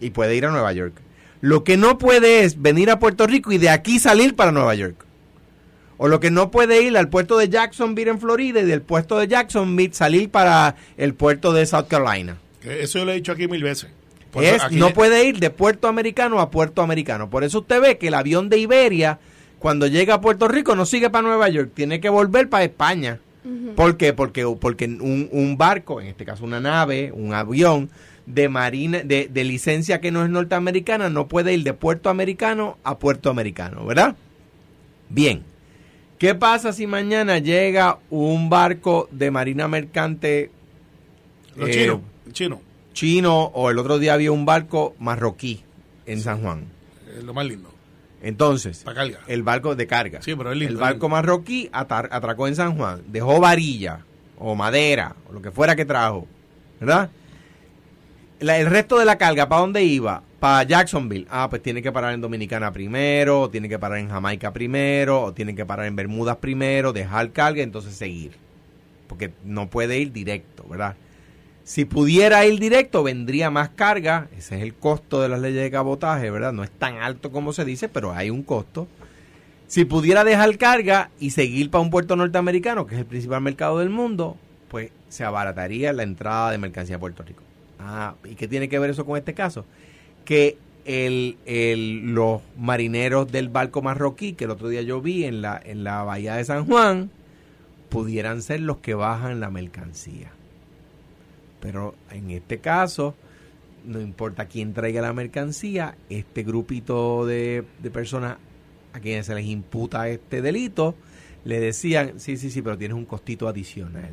Y 0.00 0.10
puede 0.10 0.34
ir 0.36 0.46
a 0.46 0.50
Nueva 0.50 0.72
York. 0.72 0.94
Lo 1.40 1.62
que 1.62 1.76
no 1.76 1.98
puede 1.98 2.42
es 2.44 2.60
venir 2.60 2.90
a 2.90 2.98
Puerto 2.98 3.26
Rico 3.26 3.52
y 3.52 3.58
de 3.58 3.68
aquí 3.70 3.98
salir 3.98 4.34
para 4.34 4.50
Nueva 4.52 4.74
York. 4.74 4.96
O 5.96 6.08
lo 6.08 6.18
que 6.18 6.30
no 6.30 6.50
puede 6.50 6.82
ir 6.82 6.96
al 6.98 7.08
puerto 7.08 7.38
de 7.38 7.48
Jacksonville 7.48 8.10
en 8.10 8.18
Florida 8.20 8.60
y 8.60 8.64
del 8.64 8.82
puerto 8.82 9.16
de 9.18 9.28
Jacksonville 9.28 9.94
salir 9.94 10.28
para 10.28 10.74
el 10.96 11.14
puerto 11.14 11.52
de 11.52 11.64
South 11.66 11.86
Carolina. 11.88 12.36
Eso 12.62 12.98
yo 12.98 13.04
lo 13.04 13.12
he 13.12 13.16
dicho 13.16 13.30
aquí 13.32 13.46
mil 13.46 13.62
veces. 13.62 13.90
Es, 14.56 14.62
no 14.80 14.86
puede 14.94 15.24
ir 15.24 15.38
de 15.38 15.50
puerto 15.50 15.86
americano 15.86 16.40
a 16.40 16.50
puerto 16.50 16.82
americano. 16.82 17.30
Por 17.30 17.44
eso 17.44 17.60
usted 17.60 17.80
ve 17.80 17.98
que 17.98 18.08
el 18.08 18.14
avión 18.14 18.48
de 18.48 18.58
Iberia, 18.58 19.20
cuando 19.60 19.86
llega 19.86 20.14
a 20.14 20.20
Puerto 20.20 20.48
Rico, 20.48 20.74
no 20.74 20.84
sigue 20.84 21.08
para 21.10 21.22
Nueva 21.28 21.48
York, 21.48 21.70
tiene 21.74 22.00
que 22.00 22.08
volver 22.08 22.48
para 22.48 22.64
España. 22.64 23.20
¿Por 23.76 23.96
qué? 23.96 24.12
Porque, 24.12 24.46
porque 24.58 24.86
un, 24.86 25.28
un 25.30 25.58
barco, 25.58 26.00
en 26.00 26.06
este 26.06 26.24
caso 26.24 26.44
una 26.44 26.60
nave, 26.60 27.12
un 27.12 27.34
avión 27.34 27.90
de 28.26 28.48
marina, 28.48 29.02
de, 29.02 29.28
de 29.28 29.44
licencia 29.44 30.00
que 30.00 30.10
no 30.10 30.24
es 30.24 30.30
norteamericana, 30.30 31.10
no 31.10 31.28
puede 31.28 31.52
ir 31.52 31.62
de 31.62 31.74
puerto 31.74 32.08
americano 32.08 32.78
a 32.84 32.98
puerto 32.98 33.28
americano, 33.28 33.84
¿verdad? 33.84 34.16
Bien. 35.10 35.42
¿Qué 36.18 36.34
pasa 36.34 36.72
si 36.72 36.86
mañana 36.86 37.38
llega 37.38 37.98
un 38.08 38.48
barco 38.48 39.08
de 39.10 39.30
marina 39.30 39.68
mercante 39.68 40.50
Los 41.56 41.68
eh, 41.68 41.92
chino, 42.32 42.60
chino 42.94 43.44
o 43.52 43.68
el 43.68 43.78
otro 43.78 43.98
día 43.98 44.14
había 44.14 44.32
un 44.32 44.46
barco 44.46 44.94
marroquí 44.98 45.60
en 46.06 46.20
San 46.20 46.40
Juan. 46.40 46.64
es 47.14 47.24
lo 47.24 47.34
más 47.34 47.44
lindo. 47.44 47.73
Entonces, 48.24 48.82
el 49.28 49.42
barco 49.42 49.76
de 49.76 49.86
carga. 49.86 50.22
Sí, 50.22 50.34
pero 50.34 50.52
el 50.52 50.62
es 50.62 50.74
barco 50.76 51.08
marroquí 51.08 51.68
atracó 51.72 52.48
en 52.48 52.56
San 52.56 52.76
Juan, 52.76 53.02
dejó 53.06 53.38
varilla 53.38 54.00
o 54.38 54.54
madera 54.54 55.14
o 55.28 55.32
lo 55.34 55.42
que 55.42 55.50
fuera 55.50 55.76
que 55.76 55.84
trajo, 55.84 56.26
¿verdad? 56.80 57.10
La- 58.40 58.58
el 58.58 58.66
resto 58.66 58.98
de 58.98 59.04
la 59.04 59.16
carga, 59.18 59.48
¿para 59.48 59.60
dónde 59.60 59.84
iba? 59.84 60.22
Para 60.40 60.62
Jacksonville. 60.64 61.26
Ah, 61.30 61.48
pues 61.48 61.62
tiene 61.62 61.80
que 61.82 61.92
parar 61.92 62.12
en 62.14 62.20
Dominicana 62.20 62.72
primero, 62.72 63.42
o 63.42 63.50
tiene 63.50 63.68
que 63.68 63.78
parar 63.78 63.98
en 63.98 64.08
Jamaica 64.10 64.52
primero, 64.52 65.22
o 65.22 65.32
tiene 65.32 65.54
que 65.54 65.64
parar 65.64 65.86
en 65.86 65.96
Bermudas 65.96 66.36
primero, 66.38 66.92
dejar 66.92 67.30
carga, 67.32 67.62
entonces 67.62 67.94
seguir. 67.94 68.32
Porque 69.06 69.32
no 69.44 69.68
puede 69.68 69.98
ir 69.98 70.12
directo, 70.12 70.64
¿verdad? 70.68 70.96
Si 71.64 71.86
pudiera 71.86 72.44
ir 72.44 72.60
directo, 72.60 73.02
vendría 73.02 73.50
más 73.50 73.70
carga. 73.70 74.28
Ese 74.36 74.56
es 74.56 74.62
el 74.62 74.74
costo 74.74 75.22
de 75.22 75.30
las 75.30 75.40
leyes 75.40 75.62
de 75.62 75.70
cabotaje, 75.70 76.30
¿verdad? 76.30 76.52
No 76.52 76.62
es 76.62 76.70
tan 76.70 76.98
alto 76.98 77.32
como 77.32 77.54
se 77.54 77.64
dice, 77.64 77.88
pero 77.88 78.12
hay 78.12 78.28
un 78.28 78.42
costo. 78.42 78.86
Si 79.66 79.86
pudiera 79.86 80.24
dejar 80.24 80.58
carga 80.58 81.10
y 81.18 81.30
seguir 81.30 81.70
para 81.70 81.80
un 81.80 81.90
puerto 81.90 82.16
norteamericano, 82.16 82.86
que 82.86 82.94
es 82.96 83.00
el 83.00 83.06
principal 83.06 83.40
mercado 83.40 83.78
del 83.78 83.88
mundo, 83.88 84.36
pues 84.68 84.90
se 85.08 85.24
abarataría 85.24 85.94
la 85.94 86.02
entrada 86.02 86.50
de 86.50 86.58
mercancía 86.58 86.96
a 86.96 87.00
Puerto 87.00 87.22
Rico. 87.22 87.42
Ah, 87.78 88.14
¿y 88.24 88.34
qué 88.34 88.46
tiene 88.46 88.68
que 88.68 88.78
ver 88.78 88.90
eso 88.90 89.06
con 89.06 89.16
este 89.16 89.32
caso? 89.32 89.64
Que 90.26 90.58
el, 90.84 91.38
los 92.14 92.42
marineros 92.58 93.32
del 93.32 93.48
barco 93.48 93.80
marroquí, 93.80 94.34
que 94.34 94.44
el 94.44 94.50
otro 94.50 94.68
día 94.68 94.82
yo 94.82 95.00
vi 95.00 95.24
en 95.24 95.40
la, 95.40 95.60
en 95.64 95.82
la 95.82 96.02
bahía 96.02 96.36
de 96.36 96.44
San 96.44 96.66
Juan, 96.66 97.10
pudieran 97.88 98.42
ser 98.42 98.60
los 98.60 98.78
que 98.78 98.92
bajan 98.92 99.40
la 99.40 99.50
mercancía. 99.50 100.30
Pero 101.64 101.94
en 102.10 102.30
este 102.30 102.58
caso, 102.58 103.14
no 103.86 103.98
importa 103.98 104.44
quién 104.44 104.74
traiga 104.74 105.00
la 105.00 105.14
mercancía, 105.14 105.96
este 106.10 106.42
grupito 106.42 107.24
de, 107.24 107.64
de 107.78 107.90
personas 107.90 108.36
a 108.92 109.00
quienes 109.00 109.24
se 109.24 109.34
les 109.34 109.46
imputa 109.46 110.06
este 110.10 110.42
delito, 110.42 110.94
le 111.46 111.60
decían, 111.60 112.20
sí, 112.20 112.36
sí, 112.36 112.50
sí, 112.50 112.60
pero 112.60 112.76
tienes 112.76 112.98
un 112.98 113.06
costito 113.06 113.48
adicional. 113.48 114.12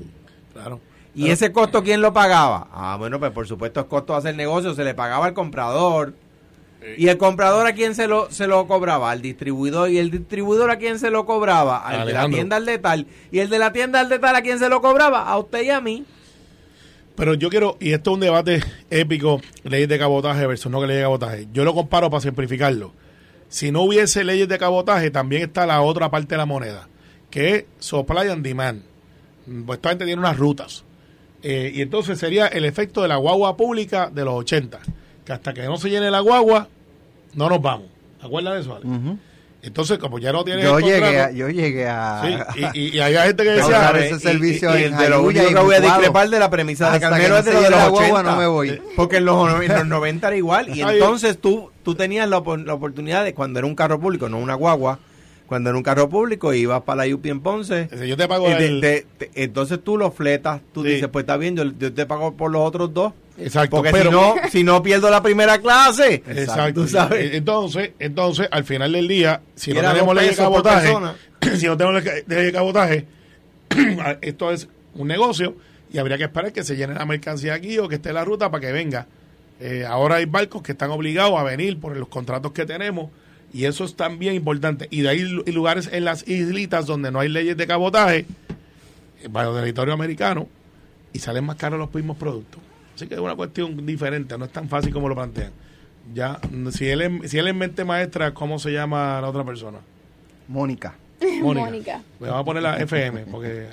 Claro. 0.54 0.80
¿Y 1.14 1.30
ese 1.30 1.52
costo 1.52 1.84
quién 1.84 2.00
lo 2.00 2.14
pagaba? 2.14 2.70
Ah, 2.72 2.96
bueno, 2.98 3.20
pues 3.20 3.32
por 3.32 3.46
supuesto 3.46 3.82
es 3.82 3.86
costo 3.88 4.14
de 4.14 4.20
hacer 4.20 4.36
negocio, 4.38 4.74
se 4.74 4.86
le 4.86 4.94
pagaba 4.94 5.26
al 5.26 5.34
comprador. 5.34 6.14
¿Y 6.98 7.10
el 7.10 7.18
comprador 7.18 7.68
a 7.68 7.74
quién 7.74 7.96
se 7.96 8.08
lo, 8.08 8.32
se 8.32 8.48
lo 8.48 8.66
cobraba? 8.66 9.12
Al 9.12 9.22
distribuidor. 9.22 9.90
¿Y 9.90 9.98
el 9.98 10.10
distribuidor 10.10 10.72
a 10.72 10.78
quién 10.78 11.00
se 11.00 11.12
lo 11.12 11.26
cobraba? 11.26 11.86
Al 11.86 12.08
de 12.08 12.14
la 12.14 12.30
tienda 12.30 12.56
al 12.56 12.66
de 12.66 12.78
tal. 12.78 13.08
¿Y 13.30 13.40
el 13.40 13.50
de 13.50 13.60
la 13.60 13.74
tienda 13.74 14.00
al 14.00 14.08
de 14.08 14.20
tal 14.20 14.38
a 14.38 14.42
quién 14.42 14.58
se 14.58 14.70
lo 14.70 14.82
cobraba? 14.82 15.30
A 15.30 15.38
usted 15.38 15.64
y 15.64 15.70
a 15.70 15.82
mí. 15.82 16.06
Pero 17.15 17.34
yo 17.34 17.50
quiero, 17.50 17.78
y 17.80 17.91
esto 17.91 18.12
es 18.12 18.15
un 18.15 18.19
debate 18.21 18.63
épico, 18.89 19.41
leyes 19.63 19.89
de 19.89 20.00
cabotaje 20.00 20.45
versus 20.47 20.71
no 20.71 20.82
leyes 20.82 20.97
de 20.97 21.04
cabotaje. 21.04 21.47
Yo 21.54 21.63
lo 21.63 21.74
comparo 21.74 22.10
para 22.10 22.21
simplificarlo. 22.21 22.93
Si 23.50 23.71
no 23.71 23.82
hubiese 23.82 24.24
leyes 24.24 24.47
de 24.47 24.58
cabotaje, 24.58 25.12
también 25.12 25.43
está 25.43 25.65
la 25.65 25.82
otra 25.82 26.10
parte 26.10 26.36
de 26.36 26.38
la 26.38 26.45
moneda, 26.45 26.88
que 27.30 27.56
es 27.56 27.65
supply 27.80 28.30
and 28.30 28.45
demand. 28.45 28.84
Pues 29.65 29.78
esta 29.78 29.89
gente 29.89 30.06
tiene 30.06 30.21
unas 30.21 30.38
rutas. 30.38 30.84
Eh, 31.43 31.71
y 31.76 31.82
entonces 31.82 32.19
sería 32.19 32.47
el 32.47 32.65
efecto 32.65 33.02
de 33.02 33.08
la 33.08 33.17
guagua 33.17 33.58
pública 33.58 34.10
de 34.10 34.24
los 34.24 34.36
80, 34.36 34.80
que 35.26 35.34
hasta 35.34 35.54
que 35.54 35.63
no 35.63 35.78
se 35.78 35.89
llene 35.89 36.12
la 36.12 36.19
guagua, 36.19 36.69
no 37.34 37.50
nos 37.50 37.62
vamos. 37.62 37.88
¿Te 38.19 38.28
acuerdas 38.28 38.54
de 38.54 38.62
eso, 38.62 38.76
Ale? 38.76 39.17
Entonces, 39.63 40.00
como 40.00 40.17
ya 40.17 40.32
no 40.32 40.43
tiene 40.43 40.63
Yo 40.63 40.80
el 40.80 40.84
llegué, 40.84 41.00
contrato- 41.02 41.24
a, 41.28 41.32
yo 41.32 41.50
llegué 41.50 41.88
a... 41.88 42.21
Sí, 42.56 42.60
y, 42.74 42.80
y, 42.80 42.97
y 42.97 43.00
había 43.00 43.24
gente 43.26 43.43
que 43.43 43.50
a 43.52 43.54
decía, 43.54 43.67
usar 43.67 43.86
¿sabes? 43.88 44.12
ese 44.12 44.19
servicio 44.19 44.76
y- 44.78 44.82
y 44.82 44.84
en 44.86 44.97
de 44.97 45.10
lo 45.10 45.21
único 45.21 45.47
que 45.47 45.56
voy 45.56 45.76
a 45.76 45.80
discrepar 45.82 46.30
de 46.30 46.39
la 46.39 46.50
premisa 46.50 46.89
de 46.91 47.00
Carmelo 47.00 47.30
no 47.30 47.38
es 47.38 47.45
de 47.45 47.52
de 47.52 47.62
los 47.62 47.69
la 47.69 47.88
guagua, 47.89 48.19
80. 48.21 48.24
no 48.32 48.38
me 48.38 48.47
voy. 48.47 48.82
Porque 48.95 49.17
en 49.17 49.26
los, 49.26 49.62
en 49.63 49.71
los 49.74 49.86
90 49.88 50.28
era 50.28 50.36
igual. 50.38 50.76
Y 50.76 50.82
entonces 50.88 51.39
tú, 51.39 51.69
tú 51.84 51.93
tenías 51.93 52.28
la, 52.28 52.41
la 52.65 52.74
oportunidad 52.74 53.24
de 53.24 53.34
cuando 53.36 53.60
era 53.60 53.67
un 53.67 53.76
carro 53.76 54.00
público, 54.00 54.30
no 54.30 54.39
una 54.39 54.56
guagua, 54.56 54.97
cuando 55.52 55.70
era 55.70 55.76
un 55.76 55.84
carro 55.84 56.08
público 56.08 56.54
ibas 56.54 56.82
para 56.84 57.06
la 57.06 57.14
UP 57.14 57.26
en 57.26 57.42
Ponce. 57.42 57.90
yo 58.08 58.16
te 58.16 58.26
pago 58.26 58.50
y 58.50 58.54
te- 58.54 58.66
el- 58.68 58.80
te- 58.80 59.06
te- 59.18 59.32
entonces 59.44 59.80
tú 59.84 59.98
lo 59.98 60.10
fletas, 60.10 60.62
tú 60.74 60.82
Sí. 60.82 60.92
dices, 60.92 61.10
pues 61.12 61.24
está 61.24 61.36
bien, 61.36 61.58
yo, 61.58 61.66
yo 61.78 61.92
te 61.94 62.06
pago 62.06 62.38
por 62.38 62.50
los 62.52 62.62
otros 62.62 62.94
dos. 62.94 63.12
Exacto, 63.38 63.76
Porque 63.76 63.92
pero- 63.92 64.10
si 64.12 64.16
no, 64.16 64.36
si 64.50 64.64
no 64.64 64.82
pierdo 64.82 65.10
la 65.10 65.22
primera 65.22 65.58
clase. 65.60 66.24
Exacto. 66.26 66.84
Tú 66.84 66.88
sabes. 66.88 67.34
Entonces, 67.34 67.92
entonces, 68.00 68.48
al 68.50 68.64
final 68.64 68.94
del 68.94 69.10
día, 69.10 69.42
si 69.56 69.74
no 69.74 69.82
tenemos 69.82 70.16
ley 70.16 70.30
de 70.30 70.36
cabotaje, 70.38 70.94
si 71.58 71.66
no 71.66 71.76
tenemos 71.76 72.02
ley 72.02 72.24
de 72.46 72.52
cabotaje, 72.54 73.06
esto 74.22 74.52
es 74.54 74.70
un 74.96 75.10
negocio 75.10 75.56
y 75.92 75.98
habría 75.98 76.18
que 76.18 76.24
esperar 76.24 76.54
que 76.54 76.64
se 76.64 76.78
llene 76.78 76.94
la 76.94 77.06
mercancía 77.06 77.56
aquí 77.56 77.78
o 77.78 77.90
que 77.90 77.96
esté 77.96 78.14
la 78.14 78.24
ruta 78.24 78.50
para 78.50 78.62
que 78.68 78.72
venga. 78.72 79.06
Eh, 79.60 79.84
ahora 79.86 80.16
hay 80.16 80.26
barcos 80.26 80.62
que 80.62 80.72
están 80.72 80.92
obligados 80.92 81.38
a 81.38 81.44
venir 81.44 81.78
por 81.78 81.96
los 81.98 82.08
contratos 82.08 82.54
que 82.54 82.66
tenemos 82.66 83.10
y 83.54 83.66
eso 83.66 83.84
es 83.84 83.96
también 83.96 84.36
importante. 84.36 84.88
Y 84.92 85.02
de 85.02 85.10
ahí 85.10 85.24
lugares 85.24 85.90
en 85.92 86.06
las 86.06 86.28
islitas 86.28 86.86
donde 86.86 87.12
no 87.12 87.20
hay 87.20 87.30
leyes 87.30 87.58
de 87.58 87.68
cabotaje, 87.68 88.26
eh, 89.22 89.30
para 89.32 89.50
el 89.50 89.56
territorio 89.56 89.94
americano, 89.94 90.48
y 91.14 91.20
salen 91.20 91.46
más 91.46 91.58
caros 91.58 91.80
los 91.80 91.94
mismos 91.94 92.18
productos. 92.18 92.62
Así 92.96 93.08
que 93.08 93.16
es 93.16 93.20
una 93.20 93.36
cuestión 93.36 93.86
diferente, 93.86 94.38
no 94.38 94.46
es 94.46 94.52
tan 94.52 94.70
fácil 94.70 94.94
como 94.94 95.10
lo 95.10 95.16
plantean. 95.16 95.52
Ya, 96.14 96.40
mm, 96.50 96.70
si 96.70 96.88
él 96.88 97.02
es, 97.02 97.32
si 97.32 97.38
él 97.38 97.48
es 97.48 97.56
mente 97.56 97.84
maestra, 97.84 98.34
¿cómo 98.34 98.60
se 98.60 98.72
llama 98.72 99.20
la 99.22 99.30
otra 99.30 99.44
persona? 99.44 99.80
Mónica. 100.48 100.96
Mónica. 101.42 101.66
Mónica. 101.66 102.02
Le 102.20 102.28
vamos 102.28 102.42
a 102.42 102.46
poner 102.46 102.64
la 102.64 102.78
FM, 102.78 103.26
porque 103.26 103.68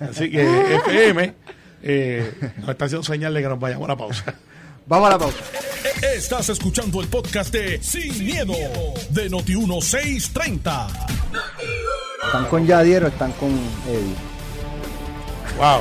así 0.00 0.30
que 0.30 0.42
FM 0.76 1.34
eh, 1.82 2.32
nos 2.58 2.68
está 2.70 2.84
haciendo 2.84 3.04
señal 3.04 3.34
de 3.34 3.42
que 3.42 3.48
nos 3.48 3.58
vayamos 3.58 3.86
a 3.86 3.92
la 3.92 3.96
pausa. 3.96 4.34
Vamos 4.86 5.08
a 5.08 5.10
la 5.10 5.18
pausa. 5.18 5.38
Estás 6.14 6.48
escuchando 6.48 7.00
el 7.00 7.08
podcast 7.08 7.52
de 7.52 7.82
Sin, 7.82 8.24
miedo, 8.24 8.54
de 9.10 9.30
Noti1630. 9.30 10.86
¿Están 12.24 12.46
con 12.46 12.66
Yadier 12.66 13.04
o 13.04 13.06
están 13.08 13.32
con 13.32 13.50
Eddie? 13.50 14.14
Wow. 15.56 15.80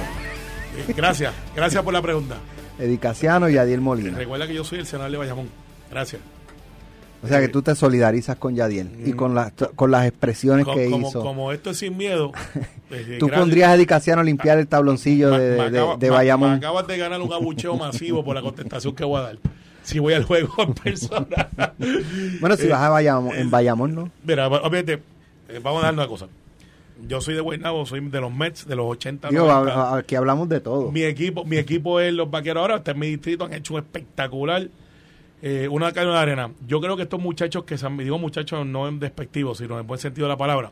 Gracias, 0.96 1.34
gracias 1.56 1.84
por 1.84 1.94
la 1.94 2.02
pregunta. 2.02 2.38
Eddie 2.80 3.00
Casiano 3.00 3.50
y 3.50 3.54
Yadier 3.54 3.82
Molina. 3.82 4.18
Recuerda 4.18 4.48
que 4.48 4.54
yo 4.54 4.64
soy 4.64 4.80
el 4.80 4.88
senador 4.88 5.12
de 5.12 5.18
Bayamón. 5.18 5.50
Gracias. 5.90 6.22
O 7.24 7.28
sea 7.28 7.40
que 7.40 7.48
tú 7.50 7.62
te 7.62 7.76
solidarizas 7.76 8.36
con 8.38 8.56
Yadier 8.56 8.88
y 9.06 9.14
con, 9.14 9.36
las 9.36 9.54
con 9.76 9.92
las 9.92 10.08
expresiones 10.08 10.66
que 10.66 10.90
como, 10.90 11.08
hizo. 11.10 11.22
como 11.22 11.52
esto 11.52 11.70
es 11.70 11.78
sin 11.78 11.96
miedo, 11.96 12.32
eh, 12.90 13.18
Tú 13.20 13.28
gracias. 13.28 13.40
pondrías 13.40 13.70
a 13.70 13.76
a 14.20 14.24
limpiar 14.24 14.58
el 14.58 14.68
tabloncillo 14.68 15.30
Ma- 15.30 15.38
de, 15.40 15.50
de- 15.52 15.62
acaba- 15.80 15.98
de 15.98 16.10
ma- 16.10 16.16
Bayamón. 16.16 16.50
me 16.52 16.56
acabas 16.58 16.88
de 16.88 16.98
ganar 16.98 17.22
un 17.22 17.32
abucheo 17.32 17.76
masivo 17.78 18.24
por 18.26 18.36
la 18.36 18.42
contestación 18.42 18.96
que 18.96 19.04
voy 19.04 19.20
a 19.20 19.24
dar. 19.24 19.38
Si 19.84 20.00
voy 20.00 20.14
al 20.14 20.24
juego 20.24 20.54
en 20.60 20.74
persona. 20.74 21.50
Bueno, 22.40 22.56
si 22.56 22.66
Eh, 22.66 22.70
vas 22.70 22.82
a 22.82 22.90
Bayamón, 22.90 23.36
en 23.36 23.50
Bayamón, 23.52 23.96
¿no? 23.96 24.10
Mira, 24.24 24.48
obviamente, 24.48 25.02
eh, 25.50 25.60
vamos 25.62 25.82
a 25.84 25.86
dar 25.88 25.94
una 25.94 26.08
cosa. 26.08 26.28
Yo 27.08 27.20
soy 27.22 27.34
de 27.36 27.42
Guaynabo, 27.42 27.86
soy 27.88 28.00
de 28.00 28.22
los 28.22 28.32
Mets, 28.34 28.68
de 28.68 28.76
los 28.76 28.86
80. 28.88 29.30
Digo, 29.30 29.48
90. 29.48 29.74
a- 29.74 29.94
a- 29.94 29.98
aquí 29.98 30.16
hablamos 30.16 30.50
de 30.50 30.60
todo. 30.60 30.92
Mi 30.92 31.04
equipo, 31.04 31.46
mi 31.46 31.58
equipo 31.58 32.00
es 32.00 32.14
los 32.14 32.30
vaqueros 32.30 32.62
ahora, 32.62 32.76
está 32.78 32.92
en 32.92 33.00
mi 33.00 33.08
distrito, 33.08 33.46
han 33.46 33.54
hecho 33.54 33.74
un 33.76 33.80
espectacular. 33.80 34.68
Eh, 35.42 35.68
una 35.68 35.92
carne 35.92 36.12
de 36.12 36.18
arena. 36.18 36.52
Yo 36.68 36.80
creo 36.82 36.96
que 36.96 37.04
estos 37.04 37.20
muchachos 37.20 37.64
que 37.64 37.78
se 37.78 37.90
digo 37.90 38.20
muchachos 38.20 38.66
no 38.66 38.88
en 38.88 39.00
despectivo, 39.00 39.56
sino 39.56 39.80
en 39.80 39.88
buen 39.88 40.00
sentido 40.00 40.28
de 40.28 40.34
la 40.34 40.38
palabra. 40.38 40.72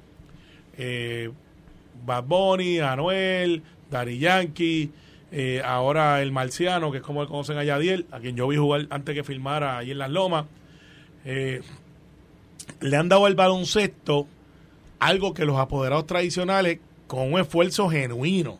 Eh, 0.77 1.32
Bad 2.05 2.23
Bunny, 2.25 2.79
Anuel, 2.79 3.63
Dari 3.89 4.19
Yankee, 4.19 4.91
eh, 5.32 5.62
ahora 5.63 6.21
el 6.21 6.32
Marciano, 6.32 6.91
que 6.91 6.97
es 6.97 7.03
como 7.03 7.21
le 7.21 7.27
conocen 7.27 7.58
a 7.58 7.63
Yadiel, 7.63 8.05
a 8.12 8.19
quien 8.19 8.36
yo 8.36 8.47
vi 8.47 8.58
jugar 8.58 8.88
antes 8.89 9.13
que 9.15 9.23
filmara 9.23 9.77
ahí 9.77 9.91
en 9.91 9.97
Las 9.97 10.10
Lomas. 10.10 10.45
Eh, 11.25 11.62
le 12.82 12.97
han 12.97 13.10
dado 13.10 13.25
al 13.25 13.36
baloncesto 13.36 14.27
algo 14.99 15.34
que 15.34 15.45
los 15.45 15.58
apoderados 15.58 16.05
tradicionales, 16.05 16.79
con 17.08 17.34
un 17.34 17.39
esfuerzo 17.39 17.89
genuino, 17.89 18.60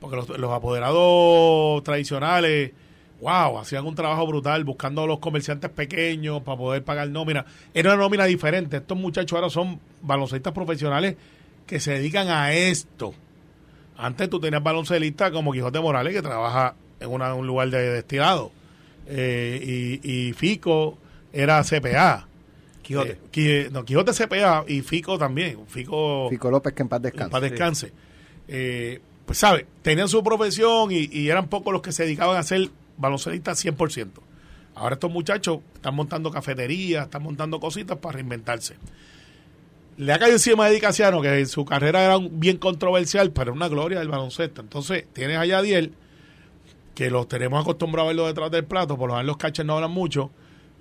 porque 0.00 0.16
los 0.38 0.52
apoderados 0.52 1.82
tradicionales, 1.84 2.72
wow, 3.20 3.58
hacían 3.58 3.86
un 3.86 3.94
trabajo 3.94 4.26
brutal 4.26 4.64
buscando 4.64 5.02
a 5.02 5.06
los 5.06 5.18
comerciantes 5.18 5.70
pequeños 5.70 6.42
para 6.42 6.58
poder 6.58 6.82
pagar 6.84 7.08
nómina. 7.08 7.44
Era 7.72 7.94
una 7.94 8.02
nómina 8.02 8.24
diferente. 8.24 8.78
Estos 8.78 8.98
muchachos 8.98 9.32
ahora 9.36 9.50
son 9.50 9.80
baloncestistas 10.02 10.52
profesionales 10.52 11.16
que 11.66 11.80
se 11.80 11.92
dedican 11.92 12.28
a 12.28 12.52
esto. 12.52 13.14
Antes 13.96 14.28
tú 14.28 14.40
tenías 14.40 14.62
baloncelistas 14.62 15.30
como 15.30 15.52
Quijote 15.52 15.80
Morales 15.80 16.12
que 16.12 16.22
trabaja 16.22 16.74
en 17.00 17.10
una- 17.10 17.34
un 17.34 17.46
lugar 17.46 17.70
de 17.70 17.90
destilado. 17.90 18.50
Eh, 19.06 20.00
y, 20.02 20.10
y 20.28 20.32
Fico 20.32 20.98
era 21.32 21.62
CPA. 21.62 22.26
Quijote. 22.82 23.18
Eh, 23.34 23.68
no, 23.72 23.84
Quijote 23.84 24.12
CPA 24.12 24.64
y 24.68 24.82
Fico 24.82 25.16
también. 25.18 25.58
Fico, 25.68 26.28
Fico 26.28 26.50
López, 26.50 26.74
que 26.74 26.82
en 26.82 26.88
paz 26.88 26.98
en 26.98 27.02
descanse. 27.04 27.30
paz 27.30 27.40
descanse. 27.42 27.92
Eh, 28.48 29.00
pues, 29.24 29.38
¿sabes? 29.38 29.64
Tenían 29.82 30.08
su 30.08 30.22
profesión 30.22 30.90
y, 30.92 31.08
y 31.10 31.28
eran 31.30 31.46
pocos 31.48 31.72
los 31.72 31.80
que 31.80 31.92
se 31.92 32.02
dedicaban 32.02 32.36
a 32.36 32.42
ser 32.42 32.68
baloncelistas 32.96 33.64
100%. 33.64 34.08
Ahora 34.74 34.94
estos 34.94 35.10
muchachos 35.10 35.60
están 35.74 35.94
montando 35.94 36.30
cafeterías, 36.30 37.04
están 37.04 37.22
montando 37.22 37.60
cositas 37.60 37.98
para 37.98 38.14
reinventarse. 38.14 38.74
Le 39.96 40.12
ha 40.12 40.18
caído 40.18 40.34
encima 40.34 40.64
a 40.64 40.70
Eddie 40.70 40.80
Casiano, 40.80 41.22
que 41.22 41.46
su 41.46 41.64
carrera 41.64 42.02
era 42.04 42.18
un- 42.18 42.40
bien 42.40 42.56
controversial, 42.56 43.30
pero 43.30 43.52
una 43.52 43.68
gloria 43.68 44.00
del 44.00 44.08
baloncesto. 44.08 44.60
Entonces, 44.60 45.04
tienes 45.12 45.36
a 45.38 45.46
Yadiel, 45.46 45.92
que 46.96 47.10
los 47.10 47.28
tenemos 47.28 47.60
acostumbrados 47.62 48.06
a 48.08 48.08
verlo 48.08 48.26
detrás 48.26 48.50
del 48.50 48.64
plato, 48.64 48.96
por 48.96 49.08
lo 49.08 49.14
menos 49.14 49.26
los 49.26 49.36
catchers 49.36 49.66
no 49.66 49.74
hablan 49.74 49.90
mucho, 49.92 50.30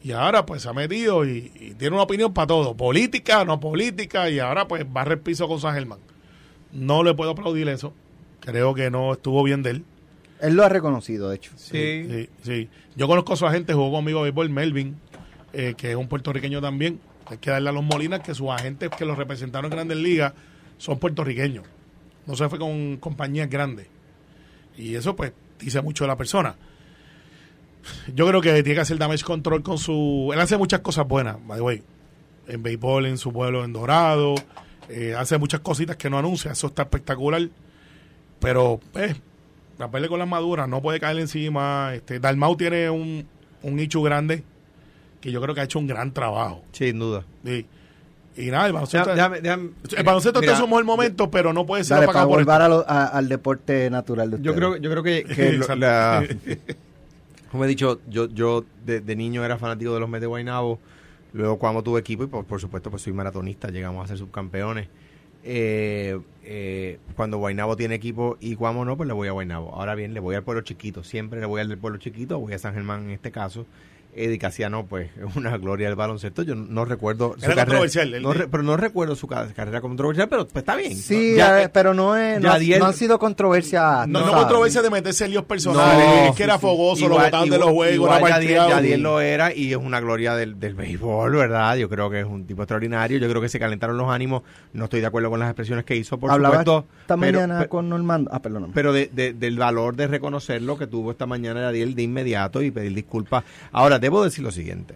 y 0.04 0.12
ahora 0.12 0.46
pues 0.46 0.64
se 0.64 0.70
ha 0.70 0.74
metido 0.74 1.26
y, 1.26 1.52
y 1.60 1.74
tiene 1.76 1.96
una 1.96 2.04
opinión 2.04 2.34
para 2.34 2.48
todo, 2.48 2.76
política, 2.76 3.46
no 3.46 3.60
política, 3.60 4.30
y 4.30 4.40
ahora 4.40 4.68
pues 4.68 4.92
barre 4.92 5.14
el 5.16 5.20
piso 5.20 5.48
con 5.48 5.60
San 5.60 5.74
Germán. 5.76 6.00
No 6.72 7.04
le 7.04 7.14
puedo 7.14 7.32
aplaudir 7.32 7.68
eso, 7.70 7.94
creo 8.42 8.74
que 8.74 8.90
no 8.92 9.14
estuvo 9.14 9.42
bien 9.44 9.62
de 9.64 9.70
él. 9.72 9.86
Él 10.44 10.56
lo 10.56 10.64
ha 10.66 10.70
reconocido, 10.70 11.30
de 11.30 11.38
hecho. 11.38 11.54
Sí. 11.56 12.06
Sí, 12.10 12.30
sí. 12.44 12.70
Yo 12.98 13.08
conozco 13.08 13.32
a 13.34 13.38
su 13.38 13.46
agente, 13.48 13.74
jugó 13.74 13.92
conmigo 13.94 14.20
a 14.20 14.24
béisbol, 14.24 14.50
Melvin, 14.50 14.98
eh, 15.54 15.74
que 15.78 15.92
es 15.92 15.96
un 15.96 16.10
puertorriqueño 16.10 16.60
también. 16.60 17.00
Hay 17.28 17.38
que 17.38 17.50
darle 17.50 17.70
a 17.70 17.72
los 17.72 17.84
Molinas 17.84 18.20
que 18.20 18.36
sus 18.36 18.50
agentes 18.50 18.90
que 18.90 19.06
los 19.06 19.18
representaron 19.18 19.72
en 19.72 19.78
Grandes 19.78 19.98
Ligas 19.98 20.34
son 20.78 21.00
puertorriqueños. 21.00 21.64
No 22.26 22.36
se 22.36 22.50
fue 22.50 22.60
con 22.60 22.98
compañías 22.98 23.50
grandes. 23.50 23.88
Y 24.78 24.96
eso, 24.96 25.16
pues, 25.16 25.32
dice 25.60 25.82
mucho 25.82 26.04
de 26.04 26.10
la 26.10 26.18
persona. 26.18 26.56
Yo 28.14 28.28
creo 28.28 28.42
que 28.42 28.52
tiene 28.64 28.76
que 28.76 28.82
hacer 28.82 28.98
damage 28.98 29.24
control 29.24 29.64
con 29.64 29.78
su. 29.78 30.30
Él 30.34 30.40
hace 30.42 30.58
muchas 30.58 30.82
cosas 30.82 31.08
buenas, 31.08 31.38
by 31.48 31.58
the 31.58 31.64
way. 31.64 31.84
En 32.50 32.64
béisbol, 32.64 33.06
en 33.06 33.18
su 33.18 33.32
pueblo, 33.32 33.64
en 33.64 33.72
Dorado. 33.72 34.36
eh, 34.90 35.16
hace 35.18 35.38
muchas 35.38 35.62
cositas 35.62 35.96
que 35.96 36.10
no 36.10 36.18
anuncia. 36.18 36.52
Eso 36.52 36.68
está 36.68 36.82
espectacular. 36.84 37.48
Pero, 38.40 38.82
pues, 38.92 39.16
la 39.78 39.90
pelea 39.90 40.10
con 40.10 40.20
las 40.20 40.28
maduras, 40.28 40.68
no 40.70 40.82
puede 40.82 41.00
caer 41.00 41.20
encima. 41.20 41.94
Este, 41.96 42.20
Dalmau 42.20 42.56
tiene 42.56 42.90
un, 42.90 43.26
un 43.64 43.76
nicho 43.76 44.02
grande 44.02 44.44
que 45.22 45.32
yo 45.32 45.42
creo 45.42 45.56
que 45.56 45.62
ha 45.62 45.64
hecho 45.64 45.80
un 45.80 45.88
gran 45.88 46.12
trabajo. 46.14 46.64
Sin 46.74 47.00
duda. 47.00 47.24
Sí. 47.46 47.66
Y 48.36 48.48
nada, 48.50 48.66
el 48.68 48.74
baloncesto, 48.74 49.12
Déjame- 49.16 49.42
déjame- 49.42 49.70
el 49.96 50.04
baloncesto 50.04 50.40
mira, 50.40 50.54
está 50.54 50.64
en 50.64 50.66
su 50.66 50.68
mejor 50.68 50.86
momento, 50.86 51.30
pero 51.30 51.54
no 51.54 51.66
puede 51.66 51.84
ser 51.84 51.98
Dale, 51.98 52.08
para 52.08 52.26
volver 52.26 52.42
esto. 52.42 52.52
a 52.64 52.68
lo- 52.70 52.86
a- 52.90 53.06
al 53.06 53.30
deporte 53.30 53.90
natural 53.92 54.32
de 54.32 54.38
Yo 54.42 54.52
ustedes. 54.52 54.56
creo, 54.58 54.78
yo 54.78 54.90
creo 54.90 55.04
que, 55.04 55.24
que 55.24 55.52
lo- 55.54 55.58
Exacto. 55.62 55.76
la- 55.76 56.26
como 57.52 57.66
he 57.66 57.68
dicho, 57.68 58.02
yo, 58.10 58.28
yo 58.30 58.66
de, 58.86 59.02
de 59.02 59.16
niño 59.16 59.46
era 59.46 59.58
fanático 59.60 59.94
de 59.94 60.00
los 60.00 60.10
Mets 60.10 60.22
de 60.22 60.28
Guaynabo. 60.28 60.80
Luego 61.34 61.58
cuando 61.58 61.82
tuve 61.84 62.00
equipo, 62.00 62.24
y 62.24 62.28
por, 62.28 62.46
por 62.46 62.60
supuesto 62.60 62.90
pues 62.90 63.02
soy 63.04 63.14
maratonista, 63.14 63.70
llegamos 63.70 64.04
a 64.04 64.08
ser 64.08 64.18
subcampeones. 64.18 64.88
Eh, 65.44 66.20
eh, 66.46 67.00
cuando 67.16 67.38
Guaynabo 67.38 67.76
tiene 67.76 67.96
equipo 67.96 68.38
y 68.40 68.56
Guamo 68.56 68.86
no, 68.86 68.98
pues 68.98 69.08
le 69.08 69.14
voy 69.14 69.28
a 69.28 69.32
Guaynabo. 69.32 69.74
Ahora 69.74 69.96
bien, 69.96 70.14
le 70.14 70.20
voy 70.20 70.36
al 70.36 70.44
pueblo 70.44 70.62
chiquito, 70.62 71.04
siempre 71.04 71.40
le 71.40 71.46
voy 71.46 71.62
al 71.62 71.70
del 71.70 71.78
pueblo 71.78 72.00
chiquito, 72.00 72.40
voy 72.40 72.54
a 72.54 72.60
San 72.60 72.74
Germán 72.74 73.06
en 73.06 73.12
este 73.12 73.32
caso. 73.32 73.66
Eddie 74.16 74.38
Casiano, 74.40 74.86
pues, 74.86 75.10
es 75.18 75.36
una 75.36 75.58
gloria 75.58 75.88
del 75.88 75.96
baloncesto. 75.96 76.42
Yo 76.44 76.56
no 76.56 76.86
recuerdo 76.86 77.36
su 77.38 77.46
Era 77.46 77.56
carrera. 77.66 78.20
no 78.22 78.34
re- 78.34 78.48
pero 78.48 78.64
no 78.64 78.78
recuerdo 78.78 79.16
su 79.16 79.28
ca- 79.28 79.48
carrera 79.54 79.82
controversial, 79.82 80.30
pero 80.30 80.48
pues 80.48 80.62
está 80.62 80.76
bien. 80.76 80.96
Sí, 80.96 81.36
Ya, 81.36 81.64
eh, 81.64 81.70
pero 81.70 81.94
no, 81.94 82.16
es, 82.16 82.40
no, 82.42 82.50
no 82.80 82.86
ha 82.86 82.94
sido 82.94 83.20
controversia. 83.20 84.06
No, 84.08 84.20
no 84.20 84.26
sabes. 84.28 84.36
controversia 84.42 84.82
de 84.82 84.90
meterse 84.90 85.26
en 85.26 85.32
líos 85.32 85.46
personales, 85.46 86.06
No, 86.08 86.14
es 86.30 86.36
que 86.36 86.44
era 86.44 86.56
sí. 86.56 86.62
fogoso, 86.62 87.02
lo 87.08 87.16
Igual- 87.16 87.26
botaban 87.28 87.50
de 87.50 87.58
los 87.58 87.70
juegos, 87.72 87.96
igual 87.96 88.44
era 88.44 88.70
Yadiel, 88.70 89.02
lo 89.02 89.20
era 89.22 89.54
y 89.54 89.72
es 89.72 89.78
una 89.78 90.00
gloria 90.00 90.36
del, 90.36 90.60
del 90.60 90.76
béisbol, 90.76 91.32
¿verdad? 91.36 91.76
Yo 91.78 91.90
creo 91.90 92.10
que 92.10 92.20
es 92.22 92.26
un 92.26 92.46
tipo 92.46 92.62
extraordinario. 92.64 93.18
Yo 93.18 93.30
creo 93.30 93.42
que 93.42 93.50
se 93.50 93.60
calentaron 93.60 93.98
los 93.98 94.10
ánimos. 94.10 94.44
No 94.74 94.86
estoy 94.86 95.02
de 95.02 95.08
acuerdo 95.08 95.30
con 95.30 95.40
las 95.40 95.50
expresiones 95.50 95.86
que 95.86 95.96
hizo, 95.96 96.18
por 96.20 96.32
Hablaba 96.32 96.60
supuesto. 96.60 96.86
esta 97.02 97.18
pero- 97.18 97.40
mañana 97.40 97.68
con 97.68 97.90
Normando. 97.90 98.30
Ah, 98.34 98.40
perdón. 98.42 98.72
pero 98.74 98.94
de, 98.94 99.10
de- 99.12 99.34
del 99.34 99.58
valor 99.58 99.96
de 99.96 100.08
reconocer 100.08 100.62
lo 100.62 100.78
que 100.78 100.88
tuvo 100.88 101.12
esta 101.12 101.26
mañana 101.26 101.62
Yadiel 101.62 101.96
de 101.96 102.04
inmediato 102.04 102.62
y 102.62 102.72
pedir 102.72 102.94
disculpas. 102.94 103.44
Ahora, 103.72 104.00
debo 104.04 104.24
decir 104.24 104.44
lo 104.44 104.52
siguiente. 104.52 104.94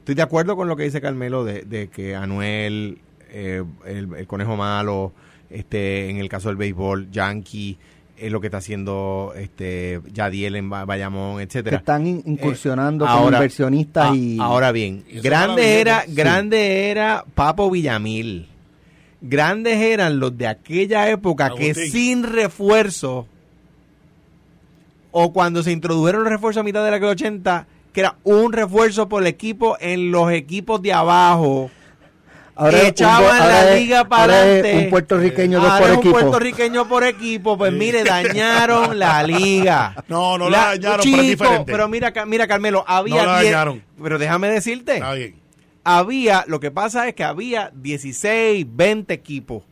Estoy 0.00 0.14
de 0.14 0.22
acuerdo 0.22 0.56
con 0.56 0.68
lo 0.68 0.76
que 0.76 0.84
dice 0.84 1.00
Carmelo 1.00 1.44
de, 1.44 1.62
de 1.62 1.88
que 1.88 2.16
Anuel, 2.16 2.98
eh, 3.30 3.62
el, 3.86 4.12
el 4.14 4.26
conejo 4.26 4.56
malo, 4.56 5.12
este, 5.50 6.08
en 6.10 6.16
el 6.16 6.28
caso 6.28 6.48
del 6.48 6.56
béisbol, 6.56 7.10
Yankee, 7.10 7.78
es 8.16 8.32
lo 8.32 8.40
que 8.40 8.48
está 8.48 8.56
haciendo 8.56 9.32
este 9.36 10.00
Yadiel 10.12 10.56
en 10.56 10.68
Ba- 10.70 10.84
Bayamón, 10.86 11.36
que 11.36 11.44
etcétera. 11.44 11.76
están 11.76 12.06
in- 12.06 12.22
incursionando 12.26 13.04
Eh, 13.04 13.08
como 13.08 13.20
ahora- 13.24 13.36
inversionistas 13.36 14.08
Ah, 14.10 14.16
y... 14.16 14.38
Ahora 14.40 14.72
bien, 14.72 15.04
Y 15.08 15.20
grande 15.20 15.80
era, 15.80 16.04
grande 16.08 16.90
era 16.90 17.24
Papo 17.34 17.70
Villamil. 17.70 18.48
Grandes 19.20 19.76
eran 19.78 20.18
los 20.20 20.36
de 20.38 20.46
aquella 20.46 21.08
época 21.10 21.50
que 21.56 21.74
sin 21.74 22.22
refuerzo 22.22 23.26
o 25.10 25.32
cuando 25.32 25.62
se 25.62 25.72
introdujeron 25.72 26.22
los 26.24 26.32
refuerzos 26.32 26.60
a 26.60 26.64
mitad 26.64 26.84
de 26.84 26.90
la 26.90 26.96
década 26.96 27.12
80, 27.12 27.66
que 27.98 28.02
era 28.02 28.14
un 28.22 28.52
refuerzo 28.52 29.08
por 29.08 29.22
el 29.24 29.26
equipo 29.26 29.76
en 29.80 30.12
los 30.12 30.30
equipos 30.30 30.80
de 30.80 30.92
abajo. 30.92 31.68
ahora 32.54 32.78
un 32.78 32.86
echaban 32.86 33.38
la 33.38 33.72
es- 33.74 33.80
liga 33.80 34.04
para 34.08 34.22
ahora 34.22 34.36
es 34.46 34.60
adelante. 34.60 34.84
un 34.84 34.90
puertorriqueño 34.90 35.60
dos 35.60 35.68
Ahora 35.68 35.78
por 35.80 35.88
es 35.90 35.92
un 35.96 35.98
equipo. 36.00 36.12
puertorriqueño 36.20 36.88
por 36.88 37.02
equipo, 37.04 37.58
pues 37.58 37.72
mire, 37.72 38.04
dañaron 38.04 38.96
la 39.00 39.24
liga. 39.24 39.96
No, 40.06 40.38
no 40.38 40.48
la 40.48 40.58
dañaron, 40.76 40.80
pero 40.80 40.96
es 40.96 41.02
Chico, 41.02 41.22
diferente. 41.22 41.72
pero 41.72 41.88
mira, 41.88 42.12
mira 42.26 42.46
Carmelo, 42.46 42.84
había 42.86 43.22
No 43.24 43.32
la 43.32 43.40
10 43.40 43.52
dañaron. 43.52 43.82
Pero 44.00 44.18
déjame 44.20 44.48
decirte, 44.48 44.94
Está 44.94 45.14
bien. 45.14 45.40
había, 45.82 46.44
lo 46.46 46.60
que 46.60 46.70
pasa 46.70 47.08
es 47.08 47.14
que 47.16 47.24
había 47.24 47.72
16, 47.74 48.64
20 48.68 49.12
equipos. 49.12 49.64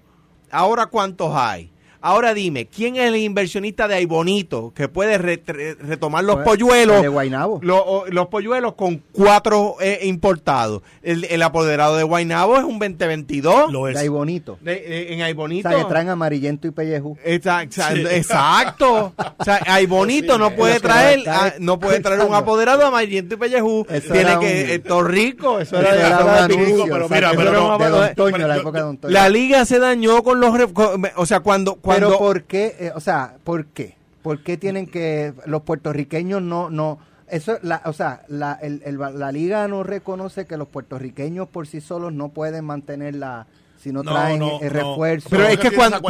Ahora, 0.50 0.86
¿cuántos 0.86 1.32
hay? 1.32 1.70
Ahora 2.00 2.34
dime, 2.34 2.66
¿quién 2.66 2.96
es 2.96 3.04
el 3.08 3.16
inversionista 3.16 3.88
de 3.88 3.94
Aibonito 3.96 4.72
que 4.74 4.88
puede 4.88 5.18
re- 5.18 5.42
re- 5.46 5.74
retomar 5.74 6.24
los 6.24 6.36
Pues, 6.36 6.46
polluelos? 6.46 6.96
el 6.96 7.02
de 7.02 7.08
Guaynabo. 7.08 7.60
Lo- 7.62 7.84
o- 7.84 8.06
los 8.06 8.26
polluelos 8.28 8.74
con 8.74 9.02
cuatro 9.12 9.76
eh, 9.80 10.00
importados. 10.04 10.82
El, 11.02 11.24
el 11.24 11.42
apoderado 11.42 11.96
de 11.96 12.02
Guaynabo 12.04 12.56
es 12.58 12.64
un 12.64 12.78
2022. 12.78 13.72
Lo 13.72 13.88
es. 13.88 13.94
De 13.94 14.00
ahí 14.00 14.08
bonito. 14.08 14.58
De- 14.60 14.74
de- 14.80 15.14
en 15.14 15.20
O 15.22 15.24
Aibonito. 15.24 15.68
sea, 15.68 15.78
que 15.78 15.84
traen 15.84 16.08
amarillento 16.08 16.66
y 16.68 16.70
pellejú. 16.70 17.16
Exacto, 17.24 17.82
exacto. 18.10 19.12
O 19.38 19.44
sea, 19.44 19.60
Aibonito 19.66 20.38
no 20.38 20.50
puede 20.54 20.80
traer, 20.80 21.20
no 21.58 21.78
puede 21.78 22.00
traer 22.00 22.20
un 22.22 22.34
apoderado 22.34 22.84
amarillento 22.86 23.34
y 23.34 23.38
pellejú. 23.38 23.86
Eso 23.88 24.12
Tiene 24.12 24.30
que, 24.38 24.64
un- 24.64 24.70
eh, 24.70 24.78
Torrico, 24.80 25.60
eso 25.60 25.76
Eso 25.78 25.86
era, 25.86 25.94
era 25.94 26.46
eso 26.46 26.56
un 26.58 26.64
pico. 26.66 26.84
pero 26.90 27.04
o 27.06 27.08
sea, 27.08 27.16
mira, 27.16 27.30
pero 27.30 27.42
eso 27.42 27.50
era 27.50 27.60
no, 27.60 27.72
de 27.72 27.78
pero- 27.84 27.96
Don 27.96 28.14
Toño, 28.14 28.32
pero 28.36 28.48
la 28.48 28.54
yo- 28.54 28.60
época 28.60 28.78
de 28.78 28.84
Don 28.84 28.98
Toño. 28.98 29.12
La 29.12 29.28
liga 29.28 29.64
se 29.64 29.78
dañó 29.78 30.22
con 30.22 30.40
los, 30.40 30.72
con- 30.72 31.02
o 31.16 31.26
sea, 31.26 31.40
cuando, 31.40 31.76
cuando, 31.86 32.08
Pero 32.08 32.18
¿por 32.18 32.42
qué? 32.44 32.76
Eh, 32.78 32.92
o 32.94 33.00
sea, 33.00 33.36
¿por 33.44 33.66
qué? 33.66 33.96
¿Por 34.22 34.42
qué 34.42 34.56
tienen 34.58 34.86
que 34.86 35.32
los 35.46 35.62
puertorriqueños 35.62 36.42
no 36.42 36.68
no 36.70 36.98
eso 37.28 37.58
la, 37.62 37.80
o 37.86 37.92
sea, 37.92 38.22
la, 38.28 38.52
el- 38.62 38.82
el- 38.84 38.98
la 38.98 39.32
liga 39.32 39.66
no 39.68 39.82
reconoce 39.82 40.46
que 40.46 40.56
los 40.56 40.68
puertorriqueños 40.68 41.48
por 41.48 41.66
sí 41.66 41.80
solos 41.80 42.12
no 42.12 42.28
pueden 42.28 42.64
mantener 42.64 43.14
la 43.16 43.46
si 43.86 43.92
no 43.92 44.02
No, 44.02 44.10
traen 44.12 44.40
no, 44.40 44.58
el 44.60 44.66
no. 44.66 44.72
refuerzo. 44.72 45.28
Pero 45.30 45.46
es 45.46 45.58
que 45.58 45.70
cuando. 45.70 46.00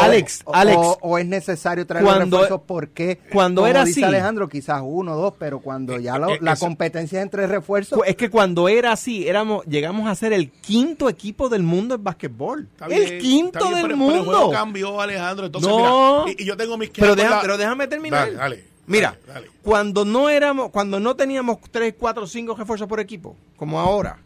Alex, 0.00 0.40
o, 0.46 0.54
Alex, 0.54 0.78
o- 0.78 0.98
o 1.02 1.18
es 1.18 1.26
necesario 1.26 1.86
traer 1.86 2.02
Cuando- 2.06 2.24
los 2.24 2.30
refuerzos 2.48 2.62
porque 2.66 3.18
cuando 3.30 3.60
como 3.60 3.66
era 3.70 3.84
dice 3.84 4.00
así- 4.00 4.04
Alejandro 4.04 4.48
quizás 4.48 4.80
uno 4.82 5.14
dos 5.14 5.34
pero 5.38 5.60
cuando 5.60 5.98
ya 5.98 6.16
lo- 6.18 6.30
eh, 6.30 6.38
la 6.40 6.52
eso- 6.54 6.64
competencia 6.64 7.20
entre 7.20 7.46
refuerzos 7.46 8.00
es 8.06 8.16
que 8.16 8.30
cuando 8.30 8.66
era 8.68 8.92
así, 8.92 9.28
éramos, 9.28 9.62
llegamos 9.66 10.08
a 10.08 10.14
ser 10.14 10.32
el 10.32 10.50
quinto 10.50 11.10
equipo 11.10 11.50
del 11.50 11.62
mundo 11.62 11.96
en 11.96 12.04
basquetbol. 12.04 12.66
Está 12.72 12.86
el 12.86 13.04
bien, 13.04 13.18
quinto 13.20 13.58
bien, 13.58 13.72
del 13.74 13.82
pero- 13.82 13.98
pero 13.98 14.10
el 14.14 14.20
juego 14.24 14.40
mundo. 14.40 14.50
cambió, 14.50 15.00
Alejandro. 15.00 15.46
Entonces, 15.46 15.70
No. 15.70 16.24
mira, 16.24 16.34
y, 16.38 16.42
y 16.42 16.46
yo 16.46 16.56
tengo 16.56 16.78
mis 16.78 16.88
Pero, 16.90 17.14
deja- 17.14 17.28
la- 17.30 17.40
pero 17.42 17.58
déjame 17.58 17.86
terminar. 17.88 18.24
Dale, 18.26 18.36
dale, 18.36 18.64
Mira, 18.86 19.18
dale, 19.26 19.40
dale. 19.46 19.50
cuando 19.62 20.06
no 20.06 20.30
éramos, 20.30 20.70
cuando 20.70 20.98
no 20.98 21.14
teníamos 21.14 21.58
3, 21.70 21.94
4, 21.98 22.26
5 22.26 22.54
refuerzos 22.54 22.88
por 22.88 23.00
equipo, 23.00 23.36
como 23.58 23.78
ahora, 23.78 24.18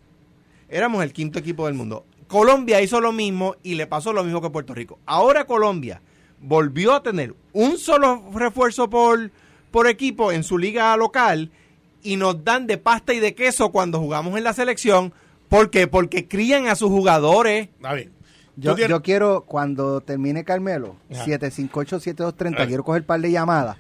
éramos 0.69 1.03
el 1.03 1.13
quinto 1.13 1.39
equipo 1.39 1.67
del 1.67 1.75
mundo. 1.75 2.05
Colombia 2.33 2.81
hizo 2.81 2.99
lo 2.99 3.13
mismo 3.13 3.57
y 3.63 3.75
le 3.75 3.87
pasó 3.87 4.15
lo 4.15 4.25
mismo 4.25 4.41
que 4.41 4.49
Puerto 4.49 4.73
Rico. 4.73 4.99
Ahora 5.05 5.45
Colombia 5.45 6.01
volvió 6.41 6.95
a 6.95 7.03
tener 7.03 7.35
un 7.53 7.77
solo 7.77 8.23
refuerzo 8.33 8.89
por, 8.89 9.31
por 9.71 9.87
equipo 9.87 10.33
en 10.33 10.43
su 10.43 10.57
liga 10.57 10.97
local 10.97 11.51
y 12.03 12.17
nos 12.17 12.43
dan 12.43 12.67
de 12.67 12.79
pasta 12.79 13.13
y 13.13 13.21
de 13.21 13.35
queso 13.35 13.71
cuando 13.71 13.99
jugamos 14.01 14.39
en 14.39 14.45
la 14.45 14.55
selección. 14.55 15.13
¿Por 15.51 15.69
qué? 15.69 15.87
Porque 15.89 16.27
crían 16.27 16.69
a 16.69 16.75
sus 16.75 16.89
jugadores. 16.89 17.69
Está 17.77 17.93
bien. 17.93 18.11
yo, 18.57 18.79
yo 18.79 19.03
quiero 19.03 19.43
cuando 19.43 20.01
termine 20.01 20.43
Carmelo 20.43 20.97
Ajá. 21.13 21.27
758-7230 21.27 22.55
Ah. 22.57 22.67
quiero 22.67 22.83
coger 22.83 23.03
un 23.03 23.07
par 23.09 23.21
de 23.21 23.31
llamadas 23.31 23.77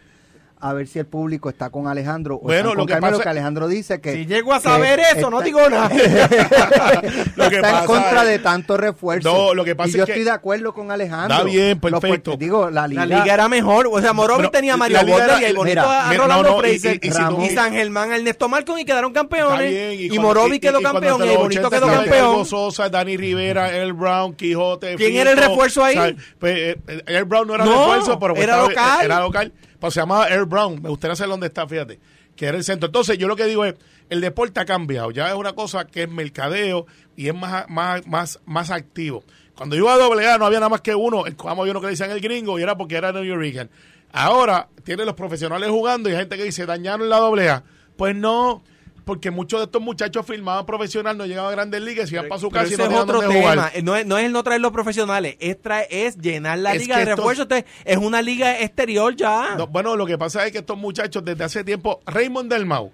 a 0.63 0.73
ver 0.73 0.87
si 0.87 0.99
el 1.01 1.07
público 1.07 1.49
está 1.49 1.71
con 1.71 1.89
Alejandro 1.89 2.37
o 2.37 2.41
Bueno, 2.43 2.57
están 2.59 2.73
lo 2.75 2.79
con 2.83 2.87
que 2.87 2.93
Carmelo 2.93 3.13
pasa- 3.19 3.23
que 3.25 3.29
Alejandro 3.31 3.69
dice 3.69 4.01
que 4.01 4.13
Si 4.15 4.27
llego 4.27 4.55
a 4.55 4.61
saber 4.61 5.01
eso, 5.01 5.29
no 5.29 5.39
está- 5.43 5.45
digo 5.45 5.69
nada. 5.69 5.89
Lo 7.37 7.49
que 7.49 7.57
está 7.57 7.61
pasa 7.71 7.81
en 7.81 7.87
contra 7.87 8.23
es- 8.23 8.29
de 8.29 8.39
tanto 8.39 8.77
refuerzo. 8.77 9.33
No, 9.33 9.55
lo 9.55 9.65
que 9.65 9.75
pasa 9.75 9.91
y 9.91 9.93
yo 9.95 9.99
es 10.03 10.07
que- 10.07 10.13
estoy 10.13 10.25
de 10.25 10.31
acuerdo 10.31 10.73
con 10.73 10.91
Alejandro. 10.91 11.37
Está 11.39 11.45
bien, 11.45 11.81
perfecto. 11.81 12.37
digo, 12.37 12.71
la 12.71 12.87
liga, 12.87 13.07
La 13.07 13.19
liga 13.23 13.35
era 13.35 13.49
mejor. 13.49 13.89
O 13.91 14.01
sea, 14.01 14.13
Morovi 14.13 14.49
tenía 14.51 14.75
a 14.75 14.77
Mario 14.77 14.99
era- 15.01 15.41
y 15.41 15.45
el 15.45 15.57
bonito 15.57 15.81
mira, 15.81 16.09
a 16.09 16.13
Rolando 16.15 16.43
no, 16.51 16.63
no, 16.63 16.67
y- 16.67 16.79
Fraser. 16.79 17.01
y- 17.03 17.09
y 17.09 17.11
si 17.13 17.25
tú- 17.25 17.43
y 17.43 17.51
San 17.51 17.73
Germán, 17.73 18.13
Ernesto 18.13 18.49
Malcolm 18.49 18.79
y 18.79 18.85
quedaron 18.85 19.13
campeones. 19.13 19.71
Bien, 19.71 19.93
y 19.95 20.09
cuando- 20.09 20.23
Morovi 20.29 20.57
y- 20.57 20.61
quedó 20.61 20.81
y 20.81 20.83
campeón 20.83 21.25
y 21.25 21.29
el 21.29 21.37
bonito 21.39 21.67
80 21.67 21.71
quedó 21.77 21.87
campeón. 21.93 22.47
Sosa, 22.47 22.89
Dani 22.89 23.17
Rivera, 23.17 23.75
El 23.77 23.93
Brown, 23.93 24.35
Quijote. 24.35 24.95
¿Quién 24.97 25.17
era 25.17 25.31
el 25.33 25.37
refuerzo 25.37 25.85
ahí? 25.85 25.95
sea, 25.95 26.13
pues, 26.39 26.55
eh, 26.57 26.77
eh, 26.87 27.03
El 27.07 27.25
Brown 27.25 27.47
no 27.49 27.55
era 27.55 27.65
No, 27.65 27.71
refuerzo, 27.73 28.19
pero 28.19 28.37
era 28.37 28.57
local. 28.59 29.05
Era 29.05 29.21
local. 29.21 29.53
Se 29.91 30.01
llamaba 30.01 30.29
Air 30.29 30.45
Brown. 30.45 30.81
Me 30.83 30.89
gustaría 30.89 31.17
saber 31.17 31.31
dónde 31.31 31.49
está, 31.49 31.67
fíjate. 31.67 31.99
Que 32.37 32.47
era 32.47 32.57
el 32.57 32.65
centro. 32.65 32.87
Entonces, 32.87 33.19
yo 33.19 33.29
lo 33.29 33.37
que 33.37 33.45
digo 33.45 33.65
es, 33.65 33.75
el 34.09 34.21
deporte 34.21 34.61
ha 34.61 34.65
cambiado. 34.65 35.11
Ya 35.11 35.29
es 35.29 35.35
una 35.35 35.55
cosa 35.55 35.87
que 35.87 36.03
es 36.03 36.09
mercadeo 36.09 36.87
y 37.17 37.29
es 37.29 37.35
más, 37.35 37.69
más, 37.69 38.07
más, 38.07 38.41
más 38.45 38.71
activo. 38.71 39.25
Cuando 39.55 39.77
yo 39.77 39.83
iba 39.83 39.95
a 39.95 39.99
doble 39.99 40.29
A 40.29 40.39
no 40.39 40.47
había 40.47 40.61
nada 40.61 40.71
más 40.71 40.81
que 40.81 40.95
uno, 40.95 41.27
el 41.27 41.37
había 41.45 41.71
uno 41.71 41.81
que 41.81 41.87
le 41.87 41.93
decían 41.93 42.11
el 42.11 42.21
gringo 42.21 42.59
y 42.59 42.63
era 42.63 42.77
porque 42.77 42.97
era 42.97 43.13
New 43.13 43.25
York. 43.25 43.69
Ahora 44.13 44.69
tiene 44.85 45.05
los 45.05 45.15
profesionales 45.15 45.71
jugando 45.71 46.09
y 46.09 46.13
hay 46.13 46.19
gente 46.19 46.37
que 46.37 46.45
dice 46.45 46.67
dañaron 46.67 47.09
la 47.09 47.19
doble 47.19 47.49
A. 47.49 47.65
Pues 47.97 48.15
no, 48.15 48.63
porque 49.05 49.31
muchos 49.31 49.61
de 49.61 49.65
estos 49.65 49.83
muchachos 49.83 50.25
firmaban 50.27 50.65
profesional, 50.67 51.17
no 51.19 51.27
llegaban 51.27 51.51
a 51.51 51.55
grandes 51.57 51.83
ligas, 51.83 52.11
iban 52.13 52.29
para 52.29 52.41
su 52.41 52.51
casa 52.51 52.73
y 52.73 52.77
no 52.77 52.85
es 52.85 52.93
otro 52.95 53.21
tema. 53.21 53.35
jugar. 53.35 53.73
Eh, 53.75 53.83
No 53.83 53.97
es, 53.97 54.07
no 54.07 54.19
es 54.19 54.25
el 54.27 54.33
no 54.33 54.43
traer 54.43 54.61
los 54.61 54.73
profesionales, 54.73 55.37
es, 55.41 55.61
traer, 55.61 55.87
es 55.91 56.17
llenar 56.19 56.59
la 56.59 56.75
Es 56.75 56.83
liga 56.83 56.97
de 56.97 57.03
estos- 57.03 57.17
refuerzo. 57.19 57.43
Usted- 57.43 57.65
es 57.85 57.97
una 57.97 58.23
liga 58.23 58.61
exterior 58.61 59.15
ya. 59.17 59.55
No, 59.57 59.67
bueno, 59.67 59.97
lo 59.97 60.07
que 60.07 60.17
pasa 60.19 60.47
es 60.47 60.53
que 60.53 60.59
estos 60.59 60.79
muchachos 60.79 61.25
desde 61.25 61.45
hace 61.45 61.65
tiempo, 61.65 62.01
Raymond 62.07 62.53
del 62.53 62.67
Mau, 62.67 62.93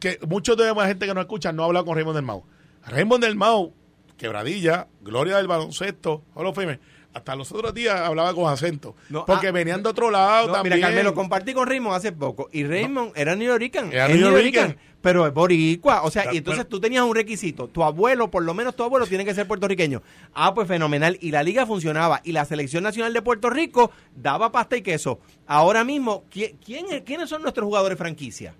que 0.00 0.18
muchos 0.28 0.56
de 0.56 0.72
la 0.74 0.86
gente 0.86 1.06
que 1.06 1.14
no 1.14 1.20
escucha 1.20 1.52
no 1.52 1.64
habla 1.64 1.82
con 1.82 1.94
Raymond 1.96 2.16
del 2.16 2.24
Mau. 2.24 2.44
Raymond 2.86 3.24
del 3.24 3.36
Mau, 3.36 3.72
quebradilla, 4.16 4.88
gloria 5.00 5.36
del 5.36 5.46
baloncesto, 5.46 6.24
Hall 6.34 6.46
of 6.46 6.54
Fame, 6.56 6.78
hasta 7.14 7.34
los 7.34 7.50
otros 7.52 7.74
días 7.74 7.98
hablaba 8.00 8.32
con 8.34 8.52
acento. 8.52 8.94
No, 9.08 9.24
porque 9.26 9.48
ah, 9.48 9.52
venían 9.52 9.82
de 9.82 9.88
otro 9.88 10.10
lado 10.10 10.48
No, 10.48 10.52
también. 10.52 10.76
Mira, 10.76 10.88
Carmelo, 10.88 11.14
compartí 11.14 11.52
con 11.54 11.66
Raymond 11.66 11.96
hace 11.96 12.12
poco. 12.12 12.48
Y 12.52 12.64
Raymond 12.64 13.12
era 13.16 13.34
New 13.34 13.48
Yorican. 13.48 13.92
Era 13.92 14.06
New 14.08 14.18
Yorican. 14.18 14.68
Yorican, 14.68 14.78
Pero 15.00 15.26
es 15.26 15.32
boricua. 15.34 16.02
O 16.02 16.10
sea, 16.10 16.32
y 16.32 16.36
entonces 16.38 16.64
pero- 16.64 16.68
tú 16.76 16.80
tenías 16.80 17.02
un 17.04 17.14
requisito. 17.14 17.66
Tu 17.68 17.82
abuelo, 17.82 18.30
por 18.30 18.42
lo 18.44 18.54
menos 18.54 18.76
tu 18.76 18.84
abuelo, 18.84 19.06
tiene 19.06 19.24
que 19.24 19.34
ser 19.34 19.48
puertorriqueño. 19.48 20.02
Ah, 20.34 20.54
pues 20.54 20.68
fenomenal. 20.68 21.16
Y 21.20 21.30
la 21.32 21.42
liga 21.42 21.66
funcionaba. 21.66 22.20
Y 22.24 22.32
la 22.32 22.44
Selección 22.44 22.84
Nacional 22.84 23.12
de 23.12 23.22
Puerto 23.22 23.50
Rico 23.50 23.90
daba 24.14 24.52
pasta 24.52 24.76
y 24.76 24.82
queso. 24.82 25.18
Ahora 25.46 25.82
mismo, 25.84 26.24
¿quién, 26.30 26.56
quién 26.64 26.86
es- 26.90 27.02
¿quiénes 27.02 27.28
son 27.30 27.42
nuestros 27.42 27.64
jugadores 27.66 27.98
franquicia? 27.98 28.54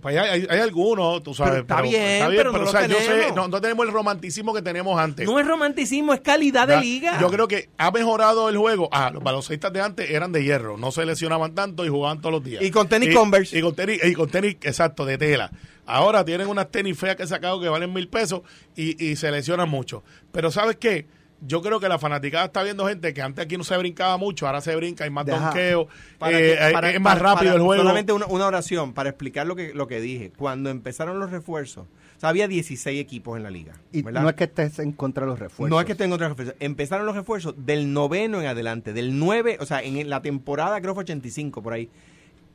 Pues, 0.00 0.16
hay, 0.18 0.46
hay- 0.48 0.60
algunos, 0.60 1.22
tú 1.22 1.34
sabes. 1.34 1.52
Pero 1.52 1.62
está 1.62 1.80
bien, 1.82 2.26
pero 2.36 2.52
no 2.52 2.58
o 2.58 2.62
los 2.62 2.70
sea, 2.70 2.86
yo 2.86 2.96
sé, 2.98 3.06
tenemos. 3.08 3.36
no, 3.36 3.48
no 3.48 3.60
tenemos 3.60 3.86
el 3.86 3.92
romanticismo 3.92 4.54
que 4.54 4.62
teníamos 4.62 4.98
antes. 4.98 5.26
No 5.26 5.38
es 5.38 5.46
romanticismo, 5.46 6.14
es 6.14 6.20
calidad 6.20 6.66
de 6.68 6.80
liga. 6.80 7.18
Yo 7.20 7.28
creo 7.30 7.48
que 7.48 7.68
ha 7.78 7.90
mejorado 7.90 8.48
el 8.48 8.56
juego. 8.56 8.88
Ah, 8.92 9.10
los 9.12 9.22
balonceistas 9.22 9.72
de 9.72 9.80
antes 9.80 10.10
eran 10.10 10.32
de 10.32 10.42
hierro, 10.44 10.76
no 10.76 10.90
se 10.92 11.04
lesionaban 11.04 11.54
tanto 11.54 11.84
y 11.84 11.88
jugaban 11.88 12.20
todos 12.20 12.32
los 12.32 12.44
días. 12.44 12.62
Y 12.62 12.70
con 12.70 12.88
tenis 12.88 13.14
Converse. 13.14 13.58
Y 13.58 13.62
con 13.62 13.74
tenis, 13.74 14.00
y 14.04 14.12
con 14.14 14.28
tenis, 14.28 14.56
exacto, 14.62 15.04
de 15.04 15.18
tela. 15.18 15.50
Ahora 15.86 16.24
tienen 16.24 16.46
unas 16.48 16.70
tenis 16.70 16.98
feas 16.98 17.14
que 17.16 17.24
he 17.24 17.26
sacado 17.26 17.60
que 17.60 17.68
valen 17.68 17.92
mil 17.92 18.08
pesos 18.08 18.40
y, 18.74 19.02
y 19.04 19.16
se 19.16 19.30
lesionan 19.30 19.68
mucho. 19.68 20.02
Pero 20.32 20.50
¿sabes 20.50 20.76
qué? 20.76 21.06
Yo 21.46 21.60
creo 21.62 21.80
que 21.80 21.88
la 21.88 21.98
fanaticada 21.98 22.46
está 22.46 22.62
viendo 22.62 22.86
gente 22.86 23.12
que 23.14 23.22
antes 23.22 23.44
aquí 23.44 23.56
no 23.56 23.64
se 23.64 23.76
brincaba 23.76 24.16
mucho, 24.16 24.46
ahora 24.46 24.60
se 24.60 24.74
brinca, 24.76 25.04
hay 25.04 25.10
más 25.10 25.26
Deja. 25.26 25.38
donqueo, 25.46 25.88
Para 26.18 26.38
eh, 26.38 26.42
que- 26.42 26.52
eh, 26.68 26.72
para- 26.72 26.90
es 26.90 27.00
más 27.00 27.18
para- 27.18 27.34
rápido 27.34 27.50
para- 27.52 27.54
el 27.56 27.62
juego. 27.62 27.82
Solamente 27.82 28.12
una, 28.12 28.26
una 28.26 28.46
oración 28.46 28.92
para 28.94 29.10
explicar 29.10 29.46
lo 29.46 29.54
que, 29.56 29.74
lo 29.74 29.86
que 29.86 30.00
dije. 30.00 30.32
Cuando 30.36 30.70
empezaron 30.70 31.18
los 31.20 31.30
refuerzos, 31.30 31.86
o 32.16 32.20
sea, 32.20 32.28
había 32.30 32.48
16 32.48 33.00
equipos 33.00 33.36
en 33.36 33.42
la 33.42 33.50
liga. 33.50 33.74
Y 33.92 34.02
¿verdad? 34.02 34.22
no 34.22 34.28
es 34.28 34.34
que 34.36 34.44
estés 34.44 34.78
en 34.78 34.92
contra 34.92 35.24
de 35.24 35.30
los 35.30 35.38
refuerzos. 35.38 35.68
No 35.70 35.80
es 35.80 35.86
que 35.86 35.94
tenga 35.94 36.14
otros 36.14 36.30
refuerzos. 36.30 36.54
Empezaron 36.60 37.06
los 37.06 37.14
refuerzos 37.16 37.54
del 37.58 37.92
noveno 37.92 38.40
en 38.40 38.46
adelante. 38.46 38.92
Del 38.92 39.18
9, 39.18 39.58
o 39.60 39.66
sea, 39.66 39.82
en 39.82 40.08
la 40.08 40.22
temporada 40.22 40.80
creo 40.80 40.94
fue 40.94 41.02
85 41.02 41.62
por 41.62 41.72
ahí. 41.74 41.88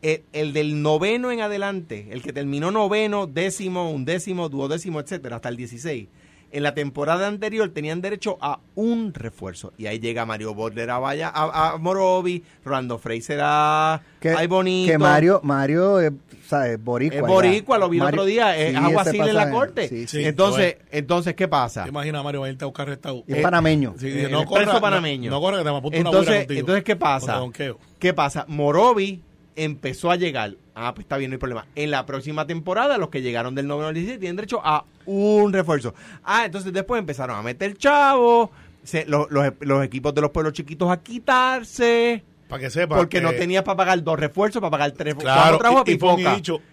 El, 0.02 0.24
el 0.32 0.54
del 0.54 0.82
noveno 0.82 1.30
en 1.30 1.42
adelante, 1.42 2.08
el 2.12 2.22
que 2.22 2.32
terminó 2.32 2.72
noveno, 2.72 3.28
décimo, 3.28 3.92
undécimo, 3.92 4.48
duodécimo, 4.48 5.02
etcétera, 5.02 5.36
hasta 5.36 5.50
el 5.50 5.58
16. 5.58 6.08
En 6.52 6.64
la 6.64 6.74
temporada 6.74 7.28
anterior 7.28 7.70
tenían 7.70 8.02
derecho 8.02 8.38
a 8.42 8.60
un 8.76 9.14
refuerzo. 9.14 9.72
Y 9.78 9.86
ahí 9.86 10.00
llega 10.00 10.26
Mario 10.26 10.56
Butler 10.56 10.90
a, 10.90 10.98
Vaya, 10.98 11.30
a, 11.30 11.74
a 11.74 11.78
Morovi, 11.78 12.44
Rolando 12.66 12.98
Fraser 12.98 13.40
a 13.44 14.02
que, 14.20 14.30
Ay 14.32 14.48
Bonito. 14.48 14.92
que 14.92 14.98
Mario, 14.98 15.42
Mario 15.44 16.00
es, 16.00 16.12
¿sabes? 16.48 16.84
boricua. 16.84 17.18
Es 17.18 17.22
ya. 17.22 17.28
boricua, 17.28 17.78
lo 17.78 17.88
vi 17.90 17.98
el 18.00 18.04
otro 18.06 18.26
día, 18.26 18.58
es 18.58 18.72
sí, 18.72 18.76
agua 18.76 19.02
ese 19.04 19.10
así 19.12 19.20
en 19.20 19.36
la 19.36 19.52
corte. 19.52 19.88
sí, 19.88 20.08
Sí. 20.08 20.26
entonces, 20.26 20.78
entonces, 20.92 21.36
¿qué 21.36 21.48
pasa? 21.48 21.88
Imagina 21.88 22.20
a 22.20 22.24
Mario 22.24 22.44
a 22.44 22.50
irte 22.50 22.64
a 22.64 22.68
buscar 22.68 22.90
es 22.90 23.42
panameño. 23.44 23.94
Sí, 24.00 24.08
Eh, 24.10 24.28
no 24.32 24.44
corra, 24.46 24.66
no- 24.66 24.82
panameño. 24.82 25.30
No, 25.30 25.40
corra 25.42 25.58
que 25.60 25.64
te 25.64 25.72
me 25.72 25.78
apunto 25.78 26.00
una 26.00 26.10
Entonces, 26.10 26.26
buena 26.28 26.40
contigo. 26.42 26.60
entonces 26.62 26.84
¿qué 26.84 26.96
pasa? 26.96 27.42
¿Qué 28.00 28.14
pasa? 28.16 28.46
Morovi 28.48 29.22
empezó 29.56 30.10
a 30.10 30.16
llegar. 30.16 30.56
Ah, 30.82 30.94
pues 30.96 31.06
está 31.06 31.18
bien, 31.18 31.32
no 31.32 31.36
hay 31.36 31.40
problema. 31.40 31.66
En 31.76 31.92
la 31.92 32.06
próxima 32.06 32.48
temporada, 32.48 32.98
los 32.98 33.10
que 33.10 33.22
llegaron 33.22 33.54
del 33.56 33.68
9 33.68 33.86
al 33.88 33.94
16 33.94 34.20
tienen 34.20 34.36
derecho 34.38 34.62
a 34.64 34.86
un 35.06 35.52
refuerzo. 35.52 35.94
Ah, 36.24 36.46
entonces 36.46 36.72
después 36.72 37.00
empezaron 37.00 37.36
a 37.38 37.42
meter 37.42 37.76
chavos, 37.78 38.50
se- 38.84 39.06
los, 39.06 39.30
los- 39.30 39.52
los 39.60 39.84
equipos 39.84 40.14
de 40.16 40.22
los 40.22 40.32
pueblos 40.32 40.54
chiquitos 40.54 40.90
a 40.90 40.98
quitarse. 41.02 42.24
Para 42.48 42.62
que 42.62 42.70
sepa. 42.72 42.96
Porque 42.96 43.22
no 43.22 43.32
tenías 43.34 43.64
para 43.64 43.78
pagar 43.78 44.04
dos 44.04 44.20
refuerzos, 44.20 44.60
para 44.60 44.72
pagar 44.72 44.92
tres 44.94 45.14
Claro, 45.16 45.40
cuatro 45.42 45.58
trabajos 45.60 45.88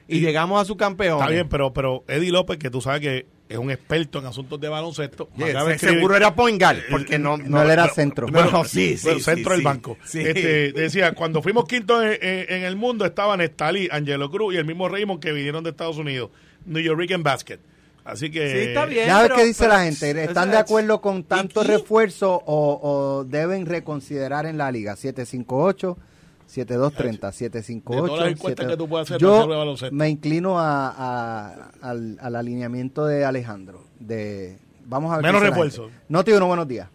y- 0.08 0.14
y, 0.14 0.16
Y- 0.16 0.20
llegamos 0.20 0.60
a 0.60 0.64
su 0.64 0.76
campeón. 0.76 1.18
Está 1.18 1.30
bien, 1.30 1.48
pero, 1.48 1.72
pero 1.74 2.02
Eddie 2.08 2.30
López, 2.32 2.56
que 2.58 2.70
tú 2.70 2.80
sabes 2.80 3.00
que 3.02 3.26
es 3.48 3.58
un 3.58 3.70
experto 3.70 4.18
en 4.18 4.26
asuntos 4.26 4.60
de 4.60 4.68
baloncesto. 4.68 5.28
escribir- 5.36 5.78
seguro 5.78 6.16
era 6.16 6.34
Poingal, 6.34 6.82
porque 6.90 7.18
no, 7.18 7.36
No, 7.36 7.62
él 7.62 7.70
era 7.70 7.84
pero- 7.84 7.94
centro. 7.94 8.26
Bueno, 8.26 8.50
Bueno, 8.50 8.64
sí, 8.64 8.96
sí, 8.96 9.04
bueno, 9.04 9.18
sí, 9.20 9.24
centro 9.24 9.52
del 9.52 9.60
sí. 9.60 9.64
banco. 9.64 9.98
Sí. 10.04 10.20
Este, 10.20 10.72
decía, 10.72 11.12
cuando 11.12 11.42
fuimos 11.42 11.66
quinto 11.66 12.02
en, 12.02 12.18
en- 12.20 12.46
en 12.52 12.62
el 12.64 12.76
mundo 12.76 13.04
estaban 13.04 13.40
Stalin, 13.40 13.88
Angelo 13.92 14.30
Cruz 14.30 14.54
y 14.54 14.56
el 14.58 14.64
mismo 14.64 14.88
Raymond 14.88 15.20
que 15.20 15.32
vinieron 15.32 15.62
de 15.62 15.70
Estados 15.70 15.96
Unidos, 15.98 16.30
New 16.64 16.82
York 16.82 17.10
en 17.10 17.22
Basket. 17.22 17.58
Así 18.04 18.30
que 18.30 18.50
Sí, 18.52 18.58
está 18.68 18.86
bien. 18.86 19.06
Ya 19.06 19.18
ves 19.18 19.22
pero- 19.24 19.36
qué 19.36 19.44
dice 19.46 19.64
pero- 19.64 19.72
la 19.74 19.82
gente. 19.84 20.24
¿Están 20.24 20.48
o 20.48 20.52
de 20.52 20.58
acuerdo 20.58 21.00
con 21.00 21.24
tanto 21.24 21.62
refuerzo 21.64 22.40
o, 22.46 22.80
o 23.20 23.24
deben 23.24 23.66
reconsiderar 23.66 24.46
en 24.46 24.58
la 24.58 24.70
liga? 24.70 24.94
758, 24.94 25.98
7230, 26.46 27.32
758. 27.32 28.02
De 28.02 28.08
todas 28.08 28.24
las 28.24 28.32
encuestas 28.38 28.66
7- 28.66 28.68
que 28.70 28.76
tú 28.76 28.88
puedas 28.88 29.06
hacer 29.10 29.20
Yo 29.20 29.28
para 29.30 29.40
hacer 29.44 29.56
baloncesto. 29.58 29.94
me 29.96 30.08
inclino 30.08 30.58
a, 30.58 30.88
a- 30.88 31.70
al, 31.82 32.16
al 32.20 32.36
alineamiento 32.36 33.04
de 33.06 33.24
Alejandro. 33.24 33.80
De, 33.98 34.58
vamos 34.84 35.12
a 35.12 35.16
ver. 35.16 35.26
Menos 35.26 35.42
refuerzo. 35.42 35.84
gente. 35.84 35.98
Noti 36.08 36.32
uno, 36.32 36.46
buenos 36.46 36.68
días. 36.68 36.88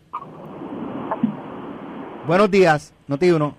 Buenos 2.27 2.49
días, 2.51 2.93
Noti 3.07 3.31
uno. 3.31 3.55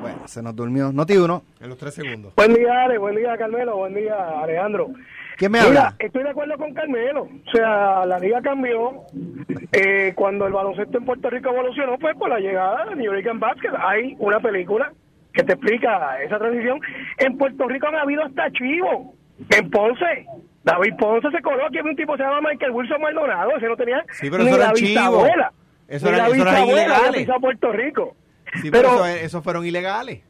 Bueno, 0.00 0.18
se 0.26 0.42
nos 0.42 0.54
durmió. 0.54 0.92
Noti 0.92 1.16
uno. 1.16 1.42
En 1.60 1.68
los 1.70 1.78
tres 1.78 1.94
segundos. 1.94 2.34
Buen 2.36 2.52
día, 2.54 2.84
Ale. 2.84 2.98
Buen 2.98 3.16
día, 3.16 3.36
Carmelo. 3.38 3.76
Buen 3.78 3.94
día, 3.94 4.40
Alejandro. 4.42 4.90
¿Quién 5.36 5.50
me 5.52 5.60
Mira, 5.68 5.94
estoy 5.98 6.22
de 6.22 6.30
acuerdo 6.30 6.56
con 6.56 6.72
Carmelo. 6.74 7.22
O 7.22 7.50
sea, 7.52 8.06
la 8.06 8.18
liga 8.18 8.40
cambió. 8.40 9.02
Eh, 9.72 10.12
cuando 10.14 10.46
el 10.46 10.52
baloncesto 10.52 10.98
en 10.98 11.04
Puerto 11.04 11.28
Rico 11.30 11.50
evolucionó, 11.50 11.98
fue 11.98 12.14
por 12.14 12.28
la 12.28 12.38
llegada 12.38 12.84
de 12.86 12.96
New 12.96 13.12
York 13.12 13.38
Basket. 13.38 13.70
Hay 13.78 14.14
una 14.20 14.38
película 14.40 14.92
que 15.32 15.42
te 15.42 15.54
explica 15.54 16.22
esa 16.22 16.38
transición. 16.38 16.78
En 17.18 17.36
Puerto 17.36 17.66
Rico 17.66 17.88
han 17.88 17.96
habido 17.96 18.22
hasta 18.24 18.50
chivo. 18.52 19.14
En 19.50 19.70
Ponce. 19.70 20.26
David 20.62 20.94
Ponce 20.98 21.28
se 21.32 21.42
coló. 21.42 21.66
Aquí 21.66 21.78
había 21.78 21.90
un 21.90 21.96
tipo 21.96 22.12
que 22.12 22.18
se 22.18 22.24
llama 22.28 22.48
Michael 22.50 22.70
Wilson 22.70 23.00
Maldonado. 23.00 23.56
Ese 23.56 23.66
no 23.66 23.76
tenía 23.76 24.04
Sí, 24.12 24.30
pero 24.30 24.44
ni 24.44 24.50
eso 24.50 24.58
la 24.58 24.72
chivos. 24.72 24.88
bisabuela. 24.90 25.52
Eso 25.88 26.06
Ni 26.06 26.14
era- 26.14 26.18
la 26.18 26.28
eso 26.34 26.42
eran 26.42 26.54
bisabuela 26.54 26.96
había 26.96 27.12
pisado 27.12 27.40
Puerto 27.40 27.72
Rico. 27.72 28.16
Sí, 28.62 28.70
pero, 28.70 28.88
pero 28.90 29.06
eso- 29.06 29.24
esos 29.24 29.42
fueron 29.44 29.66
ilegales. 29.66 30.20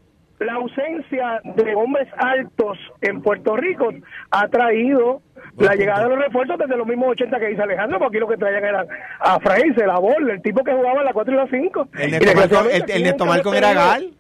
La 0.40 0.54
ausencia 0.54 1.40
de 1.44 1.74
hombres 1.74 2.08
altos 2.16 2.78
en 3.00 3.22
Puerto 3.22 3.56
Rico 3.56 3.90
ha 4.30 4.48
traído 4.48 5.22
la 5.58 5.74
llegada 5.74 6.04
de 6.04 6.16
los 6.16 6.24
refuerzos 6.24 6.58
desde 6.58 6.76
los 6.76 6.86
mismos 6.86 7.10
80 7.10 7.38
que 7.38 7.46
dice 7.48 7.62
Alejandro, 7.62 7.98
porque 7.98 8.16
aquí 8.16 8.20
lo 8.20 8.28
que 8.28 8.36
traían 8.36 8.64
eran 8.64 8.86
a 9.20 9.38
Fraser, 9.40 9.88
a 9.88 9.98
el 10.30 10.42
tipo 10.42 10.64
que 10.64 10.72
jugaba 10.72 11.00
en 11.00 11.04
la 11.06 11.12
4 11.12 11.32
y 11.32 11.36
la 11.36 11.46
5. 11.48 11.88
El 11.98 12.10
Néstor 12.10 13.28
hemos 13.28 13.54
era 13.54 13.72
Gal. 13.74 14.10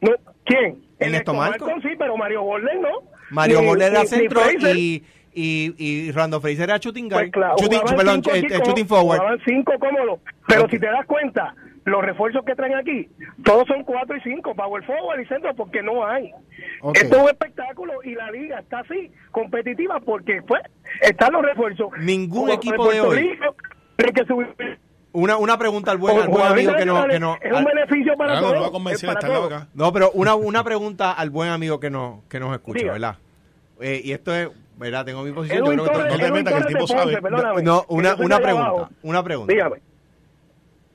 No, 0.00 0.10
¿Quién? 0.44 0.78
¿El 0.98 1.12
Néstor 1.12 1.36
Malcom? 1.36 1.80
sí, 1.82 1.88
pero 1.98 2.16
Mario 2.16 2.42
Borler 2.42 2.80
no. 2.80 2.88
Mario 3.30 3.62
Borler 3.62 3.92
era 3.92 4.04
centro 4.04 4.40
y, 4.74 5.02
y, 5.34 5.74
y 5.78 6.12
Rando 6.12 6.40
Fraser 6.40 6.64
era 6.64 6.78
shooting 6.78 7.08
guard. 7.08 7.24
Pues 7.24 7.32
claro, 7.32 7.56
shooting, 7.58 7.80
perdón, 7.96 8.22
cinco 8.22 8.36
eh, 8.36 8.38
eh, 8.38 8.48
como- 8.48 8.64
shooting 8.64 8.86
forward. 8.86 9.18
Jugaban 9.18 9.40
cinco 9.44 9.72
cómodos. 9.78 10.20
Pero 10.46 10.68
si 10.68 10.78
te 10.78 10.86
das 10.86 11.06
cuenta, 11.06 11.54
los 11.86 12.02
refuerzos 12.04 12.44
que 12.44 12.54
traen 12.54 12.74
aquí, 12.74 13.08
todos 13.44 13.66
son 13.68 13.82
cuatro 13.84 14.16
y 14.16 14.20
cinco, 14.20 14.54
power 14.54 14.84
forward 14.84 15.20
y 15.20 15.26
centro, 15.26 15.54
porque 15.54 15.82
no 15.82 16.06
hay. 16.06 16.32
Esto 16.94 17.16
es 17.16 17.22
un 17.22 17.28
espectáculo 17.28 17.94
y 18.04 18.14
la 18.14 18.30
liga 18.30 18.58
está 18.58 18.80
así, 18.80 19.10
competitiva, 19.30 20.00
porque 20.00 20.42
pues 20.46 20.60
están 21.00 21.32
los 21.32 21.42
refuerzos. 21.42 21.88
Ningún 22.00 22.50
equipo 22.50 22.90
de 22.90 23.00
hoy. 23.00 23.16
Rico 23.18 23.54
tiene 23.96 24.12
que 24.12 24.24
subir. 24.26 24.78
Una, 25.12 25.38
una 25.38 25.56
pregunta 25.56 25.92
al 25.92 25.96
buen, 25.96 26.18
al 26.18 26.28
buen 26.28 26.44
amigo 26.46 26.74
que 26.74 26.84
no, 26.84 27.06
que 27.08 27.18
no 27.18 27.38
es 27.40 27.50
un 27.52 27.64
beneficio 27.64 28.14
para 28.18 28.34
no, 28.34 28.40
todos. 28.40 28.54
lo 28.54 28.60
va 28.60 28.66
a 28.66 28.70
convencer, 28.70 29.08
es 29.08 29.14
para 29.14 29.20
está 29.20 29.26
al 29.28 29.32
lado 29.32 29.48
todos. 29.48 29.62
acá. 29.62 29.70
no, 29.72 29.92
pero 29.92 30.10
una, 30.10 30.34
una 30.34 30.62
pregunta 30.62 31.12
al 31.12 31.30
buen 31.30 31.48
amigo 31.48 31.80
que 31.80 31.88
no, 31.88 32.22
que 32.28 32.38
nos 32.38 32.52
escucha, 32.52 32.80
Diga. 32.80 32.92
¿verdad? 32.92 33.16
Eh, 33.80 34.00
y 34.04 34.12
esto 34.12 34.34
es, 34.34 34.50
¿verdad? 34.76 35.06
Tengo 35.06 35.22
mi 35.22 35.32
posición. 35.32 35.64
Edwin 35.64 35.78
yo 35.78 35.84
creo 35.84 35.96
que 36.02 36.08
Torres- 36.10 36.18
no 36.18 36.24
te 36.26 36.32
metas, 36.32 36.52
que 36.52 36.58
el 36.58 36.66
tipo 36.66 36.78
Ponce, 36.80 36.94
sabe. 36.96 37.62
no, 37.62 37.84
una, 37.88 38.14
una 38.16 38.38
pregunta, 38.40 38.88
una 39.02 39.22
pregunta. 39.22 39.52
Dígame. 39.54 39.76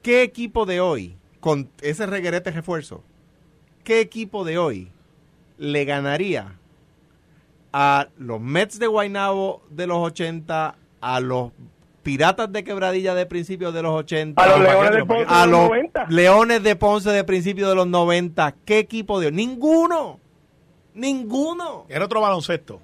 ¿Qué 0.02 0.24
equipo 0.24 0.66
de 0.66 0.82
hoy, 0.82 1.16
con 1.40 1.70
ese 1.82 2.08
reguerete 2.08 2.50
refuerzo, 2.50 3.04
qué 3.84 4.00
equipo 4.00 4.44
de 4.44 4.58
hoy 4.58 4.92
le 5.60 5.86
ganaría 5.86 6.56
a 7.72 8.08
los 8.18 8.42
Mets 8.42 8.80
de 8.80 8.88
Guaynabo 8.88 9.62
de 9.70 9.86
los 9.86 9.98
80, 10.00 10.76
a 11.02 11.20
los 11.20 11.52
Piratas 12.02 12.52
de 12.52 12.64
Quebradilla 12.64 13.14
de 13.14 13.28
principios 13.28 13.76
de 13.76 13.84
los 13.84 13.94
80, 13.94 14.42
A 14.42 14.48
los 14.48 14.60
Leones 14.60 14.76
¿para 14.76 14.96
de? 14.96 15.06
Ponce 15.06 15.26
a 15.28 15.46
de 15.46 15.52
los 15.52 15.60
los 15.60 15.70
90. 15.70 16.06
Leones 16.10 16.64
de 16.64 16.76
Ponce 16.76 17.10
de 17.12 17.24
principios 17.24 17.70
de 17.70 17.76
los 17.76 17.88
90, 17.88 18.56
¿qué 18.66 18.80
equipo 18.80 19.20
de 19.20 19.28
hoy? 19.28 19.34
Ninguno. 19.34 20.20
Ninguno. 20.96 21.86
Era 21.90 22.06
otro 22.06 22.22
baloncesto. 22.22 22.82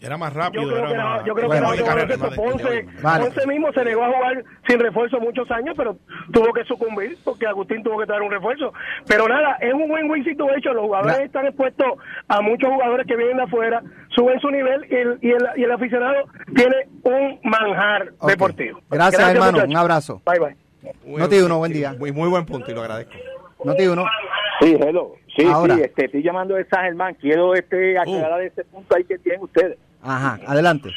Era 0.00 0.18
más 0.18 0.32
rápido. 0.34 0.62
Yo 0.64 0.68
creo 0.68 0.78
era 0.78 0.88
que 0.90 0.96
más- 0.96 1.24
yo 1.24 1.34
creo 1.34 1.46
Bueno, 1.48 1.72
que 1.72 1.82
carrera, 1.82 2.16
Ponce, 2.36 2.86
Vale. 3.02 3.24
Ponce 3.24 3.46
mismo 3.46 3.72
se 3.72 3.84
negó 3.84 4.04
a 4.04 4.08
jugar 4.12 4.44
sin 4.68 4.78
refuerzo 4.78 5.18
muchos 5.20 5.50
años, 5.50 5.74
pero 5.76 5.96
tuvo 6.32 6.52
que 6.52 6.64
sucumbir 6.64 7.16
porque 7.24 7.46
Agustín 7.46 7.82
tuvo 7.82 7.98
que 7.98 8.06
traer 8.06 8.20
un 8.22 8.30
refuerzo. 8.30 8.72
Pero 9.08 9.26
nada, 9.26 9.56
es 9.60 9.72
un 9.72 9.90
win-win 9.90 10.22
situation. 10.22 10.74
Los 10.76 10.84
jugadores 10.84 11.18
están 11.20 11.46
expuestos 11.46 11.86
a 12.28 12.40
muchos 12.42 12.68
jugadores 12.70 13.06
que 13.06 13.16
vienen 13.16 13.38
de 13.38 13.42
afuera, 13.44 13.82
suben 14.14 14.38
su 14.40 14.50
nivel 14.50 14.84
y 14.90 14.94
el, 14.96 15.18
y 15.22 15.30
el, 15.30 15.46
y 15.56 15.62
el 15.64 15.72
aficionado 15.72 16.24
tiene 16.54 16.76
un 17.02 17.40
manjar 17.44 18.12
deportivo. 18.26 18.80
Gracias, 18.90 19.20
hermano. 19.30 19.52
muchachos. 19.52 19.70
Un 19.70 19.76
abrazo. 19.76 20.22
Bye, 20.26 20.38
bye. 20.40 20.56
Noti 21.18 21.38
uno, 21.38 21.58
buen 21.58 21.72
día. 21.72 21.94
Muy, 21.98 22.12
muy 22.12 22.28
buen 22.28 22.44
punto 22.44 22.70
y 22.70 22.74
lo 22.74 22.82
agradezco. 22.82 23.14
Noti 23.64 23.86
uno. 23.86 24.04
Sí, 24.60 24.76
hello. 24.80 25.14
Sí, 25.36 25.44
Ahora. 25.44 25.76
sí, 25.76 25.82
este, 25.82 26.06
estoy 26.06 26.22
llamando 26.22 26.54
de 26.54 26.64
San 26.64 26.84
Germán. 26.84 27.14
Quiero 27.14 27.54
este, 27.54 27.98
aclarar 27.98 28.40
ese 28.42 28.64
punto 28.64 28.96
ahí 28.96 29.04
que 29.04 29.18
tienen 29.18 29.42
ustedes. 29.42 29.78
Ajá, 30.02 30.38
adelante. 30.46 30.90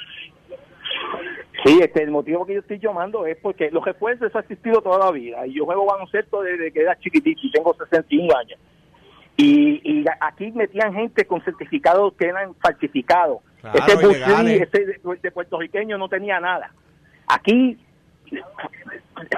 Sí, 1.65 1.79
este, 1.81 2.03
el 2.03 2.11
motivo 2.11 2.45
que 2.45 2.53
yo 2.53 2.59
estoy 2.61 2.79
llamando 2.79 3.25
es 3.25 3.37
porque 3.41 3.69
los 3.69 3.83
refuerzos 3.83 4.29
eso 4.29 4.37
ha 4.37 4.41
existido 4.41 4.81
toda 4.81 4.97
la 4.97 5.11
vida. 5.11 5.45
Y 5.45 5.55
yo 5.55 5.65
juego 5.65 5.85
baloncesto 5.85 6.41
desde 6.41 6.71
que 6.71 6.81
era 6.81 6.97
chiquitito 6.99 7.41
y 7.43 7.51
tengo 7.51 7.73
61 7.73 8.37
años. 8.37 8.59
Y, 9.35 9.81
y 9.83 10.05
aquí 10.21 10.51
metían 10.51 10.93
gente 10.93 11.25
con 11.25 11.41
certificados 11.41 12.13
que 12.13 12.27
eran 12.27 12.55
falsificados. 12.55 13.39
Claro, 13.61 14.11
ese. 14.11 14.43
Lee, 14.43 14.53
ese 14.55 14.85
de, 14.85 14.99
de 15.21 15.31
puertorriqueño 15.31 15.97
no 15.97 16.07
tenía 16.07 16.39
nada. 16.39 16.71
Aquí, 17.27 17.77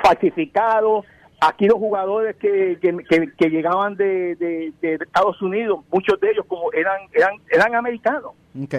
falsificados. 0.04 1.06
Aquí 1.44 1.66
los 1.66 1.80
jugadores 1.80 2.36
que, 2.36 2.78
que, 2.80 2.96
que- 3.10 3.32
que 3.36 3.50
llegaban 3.50 3.96
de, 3.96 4.36
de- 4.36 4.72
de 4.80 4.94
Estados 4.96 5.42
Unidos, 5.42 5.80
muchos 5.92 6.20
de 6.20 6.30
ellos 6.32 6.46
como 6.48 6.72
eran 6.72 6.98
eran 7.14 7.34
eran 7.50 7.74
americanos. 7.76 8.34
Ok. 8.64 8.76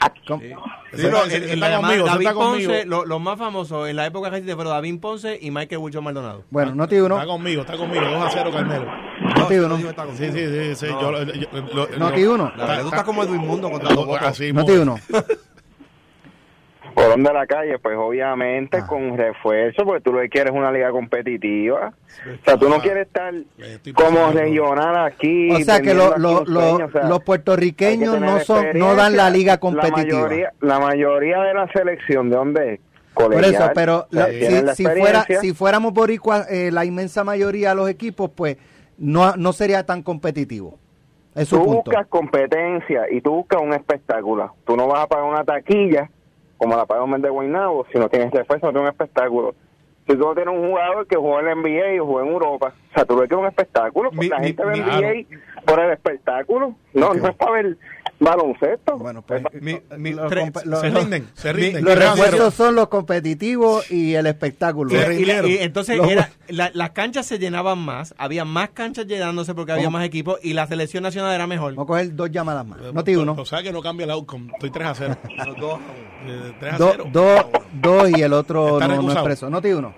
Aquí- 0.00 0.20
Com- 0.26 0.40
Sí, 0.40 0.46
Ese 0.92 1.10
no, 1.10 1.16
está- 1.18 1.24
en- 1.24 1.30
ese 1.30 1.36
en 1.36 1.54
está 1.54 1.68
la 1.68 1.76
conmigo, 1.76 1.78
llamada, 1.78 1.94
ese 1.94 2.04
David 2.04 2.26
está 2.26 2.34
conmigo. 2.34 2.70
Ponce, 2.72 2.86
lo- 2.86 3.04
los 3.06 3.20
más 3.20 3.38
famosos 3.38 3.88
en 3.88 3.96
la 3.96 4.06
época 4.06 4.30
reciente 4.30 4.54
fueron 4.54 4.72
David 4.72 5.00
Ponce 5.00 5.38
y 5.40 5.50
Michael 5.50 5.78
Wilson 5.80 6.04
Maldonado. 6.04 6.44
Bueno, 6.50 6.74
Noti 6.76 6.96
uno. 6.96 7.14
Está 7.16 7.26
conmigo, 7.26 7.60
está 7.62 7.76
conmigo. 7.76 8.04
2 8.04 8.24
a 8.24 8.30
0, 8.30 8.50
Carmelo. 8.52 8.86
Noti 9.36 9.54
uno. 9.56 9.76
Sí, 9.78 10.30
sí, 10.32 10.46
sí. 10.46 10.74
sí, 10.76 10.86
yo, 10.86 11.22
yo- 11.24 11.32
yo- 11.34 12.34
uno. 12.34 12.52
La 12.56 12.66
verdad, 12.66 12.82
tú 12.82 12.88
estás 12.88 13.04
como 13.04 13.22
Edwin 13.24 13.40
Mundo 13.40 13.68
contra 13.70 13.90
Lo- 13.90 13.96
los 13.96 14.06
votos. 14.06 14.28
así 14.28 14.52
Noti 14.52 14.72
mismo. 14.72 14.96
Colón 17.04 17.22
de 17.24 17.32
la 17.32 17.46
calle, 17.46 17.78
pues 17.78 17.96
obviamente 17.98 18.78
Ah. 18.78 18.86
con 18.86 19.16
refuerzo, 19.16 19.84
porque 19.84 20.00
tú 20.02 20.12
lo 20.12 20.20
que 20.20 20.28
quieres 20.28 20.52
es 20.52 20.58
una 20.58 20.70
liga 20.72 20.90
competitiva. 20.90 21.92
O 22.40 22.44
sea, 22.44 22.56
tú 22.56 22.68
no 22.68 22.78
quieres 22.80 23.06
estar 23.06 23.32
como 23.94 24.32
regional 24.32 24.96
aquí. 25.06 25.50
O 25.52 25.58
sea 25.60 25.80
que 25.80 25.94
lo- 25.94 26.16
lo- 26.16 26.44
lo- 26.44 26.74
o 26.86 26.90
sea, 26.90 27.04
los 27.08 27.22
puertorriqueños 27.22 28.20
no 28.20 28.40
son 28.40 28.66
no 28.74 28.94
dan 28.94 29.16
la 29.16 29.30
liga 29.30 29.52
La 29.54 29.60
competitiva. 29.60 30.22
mayoría, 30.22 30.52
la 30.60 30.78
mayoría 30.80 31.40
de 31.42 31.54
la 31.54 31.68
selección, 31.72 32.30
¿de 32.30 32.36
dónde 32.36 32.74
es? 32.74 32.80
Por 33.14 33.26
Colegial. 33.32 33.54
eso, 33.54 33.70
pero 33.74 34.06
lo- 34.10 34.20
la 34.20 34.74
si, 34.74 34.82
si 34.82 34.84
fuera 34.86 35.24
si 35.40 35.52
fuéramos 35.54 35.92
boricuas, 35.92 36.50
eh, 36.50 36.70
la 36.72 36.84
inmensa 36.84 37.22
mayoría 37.22 37.68
de 37.70 37.74
los 37.76 37.88
equipos, 37.88 38.30
pues 38.34 38.56
no, 38.98 39.36
no 39.36 39.52
sería 39.52 39.84
tan 39.86 40.02
competitivo. 40.02 40.78
Es 41.36 41.48
tú 41.48 41.56
punto. 41.64 41.82
buscas 41.84 42.06
competencia 42.08 43.02
y 43.10 43.20
tú 43.20 43.32
buscas 43.32 43.60
un 43.60 43.72
espectáculo. 43.72 44.54
Tú 44.66 44.76
no 44.76 44.86
vas 44.88 45.04
a 45.04 45.06
pagar 45.08 45.24
una 45.26 45.44
taquilla 45.44 46.08
como 46.64 46.76
la 46.76 46.86
paga 46.86 47.02
un 47.04 47.20
de 47.20 47.28
Guaynabo 47.30 47.86
si 47.92 47.98
no 47.98 48.08
tienes 48.08 48.30
refuerzo, 48.32 48.66
no 48.66 48.72
tienes 48.72 48.88
un 48.88 48.92
espectáculo. 48.92 49.54
Si 50.06 50.12
tú 50.14 50.18
no 50.18 50.34
tienes 50.34 50.54
un 50.54 50.68
jugador 50.68 51.06
que 51.06 51.16
juega 51.16 51.40
en 51.40 51.46
la 51.46 51.54
NBA 51.68 52.02
o 52.02 52.06
juega 52.06 52.26
en 52.26 52.32
Europa, 52.34 52.74
o 52.90 52.94
sea, 52.94 53.04
tú 53.04 53.16
ves 53.16 53.28
que 53.28 53.34
es 53.34 53.40
un 53.40 53.46
espectáculo, 53.46 54.10
porque 54.10 54.24
Mi- 54.26 54.28
la 54.28 54.38
mi- 54.38 54.46
gente 54.48 54.64
ve 54.64 54.76
NBA 54.78 55.62
por 55.64 55.80
el 55.80 55.90
espectáculo, 55.92 56.74
no, 56.92 57.14
no 57.14 57.28
es 57.28 57.34
para 57.36 57.52
ver 57.52 57.76
baloncesto. 58.20 58.96
Bueno, 58.98 59.22
pues 59.22 59.42
Mi- 59.60 59.80
mi- 59.96 60.12
lo- 60.12 60.28
tre- 60.30 60.42
compa- 60.52 60.64
lo- 60.64 60.80
Se 60.80 60.90
lo- 60.90 61.00
rinden, 61.00 61.28
se 61.34 61.52
mi- 61.52 61.60
rinden. 61.60 61.84
los 61.84 61.98
refuerzos 61.98 62.54
son 62.54 62.74
los 62.74 62.88
competitivos 62.88 63.90
y 63.90 64.14
el 64.14 64.26
espectáculo. 64.26 64.90
Sí, 64.90 64.96
y, 64.96 65.24
la- 65.24 65.46
y 65.46 65.58
entonces 65.58 65.96
Los- 65.96 66.08
era, 66.10 66.30
la- 66.48 66.70
las 66.74 66.90
canchas 66.90 67.26
se 67.26 67.38
llenaban 67.38 67.78
más, 67.78 68.14
había 68.18 68.44
más 68.44 68.70
canchas 68.70 69.06
llenándose 69.06 69.54
porque 69.54 69.72
había 69.72 69.84
Vamos. 69.86 70.00
más 70.00 70.06
equipos 70.06 70.38
y 70.42 70.52
la 70.54 70.66
selección 70.66 71.02
nacional 71.02 71.34
era 71.34 71.46
mejor. 71.46 71.72
Vamos 71.74 71.84
a 71.84 71.86
coger 71.88 72.14
dos 72.14 72.30
llamadas 72.30 72.66
más. 72.66 72.78
Eh, 72.80 72.90
No 72.92 73.04
te 73.04 73.16
uno. 73.16 73.36
O 73.38 73.44
sea 73.44 73.62
que 73.62 73.72
no 73.72 73.82
cambia 73.82 74.04
el 74.04 74.10
outcome. 74.10 74.50
Estoy 74.54 74.70
3 74.70 74.86
a 74.88 74.94
0. 74.94 75.16
Eh, 76.26 76.52
3 76.58 76.72
a 76.74 76.78
Dos 76.78 76.90
0. 76.96 77.04
dos- 77.12 77.44
dos 77.74 78.10
y 78.10 78.22
el 78.22 78.32
otro 78.32 78.80
no, 78.80 78.86
no 78.88 78.94
recusado. 78.94 79.12
expreso. 79.18 79.50
No 79.50 79.60
te 79.60 79.74
uno. 79.74 79.92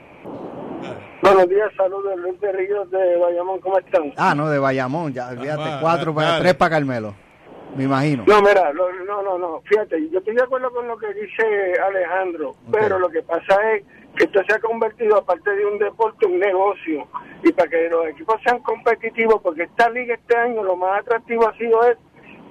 Buenos 1.23 1.49
días, 1.49 1.71
saludos 1.77 2.13
Luis 2.19 2.41
de 2.41 2.53
Ríos 2.53 2.91
de 2.91 3.17
Bayamón, 3.19 3.61
¿cómo 3.61 3.79
están? 3.79 4.13
Ah, 4.17 4.35
no, 4.35 4.49
de 4.49 4.59
Bayamón. 4.59 5.13
Ya, 5.13 5.29
fíjate. 5.29 5.57
va, 5.57 5.81
cuatro, 5.81 6.15
para 6.15 6.29
dale. 6.29 6.41
tres 6.43 6.55
para 6.55 6.71
Carmelo. 6.71 7.15
Me 7.77 7.85
imagino. 7.85 8.25
No, 8.27 8.41
mira, 8.41 8.73
lo- 8.73 8.93
no, 9.05 9.23
no, 9.23 9.39
no, 9.39 9.61
fíjate, 9.63 10.09
yo 10.11 10.19
estoy 10.19 10.35
de 10.35 10.43
acuerdo 10.43 10.71
con 10.71 10.87
lo 10.89 10.97
que 10.97 11.13
dice 11.13 11.75
Alejandro, 11.81 12.55
pero 12.73 12.99
lo 12.99 13.09
que 13.11 13.23
pasa 13.23 13.73
es 13.75 13.85
que 14.17 14.25
esto 14.25 14.41
se 14.49 14.55
ha 14.55 14.59
convertido, 14.61 15.17
aparte 15.19 15.51
de 15.51 15.67
un 15.67 15.79
deporte, 15.79 16.25
un 16.27 16.39
negocio, 16.39 17.07
y 17.43 17.53
para 17.53 17.69
que 17.69 17.89
los 17.91 18.07
equipos 18.09 18.41
sean 18.43 18.61
competitivos, 18.61 19.43
porque 19.43 19.65
esta 19.65 19.91
liga 19.91 20.15
este 20.15 20.37
año 20.37 20.63
lo 20.63 20.77
más 20.77 21.01
atractivo 21.01 21.47
ha 21.49 21.57
sido 21.59 21.83
es 21.87 21.99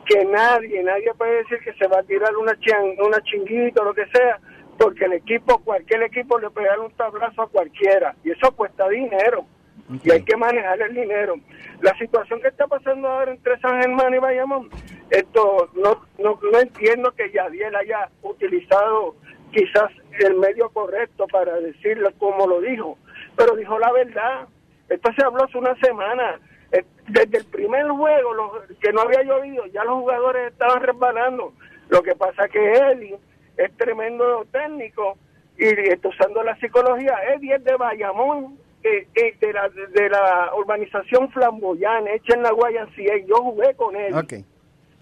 que 0.05 0.24
nadie, 0.26 0.84
nadie 0.84 1.11
puede 1.18 1.38
decir 1.38 1.57
que 1.63 1.74
se 1.74 1.88
va 1.88 1.99
a 1.99 2.03
tirar 2.03 2.36
una, 2.38 2.53
chin- 2.59 2.95
una 3.03 3.20
chinguita 3.24 3.82
o 3.82 3.86
lo 3.86 3.93
que 3.95 4.05
sea, 4.13 4.39
porque 4.78 5.05
el 5.05 5.13
equipo, 5.13 5.57
cualquier 5.63 6.03
equipo 6.03 6.38
le 6.38 6.51
puede 6.51 6.68
dar 6.68 6.80
un 6.82 6.91
tablazo 6.91 7.41
a 7.41 7.47
cualquiera, 7.49 8.13
y 8.24 8.30
eso 8.32 8.51
cuesta 8.55 8.88
dinero 8.89 9.45
y 9.89 10.11
hay 10.11 10.23
que 10.23 10.36
manejar 10.36 10.81
el 10.81 10.93
dinero. 10.95 11.36
La 11.81 11.95
situación 11.97 12.41
que 12.41 12.47
está 12.47 12.67
pasando 12.67 13.07
ahora 13.07 13.31
entre 13.31 13.59
San 13.59 13.81
Germán 13.81 14.13
y 14.13 14.19
Bayamón, 14.19 14.69
esto 15.09 15.69
no, 15.75 16.05
no, 16.17 16.39
no 16.51 16.59
entiendo 16.59 17.11
que 17.11 17.31
Yadiel 17.31 17.75
haya 17.75 18.09
utilizado 18.23 19.15
quizás 19.51 19.91
el 20.19 20.36
medio 20.36 20.69
correcto 20.69 21.27
para 21.31 21.59
decirlo 21.59 22.09
como 22.17 22.47
lo 22.47 22.61
dijo, 22.61 22.97
pero 23.36 23.55
dijo 23.55 23.77
la 23.79 23.91
verdad. 23.91 24.47
Esto 24.89 25.11
se 25.17 25.25
habló 25.25 25.43
hace 25.43 25.57
una 25.57 25.75
semana. 25.79 26.39
Eh, 26.71 26.83
Desde 27.07 27.39
el 27.39 27.45
primer 27.45 27.88
juego, 27.88 28.33
los, 28.33 28.51
que 28.79 28.91
no 28.91 29.01
había 29.01 29.23
llovido, 29.23 29.65
ya 29.67 29.83
los 29.83 29.95
jugadores 29.95 30.51
estaban 30.51 30.81
resbalando. 30.81 31.53
Lo 31.89 32.01
que 32.01 32.15
pasa 32.15 32.47
que 32.47 32.73
Eddie 32.73 33.17
es 33.57 33.77
tremendo 33.77 34.45
técnico 34.51 35.17
y 35.57 35.65
está 35.65 36.09
usando 36.09 36.43
la 36.43 36.55
psicología. 36.57 37.15
Es 37.33 37.63
de 37.63 37.75
Bayamón, 37.75 38.57
eh, 38.86 39.07
eh, 39.15 39.36
de, 39.41 39.53
la, 39.53 39.69
de 39.69 40.09
la 40.09 40.51
urbanización 40.55 41.29
flamboyana, 41.31 42.11
hecha 42.13 42.36
en 42.36 42.43
la 42.43 42.49
YMCA. 42.51 43.25
Yo 43.27 43.36
jugué 43.38 43.73
con 43.75 43.95
él. 43.95 44.13
Ok. 44.13 44.33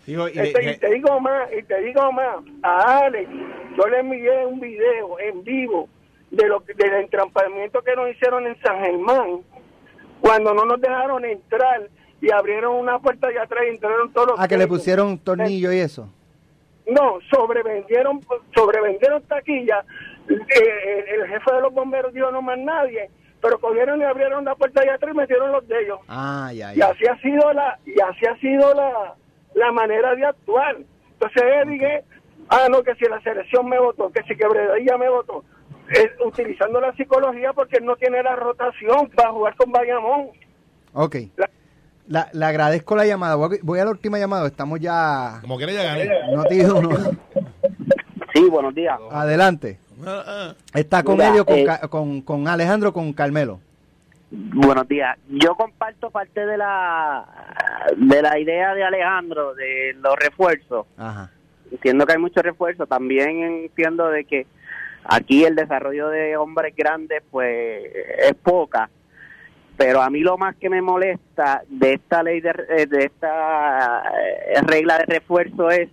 Digo, 0.06 0.28
y 0.28 0.38
Este, 0.40 0.72
y 0.72 0.78
te 0.78 0.90
digo 0.90 1.20
más, 1.20 1.50
y 1.58 1.64
te 1.64 1.80
digo 1.82 2.12
más, 2.12 2.38
a 2.62 3.00
Alex, 3.06 3.30
yo 3.78 3.88
le 3.88 4.00
envié 4.00 4.46
un 4.46 4.60
video 4.60 5.20
en 5.20 5.44
vivo 5.44 5.88
de 6.32 6.48
lo 6.48 6.60
que- 6.64 6.74
del 6.74 6.94
entrampamiento 6.96 7.82
que 7.82 7.96
nos 7.96 8.10
hicieron 8.10 8.46
en 8.48 8.60
San 8.62 8.80
Germán, 8.80 9.40
cuando 10.20 10.54
no 10.54 10.66
nos 10.66 10.82
dejaron 10.82 11.24
entrar 11.26 11.90
y 12.22 12.32
abrieron 12.32 12.76
una 12.76 13.00
puerta 13.00 13.28
de 13.28 13.40
atrás 13.40 13.64
y 13.66 13.76
entraron 13.76 14.12
todos 14.14 14.28
los 14.30 14.40
Ah, 14.40 14.48
que 14.48 14.58
le 14.58 14.68
pusieron 14.68 15.08
un 15.08 15.20
tornillo 15.20 15.72
y 15.72 15.80
eso. 15.80 16.10
No, 16.86 17.20
sobrevendieron, 17.30 18.20
sobrevendieron 18.54 19.22
taquilla. 19.24 19.86
Eh, 20.30 21.06
el, 21.14 21.22
el 21.22 21.28
jefe 21.28 21.54
de 21.54 21.62
los 21.62 21.74
bomberos 21.74 22.14
dijo 22.14 22.30
no 22.32 22.42
más 22.42 22.58
nadie, 22.58 23.10
pero 23.44 23.60
cogieron 23.60 24.00
y 24.02 24.04
abrieron 24.06 24.44
la 24.46 24.56
puerta 24.56 24.82
de 24.82 24.90
atrás 24.90 25.14
y 25.14 25.18
metieron 25.18 25.52
los 25.52 25.68
de 25.68 25.80
ellos. 25.84 26.00
Ah, 26.08 26.50
ya, 26.54 26.74
Y 26.74 26.82
así 26.82 27.06
ha 27.06 27.16
sido 27.20 27.54
la, 27.54 27.78
y 27.86 28.00
así 28.02 28.26
ha 28.26 28.36
sido 28.40 28.74
la, 28.74 29.14
la 29.54 29.72
manera 29.72 30.16
de 30.16 30.26
actuar. 30.26 30.78
Entonces 31.12 31.44
él 31.62 31.70
dije, 31.72 32.04
ah 32.50 32.68
no, 32.72 32.82
que 32.82 32.96
si 32.96 33.06
la 33.06 33.22
selección 33.22 33.68
me 33.70 33.78
votó, 33.80 34.10
que 34.12 34.24
si 34.24 34.36
quebradilla 34.36 34.98
me 34.98 35.10
votó, 35.10 35.44
utilizando 36.26 36.80
la 36.82 36.94
psicología 36.96 37.54
porque 37.54 37.78
él 37.78 37.86
no 37.86 37.96
tiene 37.98 38.24
la 38.24 38.36
rotación 38.36 39.10
para 39.16 39.30
jugar 39.32 39.56
con 39.56 39.72
Bayamón. 39.72 40.30
Ok. 40.94 41.16
La- 41.36 41.50
La, 42.08 42.28
le 42.34 42.46
agradezco 42.46 42.96
la 42.98 43.06
llamada. 43.06 43.36
Voy 43.36 43.56
a, 43.56 43.60
voy 43.64 43.80
a 43.80 43.86
la 43.86 43.92
última 43.92 44.20
llamada. 44.20 44.46
Estamos 44.48 44.80
ya. 44.80 45.38
Como 45.42 45.56
quiera 45.58 45.72
ya 45.72 45.84
gané. 45.84 46.10
No 46.36 46.44
te 46.44 46.56
digo 46.56 46.78
uno. 46.80 46.90
Sí, 48.34 48.50
buenos 48.50 48.74
días. 48.76 49.00
Adelante. 49.12 49.80
Está 50.74 51.04
con 51.04 51.16
Mira, 51.16 51.30
Elio, 51.30 51.46
con, 51.46 51.58
eh, 51.58 51.66
Ca- 51.66 51.88
con, 51.88 52.22
con 52.22 52.48
Alejandro, 52.48 52.94
con 52.94 53.14
Carmelo. 53.14 53.60
Buenos 54.32 54.88
días. 54.88 55.18
Yo 55.30 55.56
comparto 55.56 56.10
parte 56.10 56.46
de 56.46 56.58
la 56.58 57.24
de 57.96 58.22
la 58.22 58.40
idea 58.40 58.74
de 58.74 58.84
Alejandro 58.84 59.54
de 59.54 59.96
los 60.02 60.16
refuerzos. 60.18 60.88
Ajá. 60.98 61.30
Entiendo 61.72 62.06
que 62.06 62.14
hay 62.14 62.18
muchos 62.20 62.42
refuerzos. 62.44 62.90
También 62.90 63.44
entiendo 63.44 64.10
de 64.10 64.26
que 64.26 64.48
aquí 65.04 65.44
el 65.44 65.56
desarrollo 65.56 66.10
de 66.10 66.36
hombres 66.38 66.74
grandes 66.76 67.22
pues 67.30 67.84
es 68.20 68.34
poca. 68.42 68.90
Pero 69.78 70.02
a 70.02 70.10
mí 70.10 70.20
lo 70.22 70.38
más 70.38 70.56
que 70.56 70.70
me 70.70 70.82
molesta 70.82 71.64
de 71.68 71.94
esta 71.94 72.24
ley 72.24 72.42
de, 72.42 72.56
eh, 72.70 72.86
de 72.88 73.06
esta 73.06 74.04
eh, 74.20 74.62
regla 74.64 74.98
de 75.00 75.06
refuerzo 75.06 75.70
es 75.70 75.90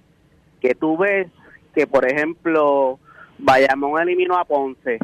que 0.60 0.74
tú 0.74 0.96
ves 0.96 1.28
que 1.74 1.86
por 1.86 2.06
ejemplo 2.10 2.98
Bayamón 3.42 4.00
eliminó 4.00 4.36
a 4.38 4.44
Ponce. 4.44 4.98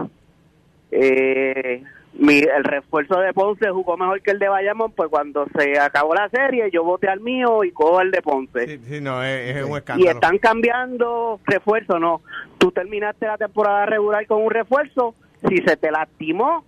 Eh, 0.91 1.83
mi, 2.15 2.39
el 2.39 2.65
refuerzo 2.65 3.19
de 3.21 3.33
Ponce 3.33 3.69
jugó 3.71 3.97
mejor 3.97 4.23
que 4.23 4.31
el 4.31 4.39
de 4.39 4.49
Bayamón, 4.49 4.93
pues 4.93 5.11
cuando 5.11 5.47
se 5.57 5.79
acabó 5.79 6.15
la 6.15 6.29
serie 6.31 6.71
yo 6.73 6.83
voté 6.85 7.09
al 7.09 7.21
mío 7.21 7.65
y 7.65 7.73
cojo 7.73 8.01
el 8.01 8.11
de 8.11 8.23
Ponce. 8.23 8.67
Sí, 8.67 8.81
sí, 8.89 9.01
no, 9.01 9.23
es, 9.23 9.57
es 9.57 9.65
un 9.65 10.01
Y 10.01 10.07
están 10.07 10.39
cambiando 10.39 11.41
refuerzo, 11.45 11.99
no. 11.99 12.23
Tú 12.59 12.73
terminaste 12.73 13.27
la 13.27 13.37
temporada 13.37 13.87
regular 13.87 14.27
con 14.27 14.43
un 14.43 14.51
refuerzo, 14.51 15.15
si 15.49 15.59
se 15.59 15.77
te 15.77 15.91
lastimó, 15.91 16.65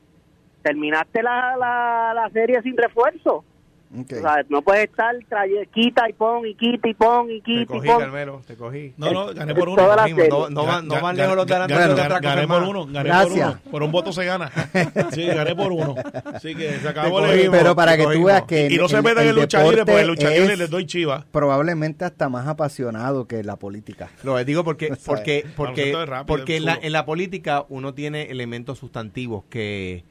terminaste 0.62 1.22
la, 1.22 1.56
la, 1.56 2.12
la 2.14 2.30
serie 2.30 2.60
sin 2.62 2.76
refuerzo. 2.76 3.44
Ok. 3.90 4.12
O 4.18 4.20
sea, 4.20 4.44
no 4.48 4.60
puedes 4.62 4.84
estar 4.84 5.14
traye- 5.28 5.66
quita 5.72 6.08
y 6.08 6.12
pon 6.12 6.46
y 6.46 6.54
quita 6.54 6.88
y 6.88 6.94
pon 6.94 7.30
y 7.30 7.40
Te 7.40 7.44
quita 7.44 7.62
y 7.62 7.66
cogí, 7.66 7.86
pon. 7.88 7.98
Carmelo, 8.00 8.42
te 8.46 8.54
cogí. 8.56 8.92
No, 8.98 9.12
no, 9.12 9.34
gané 9.34 9.54
por 9.54 9.68
uno. 9.70 9.80
No, 9.82 10.50
no 10.50 10.64
van, 10.66 10.86
no 10.88 11.00
van 11.00 11.16
lejos 11.16 11.36
los 11.36 11.46
ga- 11.46 11.66
delanteros 11.66 11.96
de 11.96 12.20
gané, 12.20 12.46
por 12.46 12.62
uno, 12.64 12.86
gané 12.86 13.08
Gracias. 13.08 13.32
por 13.32 13.62
uno. 13.62 13.70
Por 13.70 13.82
un 13.82 13.92
voto 13.92 14.12
se 14.12 14.24
gana. 14.24 14.50
Sí, 15.12 15.26
gané 15.26 15.54
por 15.56 15.72
uno. 15.72 15.94
Así 16.34 16.54
que 16.54 16.78
se 16.80 16.88
acabó 16.88 17.22
Te 17.22 17.44
el. 17.44 17.50
Pero 17.50 17.74
para 17.74 17.96
que 17.96 18.04
tú 18.04 18.24
veas 18.24 18.42
que. 18.42 18.68
Y 18.70 18.76
no 18.76 18.88
se 18.88 19.00
metan 19.00 19.24
en 19.24 19.30
el 19.30 19.36
lucha 19.36 19.62
libre, 19.62 19.84
porque 19.86 20.00
en 20.00 20.06
lucha 20.06 20.30
libre 20.30 20.52
es 20.52 20.58
les 20.58 20.70
doy 20.70 20.86
chiva. 20.86 21.24
Probablemente 21.30 22.04
hasta 22.04 22.28
más 22.28 22.46
apasionado 22.46 23.26
que 23.26 23.42
la 23.42 23.56
política. 23.56 24.10
Lo 24.22 24.36
digo 24.44 24.64
porque 24.64 24.92
porque 25.06 25.46
porque 25.56 25.94
porque 26.26 26.56
en 26.58 26.92
la 26.92 27.04
política 27.06 27.64
uno 27.68 27.94
tiene 27.94 28.24
elementos 28.30 28.78
sustantivos 28.78 29.44
que 29.48 30.04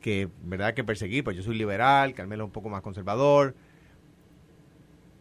que 0.00 0.28
verdad 0.44 0.74
que 0.74 0.82
perseguir 0.84 1.22
pues 1.24 1.36
yo 1.36 1.42
soy 1.42 1.56
liberal 1.56 2.14
Carmelo 2.14 2.44
es 2.44 2.46
un 2.48 2.52
poco 2.52 2.68
más 2.68 2.82
conservador 2.82 3.54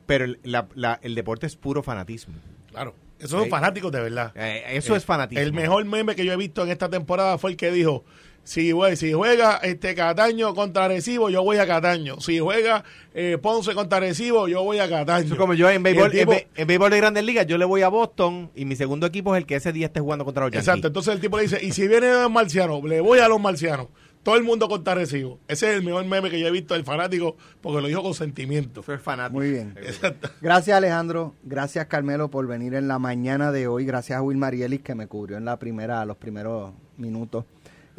pero 0.06 0.26
el, 0.26 0.40
la- 0.44 0.68
la- 0.76 1.00
el 1.04 1.16
deporte 1.16 1.46
es 1.48 1.56
puro 1.56 1.84
fanatismo 1.84 2.36
Claro. 2.72 2.94
Esos 3.18 3.32
son 3.32 3.44
Sí. 3.46 3.50
fanáticos 3.50 3.92
de 3.92 4.00
verdad. 4.00 4.32
Eh, 4.36 4.64
eso 4.78 4.96
es 4.96 5.04
fanatismo 5.04 5.42
El 5.44 5.52
mejor 5.52 5.84
meme 5.84 6.16
que 6.16 6.24
yo 6.24 6.32
he 6.32 6.38
visto 6.38 6.64
en 6.64 6.70
esta 6.70 6.88
temporada 6.90 7.38
fue 7.38 7.52
el 7.52 7.58
que 7.58 7.70
dijo, 7.72 8.06
si, 8.46 8.72
si 8.96 9.12
juega 9.12 9.58
este 9.58 9.94
Cataño 9.94 10.56
contra 10.56 10.88
Recibo, 10.88 11.30
yo 11.30 11.44
voy 11.44 11.58
a 11.58 11.68
Cataño. 11.68 12.22
Si 12.22 12.40
juega 12.40 12.86
eh, 13.14 13.38
Ponce 13.42 13.74
contra 13.74 14.00
Recibo, 14.00 14.48
yo 14.48 14.64
voy 14.64 14.80
a 14.80 14.88
Cataño. 14.88 15.26
Eso 15.26 15.34
es 15.34 15.40
como 15.40 15.54
yo 15.54 15.70
en 15.70 15.84
béisbol, 15.84 16.12
tipo- 16.12 16.32
en, 16.32 16.38
bé- 16.38 16.48
en 16.56 16.68
béisbol 16.68 16.92
de 16.92 16.98
Grandes 16.98 17.24
Ligas 17.26 17.46
yo 17.46 17.58
le 17.58 17.66
voy 17.66 17.82
a 17.82 17.90
Boston 17.90 18.50
y 18.56 18.64
mi 18.64 18.78
segundo 18.78 19.06
equipo 19.08 19.36
es 19.36 19.42
el 19.42 19.46
que 19.46 19.56
ese 19.56 19.74
día 19.74 19.88
esté 19.88 20.00
jugando 20.00 20.24
contra 20.24 20.46
los 20.46 20.52
Yankees. 20.54 20.68
Exacto, 20.70 20.88
entonces 20.88 21.14
el 21.14 21.20
tipo 21.20 21.36
le 21.36 21.44
dice, 21.44 21.60
y 21.62 21.74
si 21.74 21.88
vienen 21.90 22.14
los 22.14 22.32
marcianos, 22.32 22.82
le 22.86 23.02
voy 23.02 23.20
a 23.20 23.28
los 23.28 23.42
marcianos. 23.42 23.88
Todo 24.24 24.36
el 24.36 24.44
mundo 24.44 24.68
contra 24.68 24.96
recibo. 24.96 25.40
Ese 25.48 25.70
es 25.70 25.78
el 25.78 25.84
mejor 25.84 26.06
meme 26.06 26.30
que 26.30 26.40
yo 26.40 26.48
he 26.48 26.52
visto 26.52 26.74
del 26.74 26.84
fanático 26.84 27.36
porque 27.62 27.82
lo 27.82 27.88
dijo 27.88 28.04
con 28.04 28.14
sentimiento. 28.14 28.84
Fue 28.84 28.98
fanático. 28.98 29.40
Muy 29.40 29.52
bien. 29.52 29.74
Exacto. 29.78 30.30
Gracias 30.42 30.78
Alejandro, 30.78 31.34
gracias 31.44 31.86
Carmelo 31.88 32.30
por 32.30 32.48
venir 32.48 32.74
en 32.74 32.88
la 32.88 33.00
mañana 33.00 33.52
de 33.52 33.68
hoy, 33.68 33.86
gracias 33.86 34.20
a 34.20 34.22
Will 34.22 34.38
Marielis 34.38 34.82
que 34.82 34.96
me 34.96 35.08
cubrió 35.08 35.38
en 35.38 35.46
la 35.46 35.58
primera, 35.58 36.04
los 36.06 36.18
primeros 36.18 36.74
minutos. 36.98 37.46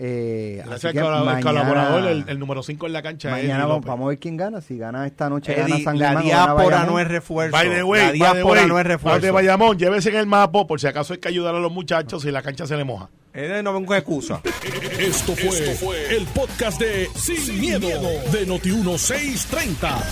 Eh, 0.03 0.63
Gracias 0.65 0.97
al 0.97 1.25
mañana- 1.27 1.43
colaborador, 1.43 2.07
el, 2.07 2.25
el 2.27 2.39
número 2.39 2.63
5 2.63 2.87
en 2.87 2.93
la 2.95 3.03
cancha. 3.03 3.31
Mañana 3.31 3.67
vamos, 3.67 3.87
a 3.87 4.09
ver 4.09 4.19
quién 4.19 4.35
gana. 4.39 4.63
Si 4.63 4.79
gana 4.79 5.07
esta 5.07 5.29
noche, 5.29 5.53
Eddie, 5.53 5.73
gana 5.73 5.85
San 5.85 5.99
la 5.99 6.07
Germán 6.07 6.25
diáspora 6.25 6.85
no 6.85 6.99
es 6.99 7.07
refuerzo. 7.07 7.53
By 7.53 7.69
the 7.69 7.83
way, 7.83 8.07
la 8.07 8.13
diáspora 8.13 8.61
no 8.63 8.63
es 8.63 8.69
los 8.69 8.77
de 8.79 8.83
refuerzo. 8.85 9.33
Bayamón, 9.35 9.79
llévese 9.79 10.09
en 10.09 10.17
el 10.17 10.27
mapo 10.27 10.67
por 10.67 10.81
si 10.81 10.87
acaso 10.87 11.13
hay 11.13 11.21
que 11.21 11.29
ayudar 11.29 11.55
a 11.55 11.59
los 11.59 11.71
muchachos 11.71 12.23
si 12.23 12.31
la 12.31 12.41
cancha 12.41 12.67
se 12.67 12.79
le 12.79 12.85
moja. 12.85 13.11
Eh, 13.35 13.61
no 13.63 13.75
vengo 13.75 13.95
excusa. 13.95 14.41
Esto 14.99 15.37
fue, 15.37 16.17
el 16.17 16.25
podcast 16.29 16.81
de 16.81 17.07
Sin, 17.15 17.61
miedo, 17.61 17.87
de 18.33 18.49
Noti1630. 18.49 20.03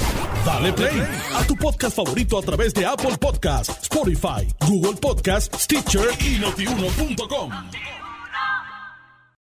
Dale 0.44 0.72
play 0.74 1.02
a 1.34 1.44
tu 1.44 1.56
podcast 1.56 1.96
favorito 1.96 2.38
a 2.38 2.42
través 2.42 2.74
de 2.74 2.84
Apple 2.84 3.16
Podcasts, 3.18 3.76
Spotify, 3.82 4.46
Google 4.68 5.00
Podcasts, 5.00 5.64
Stitcher 5.64 6.08
y 6.20 6.38
notiuno.com. 6.38 7.50